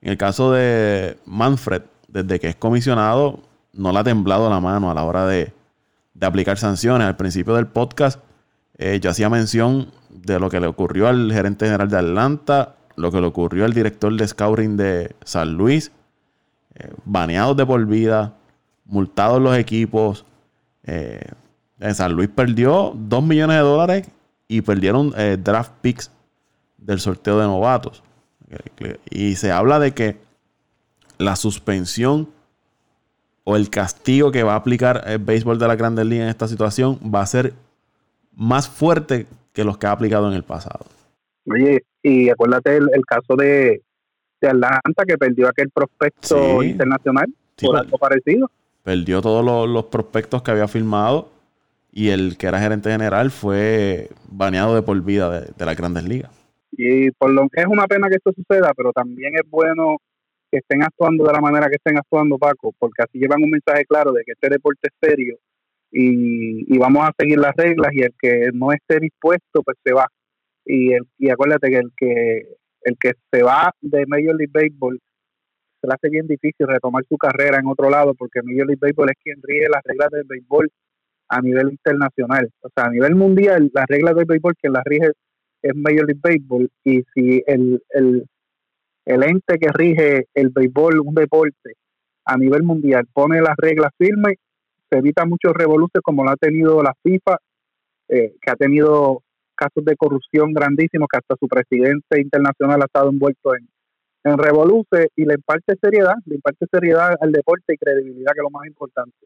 en 0.03 0.11
el 0.11 0.19
caso 0.19 0.53
de 0.53 1.17
Manfred, 1.25 1.83
desde 2.09 2.39
que 2.39 2.49
es 2.49 2.57
comisionado, 2.57 3.41
no 3.77 3.93
le 3.93 3.99
ha 3.99 4.05
temblado 4.05 4.49
la 4.49 4.61
mano 4.61 4.91
a 4.91 4.95
la 4.95 5.05
hora 5.05 5.27
de, 5.27 5.53
aplicar 6.21 6.57
sanciones. 6.57 7.07
Al 7.07 7.17
principio 7.17 7.55
del 7.55 7.67
podcast 7.67 8.21
eh, 8.79 8.99
yo 9.01 9.11
hacía 9.11 9.29
mención 9.29 9.91
de 10.09 10.41
lo 10.41 10.49
que 10.49 10.61
le 10.61 10.67
ocurrió 10.67 11.09
al 11.09 11.31
gerente 11.33 11.67
general 11.67 11.91
de 11.91 11.99
Atlanta, 11.99 12.77
lo 12.97 13.11
que 13.11 13.21
le 13.21 13.27
ocurrió 13.27 13.65
al 13.65 13.75
director 13.75 14.15
de 14.17 14.27
scouting 14.27 14.77
de 14.77 15.15
San 15.25 15.55
Luis, 15.55 15.93
eh, 16.77 16.93
baneados 17.05 17.57
de 17.57 17.67
por 17.67 17.85
vida, 17.87 18.35
multados 18.87 19.43
los 19.43 19.57
equipos. 19.57 20.25
Eh, 20.85 21.27
en 21.81 21.95
San 21.95 22.13
Luis 22.13 22.31
perdió 22.35 22.93
2 22.97 23.23
millones 23.23 23.57
de 23.57 23.63
dólares 23.63 24.09
y 24.49 24.63
perdieron 24.63 25.13
draft 25.43 25.73
picks 25.83 26.11
del 26.79 27.01
sorteo 27.01 27.39
de 27.39 27.47
novatos. 27.47 28.03
Y 29.11 29.35
se 29.35 29.51
habla 29.51 29.79
de 29.79 29.93
que 29.93 30.21
la 31.19 31.37
suspensión 31.37 32.29
o 33.45 33.57
el 33.57 33.71
castigo 33.71 34.33
que 34.33 34.43
va 34.43 34.55
a 34.55 34.57
aplicar 34.57 35.05
el 35.07 35.19
béisbol 35.19 35.59
de 35.59 35.69
la 35.69 35.77
Grandes 35.77 36.07
Ligas 36.07 36.25
en 36.25 36.31
esta 36.31 36.49
situación 36.49 36.99
va 37.15 37.21
a 37.21 37.27
ser 37.27 37.53
más 38.35 38.69
fuerte 38.69 39.27
que 39.53 39.65
los 39.65 39.79
que 39.79 39.87
ha 39.87 39.93
aplicado 39.93 40.29
en 40.29 40.35
el 40.35 40.43
pasado. 40.43 40.87
Oye, 41.47 41.85
y 42.03 42.31
acuérdate 42.31 42.77
el, 42.77 43.05
caso 43.07 43.37
de, 43.37 43.83
de, 44.41 44.49
Atlanta 44.49 45.05
que 45.07 45.19
perdió 45.19 45.49
aquel 45.49 45.71
prospecto 45.71 46.63
internacional 46.63 47.27
por 47.61 47.77
algo 47.77 47.99
parecido. 47.99 48.51
Perdió 48.83 49.23
todos 49.23 49.69
los, 49.69 49.85
prospectos 49.87 50.43
que 50.43 50.51
había 50.51 50.67
firmado 50.67 51.29
y 51.93 52.09
el 52.09 52.37
que 52.37 52.47
era 52.47 52.59
gerente 52.59 52.91
general 52.91 53.31
fue 53.31 54.09
baneado 54.29 54.75
de 54.75 54.83
por 54.83 55.01
vida 55.03 55.31
de, 55.31 55.53
de 55.57 55.67
las 55.67 55.77
grandes 55.77 56.05
ligas. 56.05 56.31
Y 56.73 57.11
por 57.13 57.31
lo 57.31 57.49
que 57.49 57.61
es 57.61 57.67
una 57.67 57.87
pena 57.87 58.09
que 58.09 58.17
esto 58.17 58.33
suceda, 58.33 58.73
pero 58.75 58.93
también 58.93 59.35
es 59.37 59.49
bueno 59.49 59.99
que 60.55 60.59
estén 60.59 60.85
actuando 60.85 61.25
de 61.25 61.33
la 61.33 61.41
manera 61.41 61.67
que 61.69 61.77
estén 61.77 61.99
actuando, 61.99 62.39
Paco, 62.39 62.73
porque 62.79 63.03
así 63.03 63.19
llevan 63.19 63.43
un 63.43 63.51
mensaje 63.51 63.85
claro 63.87 64.13
de 64.13 64.23
que 64.25 64.33
este 64.33 64.49
deporte 64.49 64.89
es 64.89 64.95
serio 65.01 65.37
y, 65.91 66.79
vamos 66.79 67.09
a 67.09 67.13
seguir 67.19 67.39
las 67.39 67.55
reglas 67.57 67.91
y 67.93 68.03
el 68.03 68.15
que 68.21 68.51
no 68.53 68.73
esté 68.73 69.01
dispuesto, 69.01 69.63
pues 69.65 69.77
se 69.85 69.93
va. 69.93 70.07
Y, 70.65 70.93
el, 70.93 71.03
y 71.19 71.31
acuérdate 71.31 71.71
que 71.71 71.79
el 71.79 71.91
que 71.97 72.43
el 72.83 72.97
que 72.99 73.13
se 73.33 73.43
va 73.43 73.73
de 73.81 74.05
Major 74.07 74.37
League 74.37 74.53
Baseball 74.53 75.01
se 75.81 75.87
le 75.89 75.95
hace 75.95 76.09
bien 76.09 76.27
difícil 76.27 76.67
retomar 76.67 77.03
su 77.09 77.17
carrera 77.17 77.59
en 77.59 77.67
otro 77.67 77.91
lado 77.91 78.15
porque 78.15 78.43
Major 78.43 78.67
League 78.67 78.81
Baseball 78.81 79.11
es 79.11 79.17
quien 79.23 79.41
rige 79.43 79.67
las 79.69 79.83
reglas 79.85 80.11
del 80.11 80.25
béisbol 80.25 80.71
a 81.29 81.41
nivel 81.41 81.71
internacional. 81.71 82.51
O 82.61 82.69
sea, 82.75 82.87
a 82.87 82.91
nivel 82.91 83.15
mundial, 83.17 83.71
las 83.75 83.87
reglas 83.87 84.15
del 84.15 84.27
béisbol 84.27 84.55
quien 84.61 84.73
las 84.73 84.85
rige 84.85 85.11
es 85.63 85.75
Major 85.75 86.07
League 86.07 86.21
Baseball 86.23 86.69
y 86.85 87.03
si 87.15 87.43
el, 87.47 87.83
el, 87.91 88.27
el 89.05 89.23
ente 89.23 89.59
que 89.59 89.71
rige 89.73 90.27
el 90.35 90.51
béisbol, 90.51 91.01
un 91.01 91.15
deporte 91.15 91.77
a 92.25 92.37
nivel 92.37 92.63
mundial, 92.63 93.07
pone 93.13 93.41
las 93.41 93.57
reglas 93.57 93.93
firmes, 93.99 94.37
se 94.91 94.99
evita 94.99 95.27
muchos 95.27 95.53
revoluciones 95.53 96.03
como 96.03 96.25
lo 96.25 96.31
ha 96.31 96.37
tenido 96.37 96.83
la 96.83 96.95
FIFA, 97.03 97.39
eh, 98.09 98.35
que 98.41 98.51
ha 98.51 98.57
tenido 98.57 99.23
casos 99.55 99.85
de 99.85 99.97
corrupción 99.97 100.53
grandísimos, 100.53 101.09
que 101.11 101.19
hasta 101.19 101.37
su 101.39 101.49
presidente 101.49 102.21
internacional 102.21 102.83
ha 102.83 102.87
estado 102.87 103.11
envuelto 103.11 103.55
en, 103.55 103.69
en 104.25 104.39
y 105.17 105.25
le 105.25 105.35
imparte 105.35 105.75
seriedad, 105.81 106.15
le 106.25 106.37
imparte 106.37 106.67
seriedad 106.71 107.15
al 107.21 107.33
deporte 107.33 107.75
y 107.75 107.77
credibilidad, 107.77 108.33
que 108.33 108.41
es 108.41 108.43
lo 108.43 108.51
más 108.51 108.67
importante. 108.67 109.17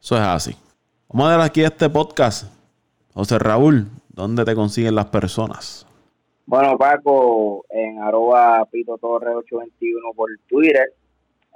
Eso 0.00 0.16
es 0.16 0.22
así. 0.22 0.56
Vamos 1.08 1.28
a 1.28 1.36
ver 1.36 1.46
aquí 1.46 1.62
este 1.62 1.88
podcast. 1.90 2.52
José 3.12 3.38
Raúl, 3.38 3.86
¿dónde 4.08 4.44
te 4.44 4.54
consiguen 4.54 4.94
las 4.94 5.06
personas? 5.06 5.86
Bueno, 6.46 6.76
Paco, 6.76 7.64
en 7.70 8.00
arroba 8.00 8.66
Pito 8.70 8.98
Torres 8.98 9.34
821 9.34 10.12
por 10.14 10.28
Twitter, 10.48 10.92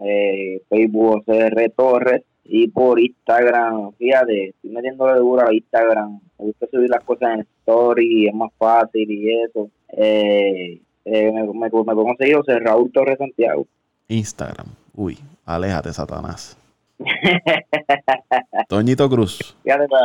eh, 0.01 0.63
Facebook 0.69 1.25
CR 1.27 1.71
Torres 1.77 2.23
y 2.45 2.69
por 2.69 2.99
Instagram. 2.99 3.93
Fíjate, 3.93 4.49
estoy 4.49 4.71
metiéndole 4.71 5.19
duro 5.19 5.47
a 5.47 5.53
Instagram. 5.53 6.21
Me 6.39 6.47
gusta 6.47 6.67
subir 6.71 6.89
las 6.89 7.05
cosas 7.05 7.35
en 7.35 7.41
story, 7.41 8.29
es 8.29 8.35
más 8.35 8.51
fácil 8.57 9.11
y 9.11 9.43
eso. 9.43 9.69
Eh, 9.91 10.81
eh, 11.05 11.33
me, 11.33 11.43
me, 11.43 11.53
me 11.53 11.71
puedo 11.71 12.05
conseguir 12.05 12.37
José 12.37 12.59
Raúl 12.59 12.91
Torres 12.91 13.19
Santiago. 13.19 13.67
Instagram. 14.09 14.69
Uy, 14.95 15.19
aléjate, 15.45 15.93
Satanás. 15.93 16.57
Toñito 18.69 19.09
Cruz. 19.09 19.57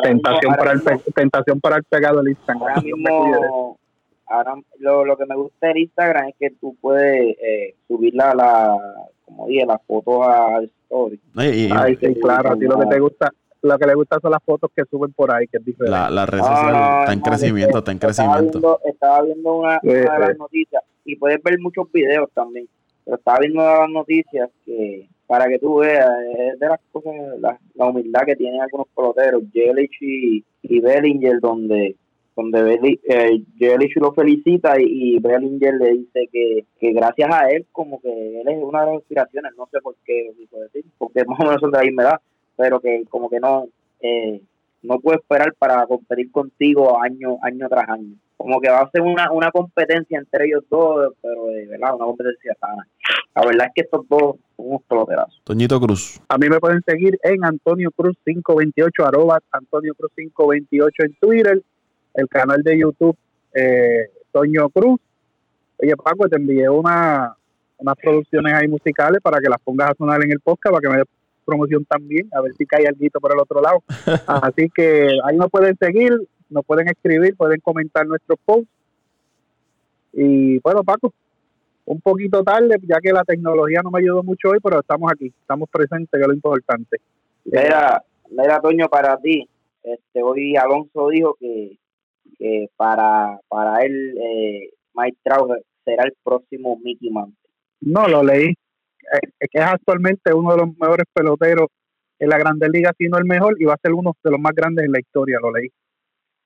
tentación, 0.03 0.53
para 0.55 0.73
el, 0.73 0.81
tentación 1.15 1.61
para 1.61 1.77
el 1.77 1.83
pegado 1.83 2.21
del 2.21 2.29
Instagram. 2.33 2.61
Ahora 2.63 2.81
mismo 2.81 3.77
ahora 4.27 4.55
lo, 4.79 5.05
lo 5.05 5.17
que 5.17 5.25
me 5.25 5.35
gusta 5.35 5.67
de 5.67 5.81
Instagram 5.81 6.29
es 6.29 6.35
que 6.39 6.49
tú 6.51 6.75
puedes 6.81 7.37
eh, 7.41 7.75
subir 7.87 8.13
la, 8.15 8.33
la, 8.33 8.77
como 9.25 9.47
dije, 9.47 9.65
las 9.65 9.81
fotos 9.85 10.27
al 10.27 10.71
story. 10.83 11.19
Ay, 11.35 11.97
sí, 11.99 12.15
claro, 12.15 12.51
a 12.51 12.55
ti 12.55 12.65
lo 12.65 12.79
que 12.79 12.85
te 12.87 12.99
gusta, 12.99 13.31
lo 13.61 13.77
que 13.77 13.87
le 13.87 13.95
gusta 13.95 14.19
son 14.21 14.31
las 14.31 14.43
fotos 14.43 14.71
que 14.75 14.83
suben 14.89 15.13
por 15.13 15.31
ahí, 15.31 15.47
que 15.47 15.57
es 15.57 15.65
diferente. 15.65 15.91
La, 15.91 16.09
la 16.09 16.25
red 16.25 16.39
social 16.39 16.99
está 17.01 17.13
en 17.13 17.21
crecimiento, 17.21 17.77
está 17.79 17.91
en 17.91 17.99
crecimiento. 17.99 18.79
Estaba 18.85 19.21
viendo, 19.23 19.53
una, 19.55 19.79
de 19.81 20.03
las 20.03 20.37
noticias 20.37 20.83
y 21.05 21.15
puedes 21.15 21.41
ver 21.43 21.59
muchos 21.59 21.91
videos 21.91 22.29
también, 22.33 22.67
pero 23.03 23.17
estaba 23.17 23.39
viendo 23.39 23.61
las 23.61 23.89
noticias 23.89 24.49
que 24.65 25.07
para 25.27 25.47
que 25.47 25.57
tú 25.57 25.77
veas, 25.77 26.09
es 26.37 26.59
de 26.59 26.67
las 26.67 26.79
cosas, 26.91 27.13
la, 27.39 27.57
la 27.75 27.85
humildad 27.85 28.21
que 28.25 28.35
tienen 28.35 28.61
algunos 28.61 28.87
peloteros, 28.95 29.43
Jelich 29.51 29.97
y, 30.01 30.43
y 30.61 30.79
Bellinger, 30.79 31.39
donde 31.39 31.95
donde 32.35 32.63
Belly, 32.63 32.99
eh, 33.07 33.43
lo 33.95 34.13
felicita 34.13 34.75
y, 34.79 35.19
Bellinger 35.19 35.75
le 35.75 35.93
dice 35.93 36.29
que, 36.31 36.65
gracias 36.93 37.29
a 37.31 37.49
él, 37.49 37.65
como 37.71 38.01
que 38.01 38.41
él 38.41 38.47
es 38.47 38.63
una 38.63 38.81
de 38.81 38.85
las 38.87 38.95
inspiraciones, 38.95 39.51
no 39.57 39.67
sé 39.71 39.79
por 39.81 39.95
qué 40.05 40.31
lo 40.51 40.59
decir, 40.59 40.85
porque 40.97 41.23
más 41.25 41.39
o 41.39 41.43
menos 41.43 41.61
son 41.61 41.71
de 41.71 41.77
la 41.77 41.83
misma 41.83 42.03
edad, 42.03 42.21
pero 42.55 42.79
que 42.79 43.03
como 43.09 43.29
que 43.29 43.39
no 43.39 43.67
eh, 44.01 44.41
no 44.81 44.99
puede 44.99 45.17
esperar 45.19 45.53
para 45.57 45.85
competir 45.87 46.29
contigo 46.31 47.01
año 47.01 47.37
año 47.41 47.69
tras 47.69 47.87
año. 47.89 48.15
Como 48.35 48.59
que 48.59 48.69
va 48.69 48.81
a 48.81 48.91
ser 48.91 49.01
una, 49.01 49.31
una 49.31 49.49
competencia 49.51 50.19
entre 50.19 50.47
ellos 50.47 50.63
dos, 50.69 51.13
pero 51.21 51.45
de 51.45 51.65
verdad, 51.67 51.95
una 51.95 52.05
competencia 52.05 52.53
sana. 52.59 52.85
La 53.35 53.45
verdad 53.45 53.67
es 53.67 53.73
que 53.73 53.81
estos 53.83 54.07
dos 54.09 54.35
son 54.57 54.67
unos 54.67 54.81
peloterazos. 54.83 55.41
Toñito 55.45 55.79
Cruz. 55.79 56.21
A 56.27 56.37
mí 56.37 56.49
me 56.49 56.59
pueden 56.59 56.81
seguir 56.85 57.17
en 57.23 57.45
Antonio 57.45 57.89
Cruz 57.91 58.17
528, 58.25 59.05
arroba 59.05 59.39
Antonio 59.51 59.95
Cruz 59.95 60.11
528 60.15 61.03
en 61.03 61.13
Twitter 61.15 61.63
el 62.13 62.27
canal 62.27 62.61
de 62.63 62.79
YouTube 62.79 63.17
eh, 63.53 64.09
Toño 64.31 64.69
Cruz. 64.69 64.99
Oye, 65.77 65.95
Paco, 65.95 66.27
te 66.29 66.37
envié 66.37 66.69
una, 66.69 67.35
unas 67.77 67.95
producciones 67.95 68.53
ahí 68.53 68.67
musicales 68.67 69.19
para 69.21 69.39
que 69.39 69.49
las 69.49 69.59
pongas 69.61 69.91
a 69.91 69.95
sonar 69.95 70.23
en 70.23 70.31
el 70.31 70.39
podcast, 70.39 70.73
para 70.73 70.81
que 70.81 70.89
me 70.89 70.97
dé 70.97 71.03
promoción 71.45 71.83
también, 71.85 72.29
a 72.33 72.41
ver 72.41 72.53
si 72.57 72.65
cae 72.65 72.87
algo 72.87 73.19
por 73.19 73.33
el 73.33 73.39
otro 73.39 73.61
lado. 73.61 73.83
Así 74.27 74.69
que 74.73 75.09
ahí 75.25 75.37
nos 75.37 75.49
pueden 75.49 75.77
seguir, 75.77 76.13
nos 76.49 76.65
pueden 76.65 76.87
escribir, 76.87 77.35
pueden 77.35 77.59
comentar 77.59 78.05
nuestros 78.05 78.39
posts. 78.45 78.69
Y 80.13 80.59
bueno, 80.59 80.83
Paco, 80.83 81.13
un 81.85 81.99
poquito 81.99 82.43
tarde, 82.43 82.77
ya 82.83 82.99
que 83.01 83.11
la 83.11 83.23
tecnología 83.23 83.81
no 83.83 83.91
me 83.91 83.99
ayudó 83.99 84.23
mucho 84.23 84.49
hoy, 84.49 84.59
pero 84.63 84.79
estamos 84.79 85.11
aquí, 85.11 85.33
estamos 85.41 85.69
presentes, 85.69 86.09
que 86.11 86.21
es 86.21 86.27
lo 86.27 86.33
importante. 86.33 86.97
Mira, 87.45 88.01
mira, 88.29 88.61
Toño, 88.61 88.87
para 88.87 89.17
ti, 89.17 89.47
este, 89.83 90.23
hoy 90.23 90.55
Alonso 90.55 91.09
dijo 91.09 91.35
que 91.39 91.77
que 92.37 92.67
para, 92.75 93.39
para 93.47 93.81
él 93.81 94.17
eh, 94.17 94.69
Mike 94.93 95.17
Trout 95.23 95.51
será 95.83 96.03
el 96.03 96.13
próximo 96.23 96.77
Mickey 96.83 97.09
Mantle. 97.09 97.35
No, 97.81 98.07
lo 98.07 98.23
leí. 98.23 98.49
Eh, 98.49 99.47
que 99.51 99.59
es 99.59 99.65
actualmente 99.65 100.33
uno 100.33 100.51
de 100.51 100.57
los 100.57 100.77
mejores 100.77 101.05
peloteros 101.13 101.67
en 102.19 102.29
la 102.29 102.37
Grande 102.37 102.69
Liga, 102.69 102.93
si 102.97 103.07
no 103.07 103.17
el 103.17 103.25
mejor, 103.25 103.55
y 103.59 103.65
va 103.65 103.73
a 103.73 103.81
ser 103.81 103.93
uno 103.93 104.15
de 104.23 104.31
los 104.31 104.39
más 104.39 104.53
grandes 104.53 104.85
en 104.85 104.91
la 104.91 104.99
historia, 104.99 105.39
lo 105.41 105.51
leí. 105.51 105.69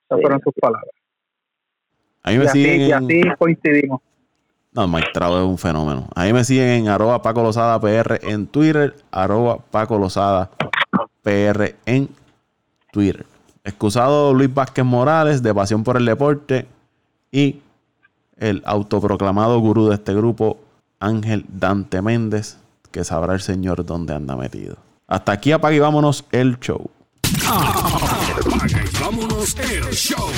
Esas 0.06 0.22
fueron 0.22 0.42
sus 0.42 0.54
palabras. 0.54 0.92
Ahí 2.24 2.38
me 2.38 2.46
y, 2.46 2.48
siguen 2.48 2.94
así, 2.94 3.22
coincidimos. 3.38 4.02
No, 4.74 4.88
Mike 4.88 5.10
Trout 5.14 5.38
es 5.38 5.44
un 5.44 5.58
fenómeno. 5.58 6.08
Ahí 6.16 6.34
me 6.34 6.44
siguen 6.44 6.70
en 6.70 6.88
arroba 6.88 7.22
Paco 7.22 7.44
Lozada 7.44 7.80
PR 7.80 8.20
en 8.22 8.48
Twitter, 8.48 8.96
arroba 9.12 9.58
Paco 9.58 9.98
Lozada 9.98 10.52
PR 11.24 11.76
en 11.86 12.10
Twitter. 12.92 13.26
Excusado 13.68 14.34
Luis 14.34 14.54
Vázquez 14.54 14.86
Morales, 14.86 15.44
de 15.44 15.54
Pasión 15.54 15.84
por 15.84 15.98
el 15.98 16.06
Deporte, 16.06 16.66
y 17.34 17.60
el 18.38 18.64
autoproclamado 18.66 19.60
gurú 19.60 19.90
de 19.90 19.96
este 19.96 20.14
grupo, 20.14 20.58
Ángel 21.02 21.44
Dante 21.50 22.02
Méndez, 22.02 22.60
que 22.92 23.04
sabrá 23.04 23.34
el 23.34 23.42
señor 23.42 23.86
dónde 23.86 24.16
anda 24.16 24.38
metido. 24.38 24.78
Hasta 25.06 25.34
aquí 25.34 25.52
apague 25.52 25.76
y 25.76 25.80
vámonos 25.80 26.24
el 26.32 26.58
show. 26.62 26.90
Apaga 27.46 28.84
y 28.86 29.04
vámonos 29.04 29.58
el 29.58 29.84
show. 29.92 30.32